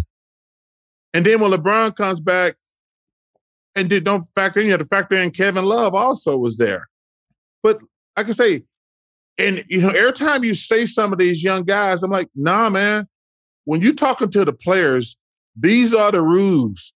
[1.13, 2.55] And then when LeBron comes back,
[3.79, 6.87] and did, don't factor in, you have to factor in Kevin Love also was there.
[7.63, 7.79] But
[8.15, 8.63] I can say,
[9.37, 12.69] and you know, every time you say some of these young guys, I'm like, nah,
[12.69, 13.07] man.
[13.65, 15.15] When you're talking to the players,
[15.55, 16.93] these are the rules.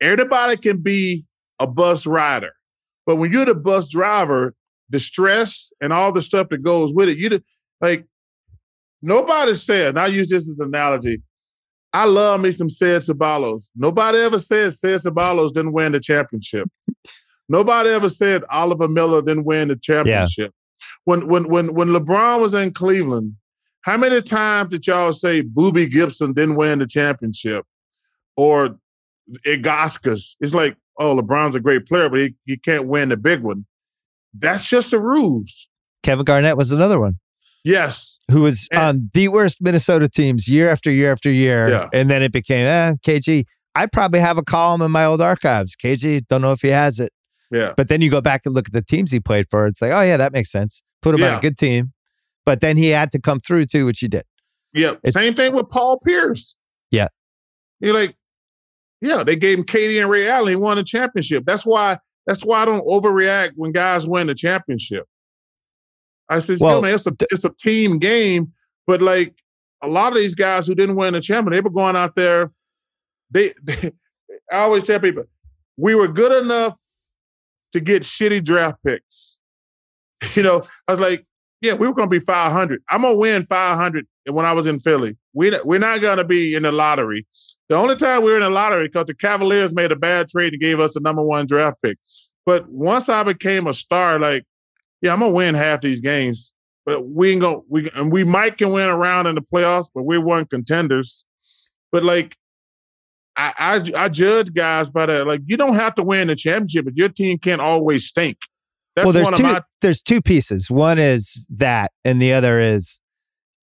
[0.00, 1.24] Everybody can be
[1.58, 2.52] a bus rider,
[3.04, 4.54] but when you're the bus driver,
[4.90, 7.40] the stress and all the stuff that goes with it, you
[7.80, 8.06] like
[9.02, 9.88] nobody said.
[9.88, 11.20] And I use this as an analogy.
[11.98, 13.72] I love me some Ced Ceballos.
[13.74, 16.70] Nobody ever said Ced Ceballos didn't win the championship.
[17.48, 20.52] Nobody ever said Oliver Miller didn't win the championship.
[20.54, 20.86] Yeah.
[21.06, 23.34] When when when when LeBron was in Cleveland,
[23.80, 27.66] how many times did y'all say Boobie Gibson didn't win the championship?
[28.36, 28.78] Or
[29.44, 30.36] Ilgauskas?
[30.38, 33.66] It's like, oh, LeBron's a great player, but he, he can't win the big one.
[34.38, 35.68] That's just a ruse.
[36.04, 37.18] Kevin Garnett was another one.
[37.64, 38.17] Yes.
[38.30, 41.68] Who was and, on the worst Minnesota teams year after year after year.
[41.68, 41.88] Yeah.
[41.92, 43.44] And then it became, eh, KG.
[43.74, 45.74] I probably have a column in my old archives.
[45.76, 47.12] KG, don't know if he has it.
[47.50, 47.72] Yeah.
[47.76, 49.66] But then you go back and look at the teams he played for.
[49.66, 50.82] It's like, oh, yeah, that makes sense.
[51.00, 51.32] Put him yeah.
[51.32, 51.92] on a good team.
[52.44, 54.24] But then he had to come through too, which he did.
[54.74, 54.94] Yeah.
[55.10, 56.54] Same thing with Paul Pierce.
[56.90, 57.08] Yeah.
[57.80, 58.16] You're like,
[59.00, 60.48] yeah, they gave him Katie and Ray Allen.
[60.48, 61.44] He won a championship.
[61.46, 61.98] That's why.
[62.26, 65.06] That's why I don't overreact when guys win a championship.
[66.28, 68.52] I said, well, man, it's a it's a team game,
[68.86, 69.34] but like
[69.82, 72.50] a lot of these guys who didn't win the championship, they were going out there.
[73.30, 73.92] They, they,
[74.50, 75.24] I always tell people,
[75.76, 76.76] we were good enough
[77.72, 79.40] to get shitty draft picks.
[80.34, 81.24] You know, I was like,
[81.60, 82.82] yeah, we were going to be 500.
[82.90, 85.16] I'm going to win 500 when I was in Philly.
[85.32, 87.24] We, we're not going to be in the lottery.
[87.68, 90.54] The only time we were in the lottery because the Cavaliers made a bad trade
[90.54, 91.98] and gave us the number one draft pick.
[92.44, 94.44] But once I became a star, like
[95.02, 96.54] yeah, I'm gonna win half these games,
[96.84, 100.04] but we ain't gonna we and we might can win around in the playoffs, but
[100.04, 101.24] we weren't contenders.
[101.92, 102.36] But like
[103.36, 105.26] I, I I judge guys by that.
[105.26, 108.38] Like you don't have to win the championship, but your team can't always stink.
[108.96, 109.42] That's well, there's two.
[109.44, 110.70] My- there's two pieces.
[110.70, 113.00] One is that, and the other is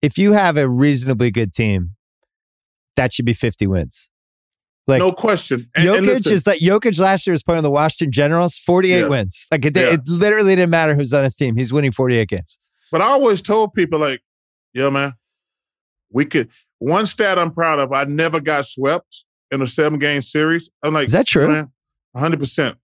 [0.03, 1.93] if you have a reasonably good team,
[2.97, 4.11] that should be 50 wins.
[4.87, 5.71] Like no question.
[5.77, 9.09] And, Jokic and is like Jokic last year was playing the Washington Generals, 48 yeah.
[9.09, 9.47] wins.
[9.51, 9.93] Like it, yeah.
[9.93, 11.57] it literally didn't matter who's on his team.
[11.57, 12.59] He's winning 48 games.
[12.91, 14.21] But I always told people like,
[14.73, 15.15] yo, man,
[16.11, 20.21] we could one stat I'm proud of, I never got swept in a seven game
[20.21, 20.69] series.
[20.83, 21.47] I'm like, is that true?
[21.47, 21.71] Man,
[22.17, 22.77] 100%.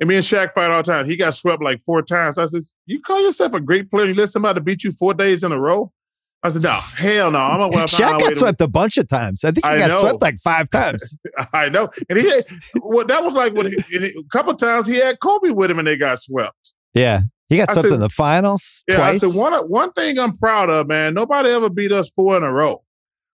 [0.00, 1.04] And me and Shaq fight all the time.
[1.04, 2.38] He got swept like four times.
[2.38, 4.06] I said, You call yourself a great player?
[4.06, 5.92] You let somebody beat you four days in a row?
[6.42, 7.38] I said, no, hell no.
[7.38, 9.44] I'm gonna Shaq got swept a bunch of times.
[9.44, 10.00] I think he I got know.
[10.00, 11.18] swept like five times.
[11.52, 11.90] I know.
[12.08, 12.46] And he had,
[12.76, 15.86] well, that was like when he, a couple times he had Kobe with him and
[15.86, 16.72] they got swept.
[16.94, 17.20] Yeah.
[17.50, 18.84] He got swept in the finals.
[18.88, 19.22] Yeah, twice.
[19.22, 21.14] I said one one thing I'm proud of, man.
[21.14, 22.82] Nobody ever beat us four in a row.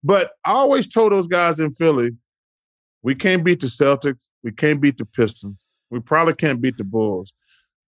[0.03, 2.13] But I always told those guys in Philly,
[3.03, 4.31] we can't beat the Celtics.
[4.43, 5.69] We can't beat the Pistons.
[5.91, 7.33] We probably can't beat the Bulls.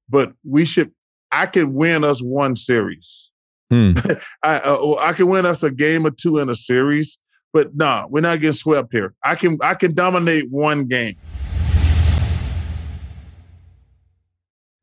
[0.08, 0.92] But we should
[1.32, 3.32] I can win us one series.
[3.70, 3.92] Hmm.
[4.42, 7.18] I uh, I can win us a game or two in a series,
[7.52, 9.14] but no, nah, we're not getting swept here.
[9.24, 11.16] I can I can dominate one game.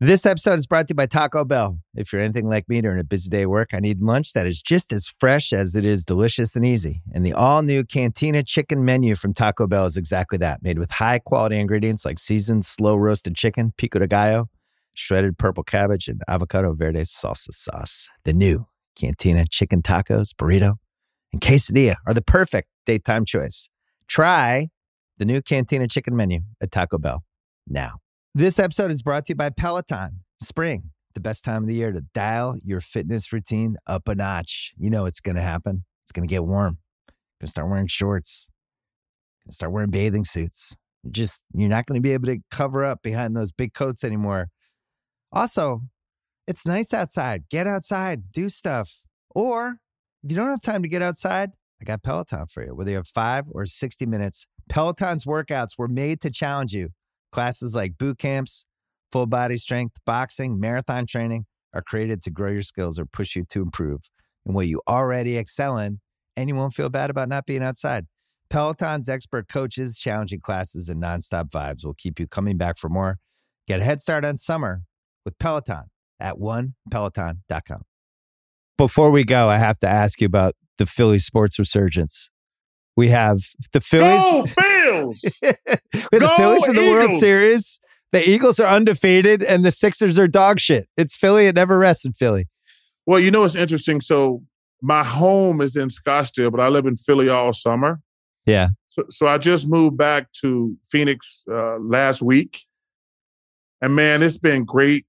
[0.03, 1.79] This episode is brought to you by Taco Bell.
[1.95, 4.45] If you're anything like me during a busy day at work, I need lunch that
[4.45, 7.01] is just as fresh as it is delicious and easy.
[7.13, 10.91] And the all new Cantina chicken menu from Taco Bell is exactly that, made with
[10.91, 14.49] high quality ingredients like seasoned, slow roasted chicken, pico de gallo,
[14.93, 18.09] shredded purple cabbage, and avocado verde salsa sauce.
[18.25, 18.65] The new
[18.95, 20.75] Cantina chicken tacos, burrito,
[21.31, 23.69] and quesadilla are the perfect daytime choice.
[24.07, 24.67] Try
[25.17, 27.23] the new Cantina chicken menu at Taco Bell
[27.67, 27.97] now.
[28.35, 30.21] This episode is brought to you by Peloton.
[30.41, 34.73] Spring, the best time of the year to dial your fitness routine up a notch.
[34.77, 35.85] You know it's going to happen.
[36.03, 36.79] It's going to get warm.
[37.07, 38.49] Going to start wearing shorts.
[39.43, 40.75] Going to start wearing bathing suits.
[41.03, 44.03] You're just you're not going to be able to cover up behind those big coats
[44.03, 44.49] anymore.
[45.31, 45.81] Also,
[46.47, 47.43] it's nice outside.
[47.49, 48.91] Get outside, do stuff.
[49.33, 49.77] Or
[50.23, 51.51] if you don't have time to get outside,
[51.81, 52.75] I got Peloton for you.
[52.75, 56.89] Whether you have five or 60 minutes, Peloton's workouts were made to challenge you.
[57.31, 58.65] Classes like boot camps,
[59.11, 63.43] full body strength, boxing, marathon training are created to grow your skills or push you
[63.49, 64.01] to improve
[64.45, 65.99] in what you already excel in,
[66.37, 68.05] and you won't feel bad about not being outside.
[68.49, 73.17] Peloton's expert coaches, challenging classes, and nonstop vibes will keep you coming back for more.
[73.67, 74.83] Get a head start on summer
[75.25, 75.85] with Peloton
[76.23, 77.81] at onepeloton.com.
[78.77, 82.31] Before we go, I have to ask you about the Philly sports resurgence.
[82.95, 83.39] We have
[83.73, 84.23] the Phillies.
[84.23, 85.23] Go Phils!
[86.11, 87.07] we the Phillies in the Eagles!
[87.07, 87.79] World Series.
[88.11, 90.87] The Eagles are undefeated, and the Sixers are dog shit.
[90.97, 91.47] It's Philly.
[91.47, 92.47] It never rests in Philly.
[93.05, 94.01] Well, you know it's interesting.
[94.01, 94.43] So
[94.81, 97.99] my home is in Scottsdale, but I live in Philly all summer.
[98.45, 98.69] Yeah.
[98.89, 102.59] So, so I just moved back to Phoenix uh, last week,
[103.81, 105.05] and man, it's been great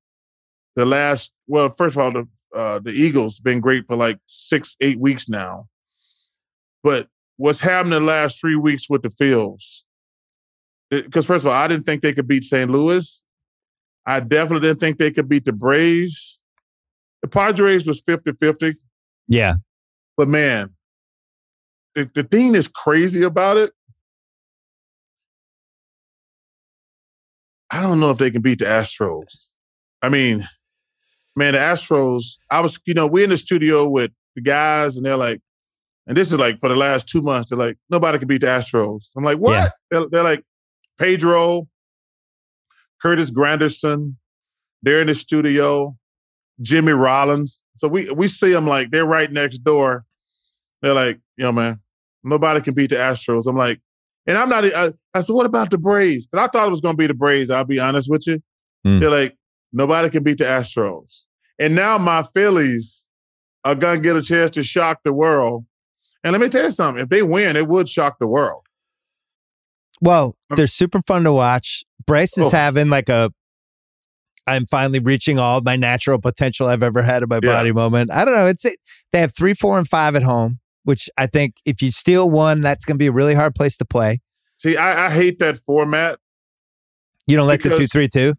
[0.77, 4.77] the last well, first of all, the uh, the Eagles been great for like six,
[4.81, 5.69] eight weeks now.
[6.83, 9.83] But what's happened the last three weeks with the Phils?
[10.91, 12.71] Because first of all, I didn't think they could beat St.
[12.71, 13.25] Louis.
[14.07, 16.41] I definitely didn't think they could beat the Braves.
[17.23, 18.77] The Padres was 50-50.
[19.27, 19.55] Yeah.
[20.17, 20.75] But man,
[21.95, 23.73] the, the thing that's crazy about it,
[27.71, 29.53] I don't know if they can beat the Astros.
[30.03, 30.47] I mean,
[31.37, 35.05] man, the Astros, I was, you know, we're in the studio with the guys and
[35.05, 35.41] they're like,
[36.07, 38.47] and this is like for the last two months, they're like, nobody can beat the
[38.47, 39.11] Astros.
[39.17, 39.53] I'm like, what?
[39.53, 39.69] Yeah.
[39.91, 40.45] They're, they're, like,
[40.99, 41.67] Pedro,
[43.01, 44.17] Curtis Granderson.
[44.83, 45.97] They're in the studio.
[46.63, 47.63] Jimmy Rollins.
[47.77, 50.05] So we we see them like they're right next door.
[50.83, 51.81] They're like, know, man,
[52.23, 53.47] nobody can beat the Astros.
[53.47, 53.81] I'm like,
[54.27, 54.65] and I'm not.
[54.65, 56.29] I, I said, what about the Braves?
[56.33, 57.51] And I thought it was going to be the Braves.
[57.51, 58.43] I'll be honest with you.
[58.87, 59.01] Mm.
[59.01, 59.37] They're like,
[59.75, 61.23] nobody can beat the Astros.
[61.59, 63.09] And now my Phillies
[63.65, 65.65] are going to get a chance to shock the world.
[66.23, 68.67] And let me tell you something: if they win, it would shock the world.
[70.01, 71.85] Well, they're super fun to watch.
[72.07, 72.57] Bryce is oh.
[72.57, 73.33] having like a
[74.47, 77.53] I'm finally reaching all of my natural potential I've ever had in my yeah.
[77.53, 78.11] body moment.
[78.11, 78.47] I don't know.
[78.47, 78.79] It's it.
[79.13, 82.61] They have three, four, and five at home, which I think if you steal one,
[82.61, 84.21] that's going to be a really hard place to play.
[84.59, 86.19] See, I, I hate that format.
[87.27, 88.35] You don't like the two, three, two.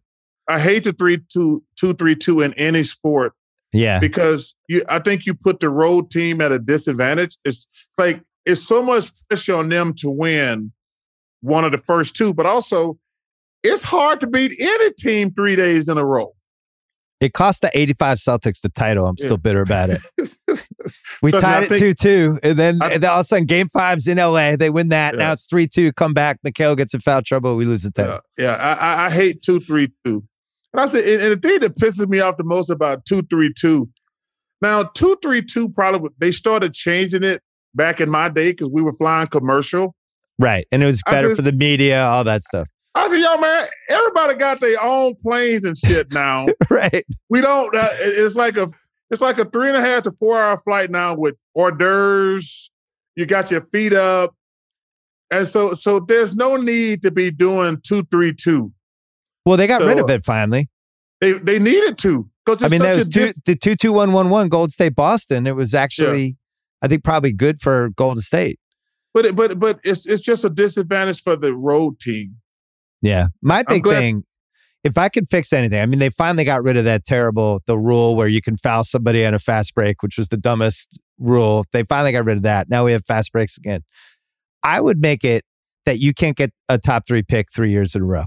[0.48, 3.34] I hate the three, two, two, three, two in any sport.
[3.74, 7.38] Yeah, because you, I think you put the road team at a disadvantage.
[7.44, 7.68] It's
[7.98, 10.72] like it's so much pressure on them to win
[11.42, 12.98] one of the first two, but also
[13.64, 16.34] it's hard to beat any team three days in a row.
[17.22, 19.08] It cost the 85 Celtics the title.
[19.08, 19.38] I'm still yeah.
[19.38, 20.00] bitter about it.
[21.22, 22.40] we so tied it 2 2.
[22.44, 24.58] And then, I, and then all of a sudden, game five's in LA.
[24.58, 25.14] They win that.
[25.14, 25.20] Yeah.
[25.20, 25.94] Now it's 3 2.
[25.94, 26.40] Come back.
[26.46, 27.56] McHale gets in foul trouble.
[27.56, 28.20] We lose the title.
[28.38, 28.58] Yeah.
[28.58, 28.78] yeah.
[28.80, 30.24] I, I, hate 2 3 2.
[30.76, 33.90] And I said, and, and the thing that pisses me off the most about 232,
[34.62, 37.42] now 2 3 2 probably, they started changing it
[37.76, 39.96] back in my day because we were flying commercial.
[40.38, 40.66] Right.
[40.74, 42.68] And it was better said, for the media, all that stuff.
[42.94, 46.46] I said, yo, man, everybody got their own planes and shit now.
[46.70, 47.06] right.
[47.30, 47.74] We don't.
[47.74, 48.68] Uh, it's like a
[49.10, 52.70] it's like a three and a half to four hour flight now with hors d'oeuvres.
[53.16, 54.36] You got your feet up,
[55.32, 58.74] and so so there's no need to be doing two three two.
[59.46, 60.70] Well, they got so, rid of it finally.
[61.22, 62.30] They they needed to.
[62.48, 65.48] I mean, that was two, the two two one one one Gold State Boston.
[65.48, 66.32] It was actually, yeah.
[66.84, 68.60] I think, probably good for Golden State.
[69.14, 72.36] But it, but but it's it's just a disadvantage for the road team.
[73.02, 73.28] Yeah.
[73.42, 74.24] My big thing,
[74.84, 77.78] if I could fix anything, I mean, they finally got rid of that terrible, the
[77.78, 81.66] rule where you can foul somebody on a fast break, which was the dumbest rule.
[81.72, 82.70] They finally got rid of that.
[82.70, 83.84] Now we have fast breaks again.
[84.64, 85.46] I would make it
[85.86, 88.26] that you can't get a top three pick three years in a row.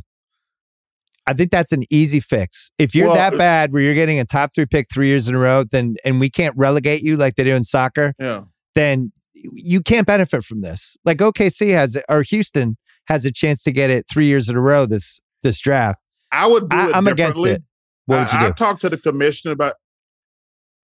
[1.28, 2.70] I think that's an easy fix.
[2.78, 5.28] If you're well, that uh, bad where you're getting a top three pick three years
[5.28, 8.44] in a row, then and we can't relegate you like they do in soccer, yeah.
[8.74, 10.96] then you can't benefit from this.
[11.05, 12.78] Like OKC has or Houston
[13.09, 15.98] has a chance to get it three years in a row this this draft.
[16.32, 17.62] I would do I, am against it.
[18.06, 18.48] What would you I, do?
[18.48, 19.74] I talked to the commissioner about.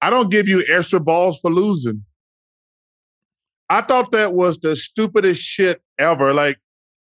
[0.02, 2.04] I don't give you extra balls for losing.
[3.70, 6.34] I thought that was the stupidest shit ever.
[6.34, 6.58] Like,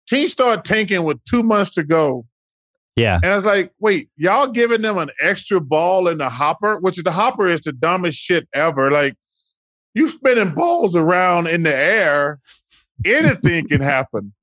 [0.08, 2.26] teams start tanking with two months to go.
[2.96, 3.20] Yeah.
[3.22, 6.98] And I was like, wait, y'all giving them an extra ball in the hopper, which
[6.98, 8.90] is the hopper is the dumbest shit ever.
[8.90, 9.16] Like,
[9.94, 12.40] you spinning balls around in the air
[13.06, 14.34] anything can happen.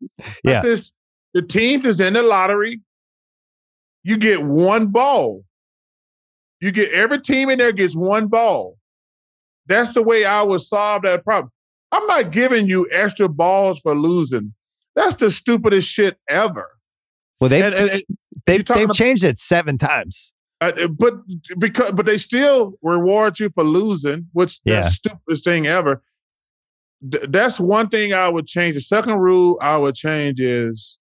[0.45, 0.61] Yeah.
[0.63, 0.93] Says,
[1.35, 2.81] the team is in the lottery.
[4.03, 5.45] You get one ball.
[6.61, 8.77] You get every team in there gets one ball.
[9.67, 11.51] That's the way I would solve that problem.
[11.91, 14.55] I'm not giving you extra balls for losing.
[14.95, 16.69] That's the stupidest shit ever.
[17.41, 18.03] Well, they've and, and,
[18.47, 20.35] they've, they've about, changed it seven times.
[20.61, 21.15] Uh, but
[21.59, 24.83] because but they still reward you for losing, which yeah.
[24.83, 26.03] the stupidest thing ever
[27.11, 28.75] th- that's one thing I would change.
[28.75, 30.99] The second rule I would change is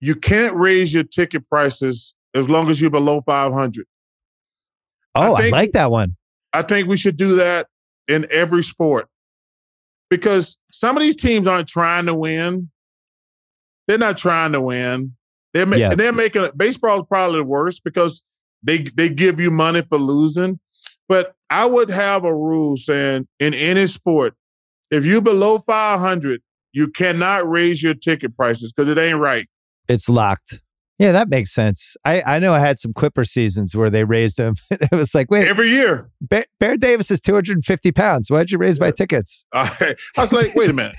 [0.00, 3.86] you can't raise your ticket prices as long as you're below 500.
[5.14, 6.16] Oh, I, think, I like that one.
[6.52, 7.68] I think we should do that
[8.08, 9.08] in every sport
[10.10, 12.70] because some of these teams aren't trying to win.
[13.86, 15.14] They're not trying to win.
[15.52, 15.94] They're ma- yeah.
[15.94, 18.22] they're making baseball is probably the worst because
[18.62, 20.58] they they give you money for losing.
[21.08, 24.34] But I would have a rule saying in any sport,
[24.90, 26.40] if you below 500,
[26.72, 29.46] you cannot raise your ticket prices because it ain't right.
[29.88, 30.60] It's locked.
[30.98, 31.96] Yeah, that makes sense.
[32.04, 34.54] I, I know I had some Clipper seasons where they raised them.
[34.70, 36.10] it was like, wait, every year.
[36.20, 38.30] Bear, Baron Davis is 250 pounds.
[38.30, 39.44] Why'd you raise my uh, tickets?
[39.52, 40.94] I, I was like, wait a minute.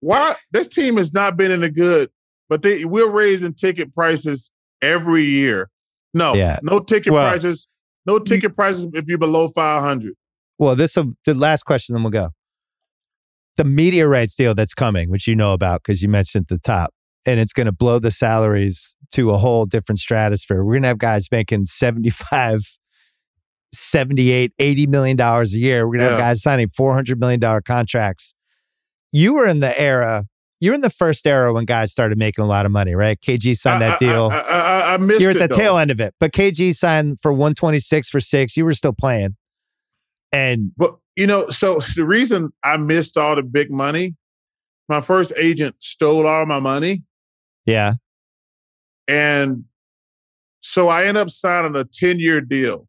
[0.00, 2.10] Why this team has not been in the good,
[2.48, 4.50] but they we're raising ticket prices
[4.82, 5.70] every year.
[6.12, 6.58] No, yeah.
[6.62, 7.68] no ticket well, prices.
[8.06, 10.14] No ticket you, prices if you're below 500.
[10.58, 12.30] Well, this is the last question, then we'll go
[13.56, 16.58] the media rights deal that's coming, which you know about because you mentioned at the
[16.58, 16.92] top,
[17.26, 20.64] and it's going to blow the salaries to a whole different stratosphere.
[20.64, 22.60] We're going to have guys making 75,
[23.72, 25.86] 78, 80 million dollars a year.
[25.86, 26.10] We're going to yeah.
[26.12, 28.34] have guys signing 400 million dollar contracts.
[29.12, 30.24] You were in the era,
[30.60, 33.20] you're in the first era when guys started making a lot of money, right?
[33.20, 34.30] KG signed that deal.
[34.32, 35.56] I, I, I, I missed You're at the though.
[35.56, 38.56] tail end of it, but KG signed for 126 for six.
[38.56, 39.36] You were still playing.
[40.32, 44.16] And but you know, so the reason I missed all the big money,
[44.88, 47.04] my first agent stole all my money.
[47.66, 47.94] Yeah.
[49.06, 49.64] And
[50.60, 52.88] so I ended up signing a 10 year deal.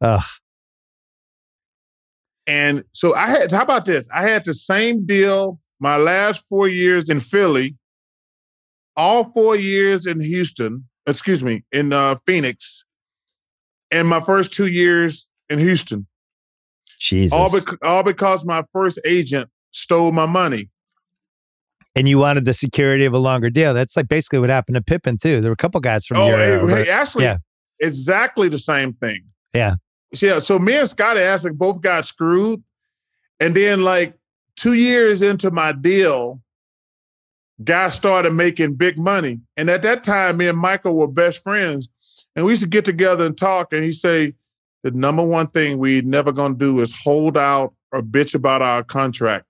[0.00, 0.22] Ugh.
[2.46, 4.08] And so I had, how about this?
[4.14, 7.76] I had the same deal my last four years in Philly,
[8.96, 12.84] all four years in Houston, excuse me, in uh, Phoenix,
[13.90, 16.06] and my first two years in Houston.
[16.98, 17.36] Jesus.
[17.36, 20.68] All, bec- all because my first agent stole my money.
[21.94, 23.72] And you wanted the security of a longer deal.
[23.72, 25.40] That's like basically what happened to Pippen too.
[25.40, 27.38] There were a couple guys from oh, your hey, hey, actually, yeah.
[27.80, 29.24] exactly the same thing.
[29.54, 29.76] Yeah.
[30.20, 30.38] Yeah.
[30.40, 32.62] So me and Scotty Asik both got screwed.
[33.40, 34.17] And then like
[34.58, 36.42] two years into my deal,
[37.62, 39.40] guys started making big money.
[39.56, 41.88] And at that time, me and Michael were best friends.
[42.36, 43.72] And we used to get together and talk.
[43.72, 44.34] And he say,
[44.82, 48.84] the number one thing we never gonna do is hold out or bitch about our
[48.84, 49.46] contract.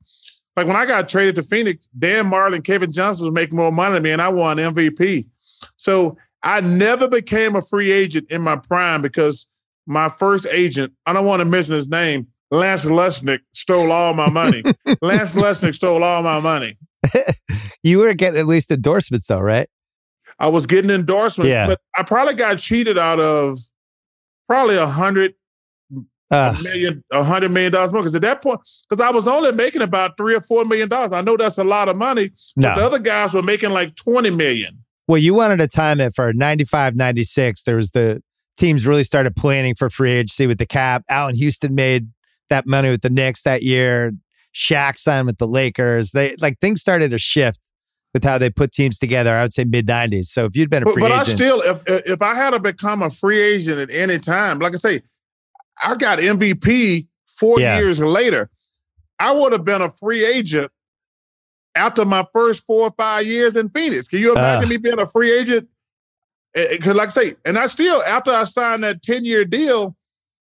[0.57, 3.95] Like when I got traded to Phoenix, Dan Majerle, Kevin Johnson was making more money
[3.95, 5.29] than me, and I won MVP.
[5.77, 9.47] So I never became a free agent in my prime because
[9.87, 14.29] my first agent, I don't want to mention his name, Lance Luchnick stole all my
[14.31, 14.63] money.
[15.03, 16.79] Lance Luchnick stole all my money.
[17.83, 19.69] you were getting at least endorsements though, right?
[20.39, 21.67] I was getting endorsements, Yeah.
[21.67, 23.59] but I probably got cheated out of
[24.49, 25.35] probably a hundred
[26.31, 28.03] million, a hundred million dollars more.
[28.03, 31.13] Because at that point, because I was only making about three or four million dollars.
[31.13, 32.31] I know that's a lot of money.
[32.57, 34.79] But the other guys were making like 20 million.
[35.07, 37.63] Well, you wanted to time it for 95, 96.
[37.63, 38.23] There was the
[38.59, 41.03] teams really started planning for free agency with the cap.
[41.09, 42.09] Allan Houston made
[42.49, 44.13] that money with the Knicks that year.
[44.55, 46.13] Shaq signed with the Lakers.
[46.13, 47.61] They like things started to shift
[48.15, 49.35] with how they put teams together.
[49.37, 50.27] I would say mid 90s.
[50.27, 52.51] So if you'd been a But, free but I agent, still, if if I had
[52.51, 55.03] to become a free agent at any time, like I say,
[55.85, 57.07] I got MVP
[57.39, 57.77] four Yeah.
[57.79, 58.51] years later.
[59.21, 60.71] I would have been a free agent
[61.75, 64.09] after my first four or five years in Phoenix.
[64.09, 64.71] Can you imagine Ugh.
[64.71, 65.69] me being a free agent?
[66.55, 69.45] Eh, eh, because, like I say, and I still, after I signed that 10 year
[69.45, 69.95] deal,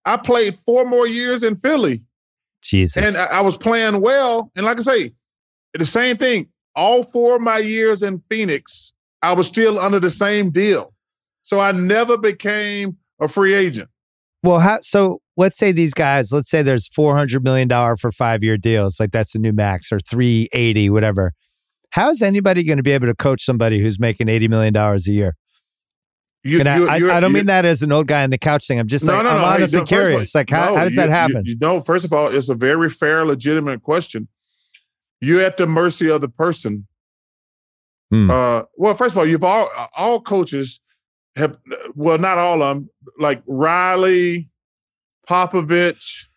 [0.08, 2.02] I played four more years in Philly.
[2.64, 3.06] Jesus.
[3.06, 4.50] And I, I was playing well.
[4.56, 5.12] And like I say,
[5.74, 6.48] the same thing.
[6.76, 10.94] All four of my years in Phoenix, I was still under the same deal.
[11.44, 13.90] So I never became a free agent.
[14.44, 17.68] Well, how, so let's say these guys, let's say there's $400 million
[17.98, 21.34] for five year deals, like that's the new max or 380, whatever.
[21.90, 24.98] How is anybody going to be able to coach somebody who's making $80 million a
[25.00, 25.36] year?
[26.48, 28.38] You, And I, you- I, I don't mean that as an old guy in the
[28.38, 28.80] couch thing.
[28.80, 29.46] I'm just No, like, no, I'm no.
[29.46, 30.34] Honestly no, of all, curious.
[30.36, 31.44] Like, how, how does that happen?
[31.46, 34.28] You, you know, first of all, it's a very fair, legitimate question.
[35.22, 36.88] You're at the mercy of the person.
[38.12, 38.30] Hmm.
[38.32, 40.80] Uh, well, first of all, you've all all coaches
[41.36, 41.58] have
[41.94, 44.50] well, not all of them, like Riley,
[45.28, 46.28] Popovich.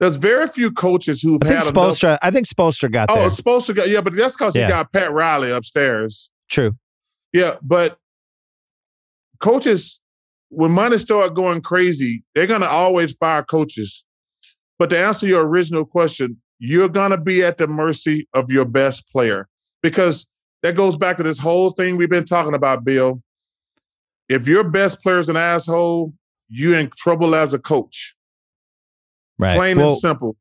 [0.00, 3.14] There's very few coaches who've I think had enough- Spoelstra, I think Spoelstra got Oh,
[3.14, 3.30] there.
[3.30, 3.88] supposed to.
[3.88, 4.66] Yeah, but that's because Yeah.
[4.66, 6.30] he got Pat Riley upstairs.
[6.50, 6.76] True.
[7.32, 7.98] Yeah, but
[9.40, 10.00] coaches,
[10.48, 14.04] when money start going crazy, they're gonna always fire coaches.
[14.78, 19.08] But to answer your original question, you're gonna be at the mercy of your best
[19.10, 19.48] player
[19.82, 20.26] because
[20.62, 23.22] that goes back to this whole thing we've been talking about, Bill.
[24.28, 26.12] If your best player's an asshole,
[26.48, 28.14] you're in trouble as a coach.
[29.38, 29.56] Right.
[29.56, 30.36] Plain well, and simple.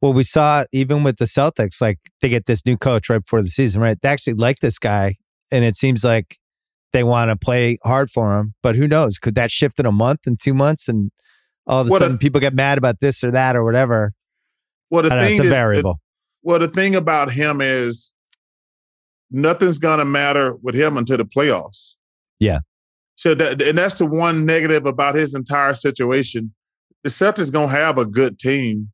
[0.00, 1.80] well, we saw even with the Celtics.
[1.80, 3.96] Like they get this new coach right before the season, right?
[4.00, 5.16] They actually like this guy,
[5.52, 6.38] and it seems like
[6.96, 8.54] they want to play hard for him.
[8.62, 9.18] But who knows?
[9.18, 11.10] Could that shift in a month and two months, and
[11.66, 14.12] all of a What a- sudden people get mad about this or that or whatever?
[14.90, 16.00] Well, the don't know, thing it's a is, variable.
[16.42, 18.12] Well, the thing about him is
[19.30, 21.94] nothing's gonna matter with him until the playoffs.
[22.38, 22.60] Yeah.
[23.16, 26.54] So that and that's the one negative about his entire situation.
[27.02, 28.90] The Celtics gonna have a good team,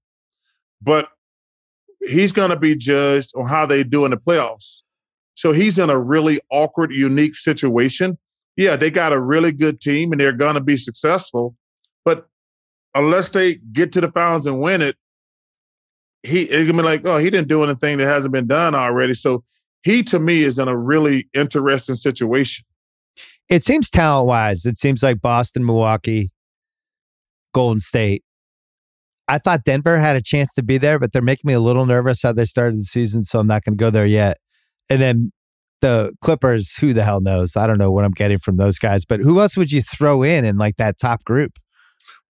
[0.81, 1.09] but
[2.01, 4.83] he's gonna be judged on how they do in the playoffs.
[5.35, 8.19] So he's in a really awkward, unique situation.
[8.57, 11.57] Yeah, they got a really good team and they're gonna be successful,
[12.05, 12.27] but
[12.95, 14.97] unless they get to the finals and win it,
[16.23, 19.15] he it's gonna be like, oh, he didn't do anything that hasn't been done already.
[19.15, 19.43] So
[19.83, 22.65] he to me is in a really interesting situation.
[23.49, 26.31] It seems talent wise, it seems like Boston, Milwaukee,
[27.53, 28.23] Golden State.
[29.29, 31.87] I thought Denver had a chance to be there, but they're making me a little
[31.87, 34.39] nervous how they started the season, so I'm not going to go there yet.
[34.93, 35.33] And then
[35.81, 37.57] the Clippers, who the hell knows?
[37.57, 40.23] I don't know what I'm getting from those guys, but who else would you throw
[40.23, 41.59] in in like that top group?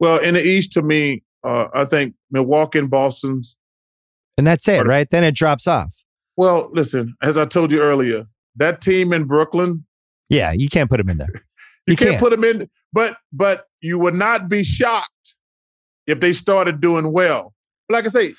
[0.01, 3.57] Well, in the East, to me, uh, I think Milwaukee and Boston's.
[4.39, 5.09] And that's it, right?
[5.11, 5.95] Then it drops off.
[6.37, 8.25] Well, listen, as I told you earlier,
[8.57, 9.85] that team in Brooklyn,
[10.31, 11.29] Yeah, you can't put them in there.
[11.35, 11.41] you,
[11.89, 12.21] You can't, can't.
[12.21, 15.37] put them in, but but you would not be shocked
[16.07, 17.53] if they started doing well.
[17.91, 18.35] Like I say,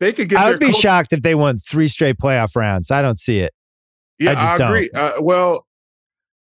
[0.00, 0.38] they could get.
[0.40, 2.90] I their would be coach- shocked if they won three straight playoff rounds.
[2.90, 3.52] I don't see it.
[4.18, 4.90] Yeah, I I, agree.
[4.94, 5.66] Uh, well,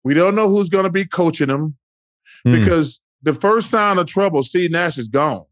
[0.03, 1.77] We don't know who's going to be coaching them
[2.45, 2.53] Hmm.
[2.53, 5.45] because the first sign of trouble, Steve Nash is gone.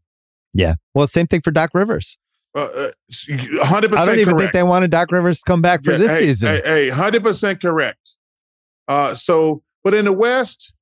[0.53, 0.73] Yeah.
[0.95, 2.17] Well, same thing for Doc Rivers.
[2.55, 4.39] Uh, uh, 100% I don't even correct.
[4.39, 6.61] think they wanted Doc Rivers to come back for Yeah, this hey, season.
[6.63, 8.15] Hey, hey, 100% correct.
[8.87, 10.73] Uh, so, but in the West,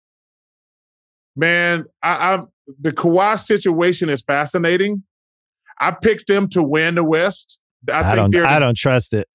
[1.36, 2.48] man, I, I'm
[2.80, 5.04] the Kawhi situation is fascinating.
[5.80, 7.60] I picked them to win the West.
[7.92, 8.46] I, I, think don't.
[8.46, 9.28] I don't trust it.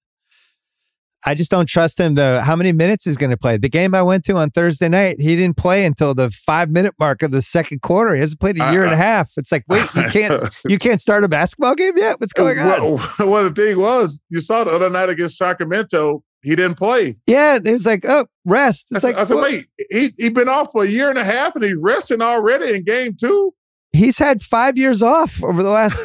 [1.24, 2.16] I just don't trust him.
[2.16, 3.57] The how many minutes he's going to play?
[3.57, 6.94] The game I went to on Thursday night, he didn't play until the five minute
[6.99, 8.15] mark of the second quarter.
[8.15, 9.03] He hasn't played a year and a uh-uh.
[9.03, 9.31] half.
[9.36, 12.20] It's like, wait, you can't, you can't start a basketball game yet.
[12.20, 12.66] What's going on?
[12.66, 12.97] Well,
[13.28, 17.16] well, the thing was, you saw the other night against Sacramento, he didn't play.
[17.27, 18.89] Yeah, it was like, oh, rest.
[18.90, 21.24] It's said, like, I said wait, he he been off for a year and a
[21.24, 23.55] half, and he's resting already in game two.
[23.93, 26.05] he's had five years off over the last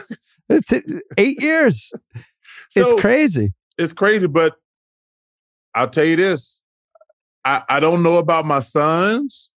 [1.17, 1.91] eight years.
[2.75, 3.53] it's crazy.
[3.79, 4.57] it's crazy, but
[5.77, 6.63] I'll tell you this.
[7.45, 9.51] I, I don't know about my Suns.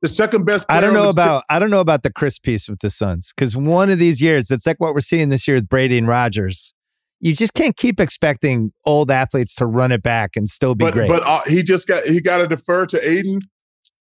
[0.00, 2.78] The second best I don't know about I don't know about the Chris piece with
[2.78, 5.68] the Suns because one of these years, it's like what we're seeing this year with
[5.68, 6.72] Brady and Rodgers.
[7.20, 10.94] You just can't keep expecting old athletes to run it back and still be but
[10.94, 11.08] great.
[11.08, 13.40] but uh, he just got he got to defer to Ayton.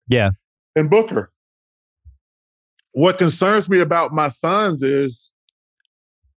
[0.08, 0.32] Yeah.
[0.76, 1.32] and Booker.
[2.92, 5.34] What concerns me about my Suns is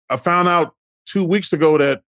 [0.10, 2.04] I found out two weeks ago that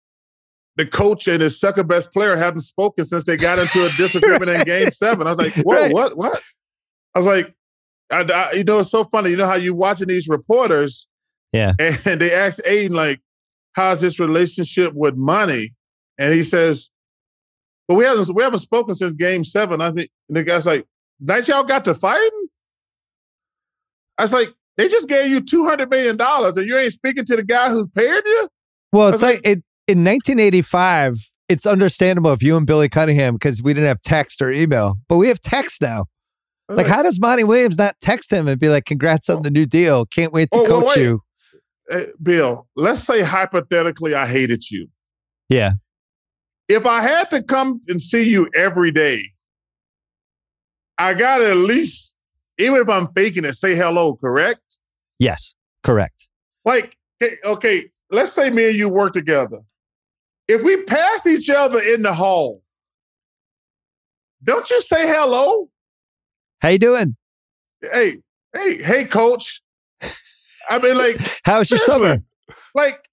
[0.77, 4.49] the coach and his second best player hadn't spoken since they got into a disagreement
[4.49, 5.27] in Game Seven.
[5.27, 5.91] I was like, "Whoa, Right.
[5.93, 6.15] what?
[6.17, 6.41] What?"
[7.15, 7.53] I was like,
[8.11, 9.31] I, I- "You know, it's so funny.
[9.31, 11.07] You know how you watching these reporters,
[11.51, 11.73] Yeah.
[11.79, 13.19] and they ask Ayton like,
[13.73, 15.71] how's his relationship with money?'
[16.19, 16.89] And he says,
[17.87, 19.81] "But we haven't we haven't spoken since Game Seven.
[19.81, 20.85] I mean, and the guy's like,
[21.19, 22.47] "Nice y'all got to fighting."
[24.17, 27.25] I was like, "They just gave you two hundred million dollars, and you ain't speaking
[27.25, 28.49] to the guy who's paying you."
[28.93, 31.15] well, it's I like it, in 1985.
[31.49, 35.17] It's understandable if you and Billy Cunningham because we didn't have text or email, but
[35.17, 36.05] we have text now.
[36.69, 39.65] Like, how does Monty Williams not text him and be like, "Congrats on the new
[39.65, 40.03] deal.
[40.03, 41.21] Can't wait to Oh, coach you."
[41.89, 44.89] "Hey, Bill, let's say hypothetically, I hated you.
[45.47, 45.71] Yeah.
[46.67, 49.31] If I had to come and see you every day,
[50.97, 52.17] I got to at least,
[52.57, 54.17] even if I'm faking it, say hello.
[54.17, 54.77] Correct?
[55.19, 55.55] Yes.
[55.83, 56.27] Correct.
[56.65, 56.97] like
[57.45, 59.59] okay, let's say me and you work together.
[60.47, 62.61] If we pass each other in the hall,
[64.43, 65.69] don't you say hello?
[66.61, 67.15] How you doing?
[67.81, 68.17] Hey,
[68.53, 69.61] hey, hey, coach.
[70.69, 72.23] I mean, like, How's your summer?
[72.75, 73.07] like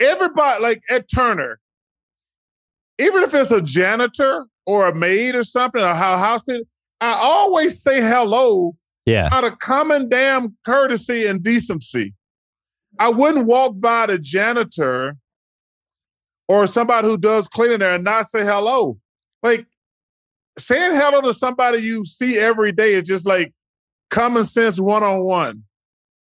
[0.00, 1.60] everybody, like at Turner,
[2.98, 6.42] even if it's a janitor or a maid or something, or how house
[7.00, 8.74] I always say hello
[9.06, 9.28] Yeah.
[9.32, 12.14] out of common damn courtesy and decency.
[12.98, 15.16] I wouldn't walk by the janitor
[16.52, 18.98] or somebody who does cleaning there and not say hello.
[19.42, 19.66] Like
[20.58, 23.54] saying hello to somebody you see every day is just like
[24.10, 25.64] common sense one on one.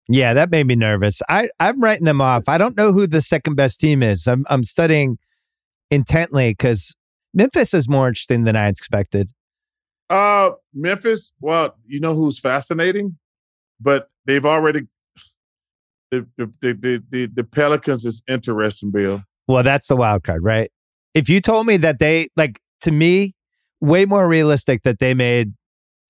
[0.08, 1.20] Yeah, that made me nervous.
[1.28, 2.48] I, I'm writing them off.
[2.48, 4.28] I don't know who the second best team is.
[4.28, 5.18] I'm I'm studying
[5.90, 6.94] intently because
[7.34, 9.30] Memphis is more interesting than I expected.
[10.08, 13.18] Uh Memphis, well, you know who's fascinating,
[13.80, 14.86] but they've already
[16.12, 19.24] the the the, the, the, the Pelicans is interesting, Bill.
[19.50, 20.70] Well, that's the wild card, right?
[21.14, 23.34] If you told me that they like to me,
[23.80, 25.52] way more realistic that they made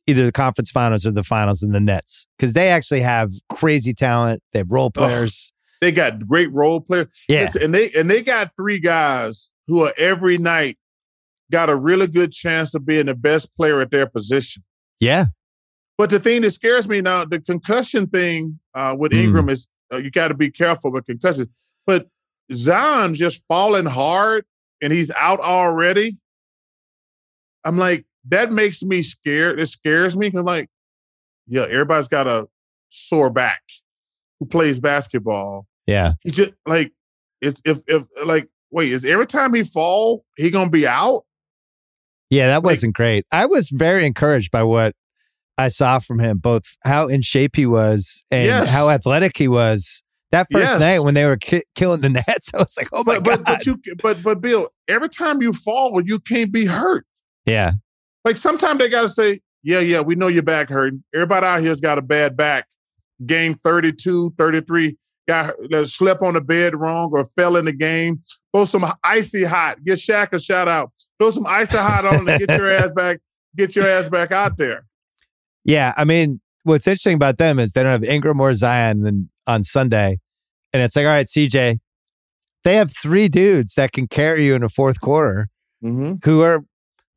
[0.07, 3.95] either the conference finals or the finals in the Nets because they actually have crazy
[3.95, 4.43] talent.
[4.53, 5.53] They have role players.
[5.81, 7.07] They got great role players.
[7.29, 10.77] yeah, Listen, and they and they got three guys who are every night
[11.51, 14.63] got a really good chance of being the best player at their position.
[15.01, 15.27] yeah,
[15.97, 19.23] But the thing that scares me now, the concussion thing uh, with Mm.
[19.25, 21.49] Ingram is uh, you got to be careful with concussions.
[21.87, 22.09] But
[22.53, 24.45] Zion just falling hard
[24.83, 26.19] and he's out already.
[27.65, 29.61] I'm like, that makes me scared.
[29.61, 30.31] It scares me.
[30.35, 30.69] I'm like,
[31.47, 32.49] yeah, everybody's got a
[32.91, 33.63] sore back
[34.39, 35.67] who plays basketball.
[35.87, 36.13] yeah.
[36.23, 36.93] He just like
[37.41, 41.25] it's if if like wait, is every time he fall, he gonna be out?
[42.31, 43.25] Yeah, that Like- wasn't great.
[43.33, 44.95] I was very encouraged by what
[45.59, 48.71] I saw from him, both how in shape he was and Yes.
[48.71, 50.03] how athletic he was.
[50.33, 50.81] That first Yes.
[50.81, 53.45] night when they were ki- killing the Nets, I was like, "Oh my But god!"
[53.45, 57.05] but but you but but Bill, every time you fall, you can't be hurt.
[57.47, 57.73] yeah,
[58.25, 61.03] Like sometimes they gotta say, yeah, yeah, we know your back hurting.
[61.15, 62.67] Everybody out here's got a bad back.
[63.27, 64.97] Game 32, 33,
[65.29, 68.23] got that slept on the bed wrong or fell in the game.
[68.55, 69.83] Throw some icy hot.
[69.85, 70.93] Get Shaq a shout out.
[71.19, 73.19] Throw some icy hot on and get your ass back,
[73.57, 74.87] get your ass back out there.
[75.65, 75.93] yeah.
[75.97, 79.65] I mean, what's interesting about them is they don't have Ingram or Zion then on
[79.65, 80.19] Sunday,
[80.73, 81.79] and it's like, all right, CJ,
[82.65, 85.49] they have three dudes that can carry you in a fourth quarter
[85.83, 86.17] Mm-hmm.
[86.25, 86.63] who are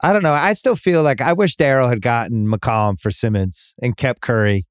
[0.02, 0.34] I don't know.
[0.34, 4.66] I still feel like I wish Daryl had gotten McCollum for Simmons and kept Curry.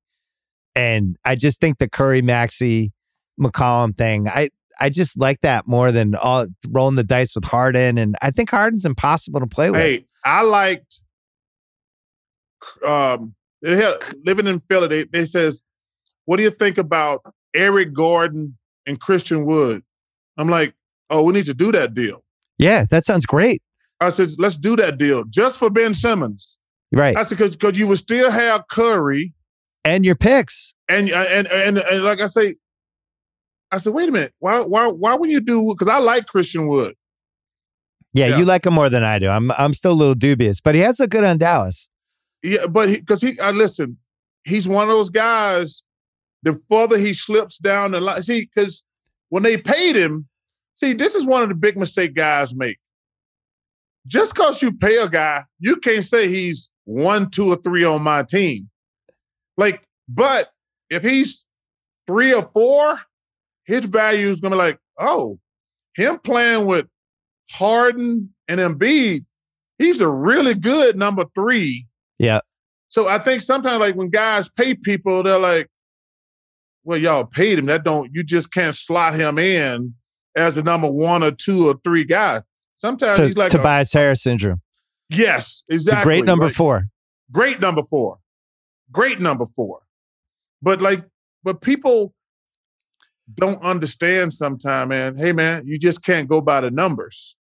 [0.74, 2.92] And I just think the Curry Maxey
[3.40, 4.48] McCollum thing, I
[4.80, 7.98] I just like that more than all rolling the dice with Harden.
[7.98, 9.80] And I think Harden's impossible to play with.
[9.80, 11.02] Hey, I liked
[12.86, 15.62] um living in Philly, they, they says,
[16.24, 17.22] What do you think about
[17.54, 18.56] Eric Gordon
[18.86, 19.82] and Christian Wood?
[20.36, 20.74] I'm like,
[21.10, 22.22] oh, we need to do that deal.
[22.58, 23.62] Yeah, that sounds great.
[24.00, 26.56] I said, let's do that deal just for Ben Simmons.
[26.92, 27.16] Right.
[27.16, 29.32] I said, because you would still have Curry
[29.84, 32.56] and your picks, and uh, and and, and like I say,
[33.70, 35.66] I said, wait a minute, why why why would you do?
[35.68, 36.94] Because I like Christian Wood.
[38.12, 39.28] Yeah, yeah, you like him more than I do.
[39.28, 41.88] I'm I'm still a little dubious, but he has a good on Dallas.
[42.42, 43.96] Yeah, but because he, he I listen,
[44.44, 45.82] he's one of those guys.
[46.42, 48.82] The further he slips down the line, see, because
[49.28, 50.28] when they paid him,
[50.74, 52.78] see, this is one of the big mistake guys make.
[54.06, 58.02] Just because you pay a guy, you can't say he's one, two, or three on
[58.02, 58.68] my team.
[59.56, 60.50] Like, but
[60.90, 61.46] if he's
[62.06, 63.00] three or four,
[63.64, 65.38] his value is gonna be like, oh,
[65.94, 66.86] him playing with
[67.50, 69.24] Harden and Embiid,
[69.78, 71.86] he's a really good number three.
[72.18, 72.40] Yeah.
[72.88, 75.68] So I think sometimes like when guys pay people, they're like,
[76.84, 77.66] well, y'all paid him.
[77.66, 79.94] That don't you just can't slot him in
[80.36, 82.42] as a number one or two or three guy.
[82.76, 84.60] Sometimes he's like Tobias a, Harris syndrome.
[85.08, 86.04] Yes, exactly.
[86.04, 86.86] great number like, four.
[87.30, 88.18] Great number four.
[88.90, 89.80] Great number four.
[90.62, 91.04] But like,
[91.44, 92.14] but people
[93.34, 95.16] don't understand sometimes, man.
[95.16, 97.36] Hey man, you just can't go by the numbers.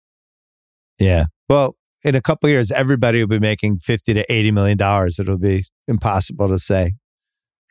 [0.99, 1.25] Yeah.
[1.49, 5.19] Well, in a couple years, everybody will be making fifty to eighty million dollars.
[5.19, 6.93] It'll be impossible to say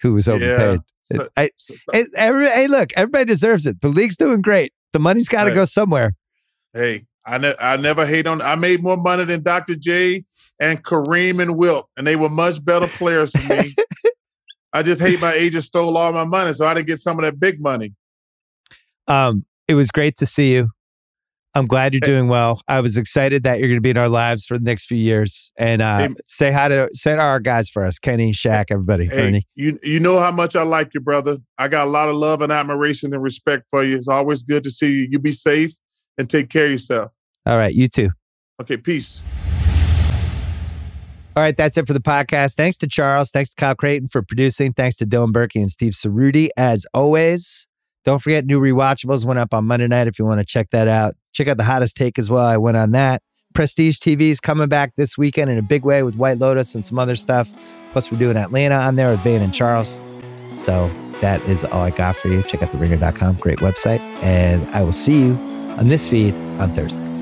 [0.01, 0.81] who was overpaid.
[1.10, 1.18] Yeah.
[1.18, 2.05] So, I, so, so.
[2.16, 3.81] every, hey, look, everybody deserves it.
[3.81, 4.73] The league's doing great.
[4.93, 6.12] The money's got to go somewhere.
[6.73, 8.43] Hey, I, ne- I never hate on.
[8.43, 9.77] I made more money than Dr.
[9.77, 10.24] J
[10.60, 13.74] and Kareem and Wilt, and they were much better players than me.
[14.73, 17.24] I just hate my agent stole all my money, so I didn't get some of
[17.24, 17.94] that big money.
[19.09, 20.70] Um, it was great to see you.
[21.57, 22.61] I'm glad you're doing well.
[22.69, 24.99] I was excited that you're going to be in our lives for the next few
[24.99, 25.51] years.
[25.57, 29.07] And uh, hey, say hi to say to our guys for us, Kenny, Shaq, everybody.
[29.07, 29.47] Hey, Ernie.
[29.55, 31.39] You you know how much I like you, brother.
[31.57, 33.97] I got a lot of love and admiration and respect for you.
[33.97, 35.09] It's always good to see you.
[35.11, 35.73] You be safe
[36.19, 37.11] and take care of yourself.
[37.47, 38.11] All right, you too.
[38.61, 39.23] Okay, peace.
[41.37, 42.57] All right, that's it for the podcast.
[42.57, 43.31] Thanks to Charles.
[43.31, 44.74] Thanks to Kyle Crichton for producing.
[44.74, 47.66] Thanks to Dylan Berkey and Steve Ceruti, as always.
[48.05, 50.87] Don't forget, new rewatchables went up on Monday night if you want to check that
[50.87, 51.15] out.
[51.37, 52.47] Check out the hottest take as well.
[52.47, 53.23] I went on that.
[53.53, 56.83] Prestige TV is coming back this weekend in a big way with White Lotus and
[56.83, 57.53] some other stuff.
[57.93, 60.01] Plus, we're doing Atlanta on there with Van and Charles.
[60.53, 60.91] So
[61.21, 62.43] that is all I got for you.
[62.43, 63.37] Check out theringer.com.
[63.37, 64.01] Great website.
[64.23, 65.35] And I will see you
[65.79, 67.16] on this feed on Thursday.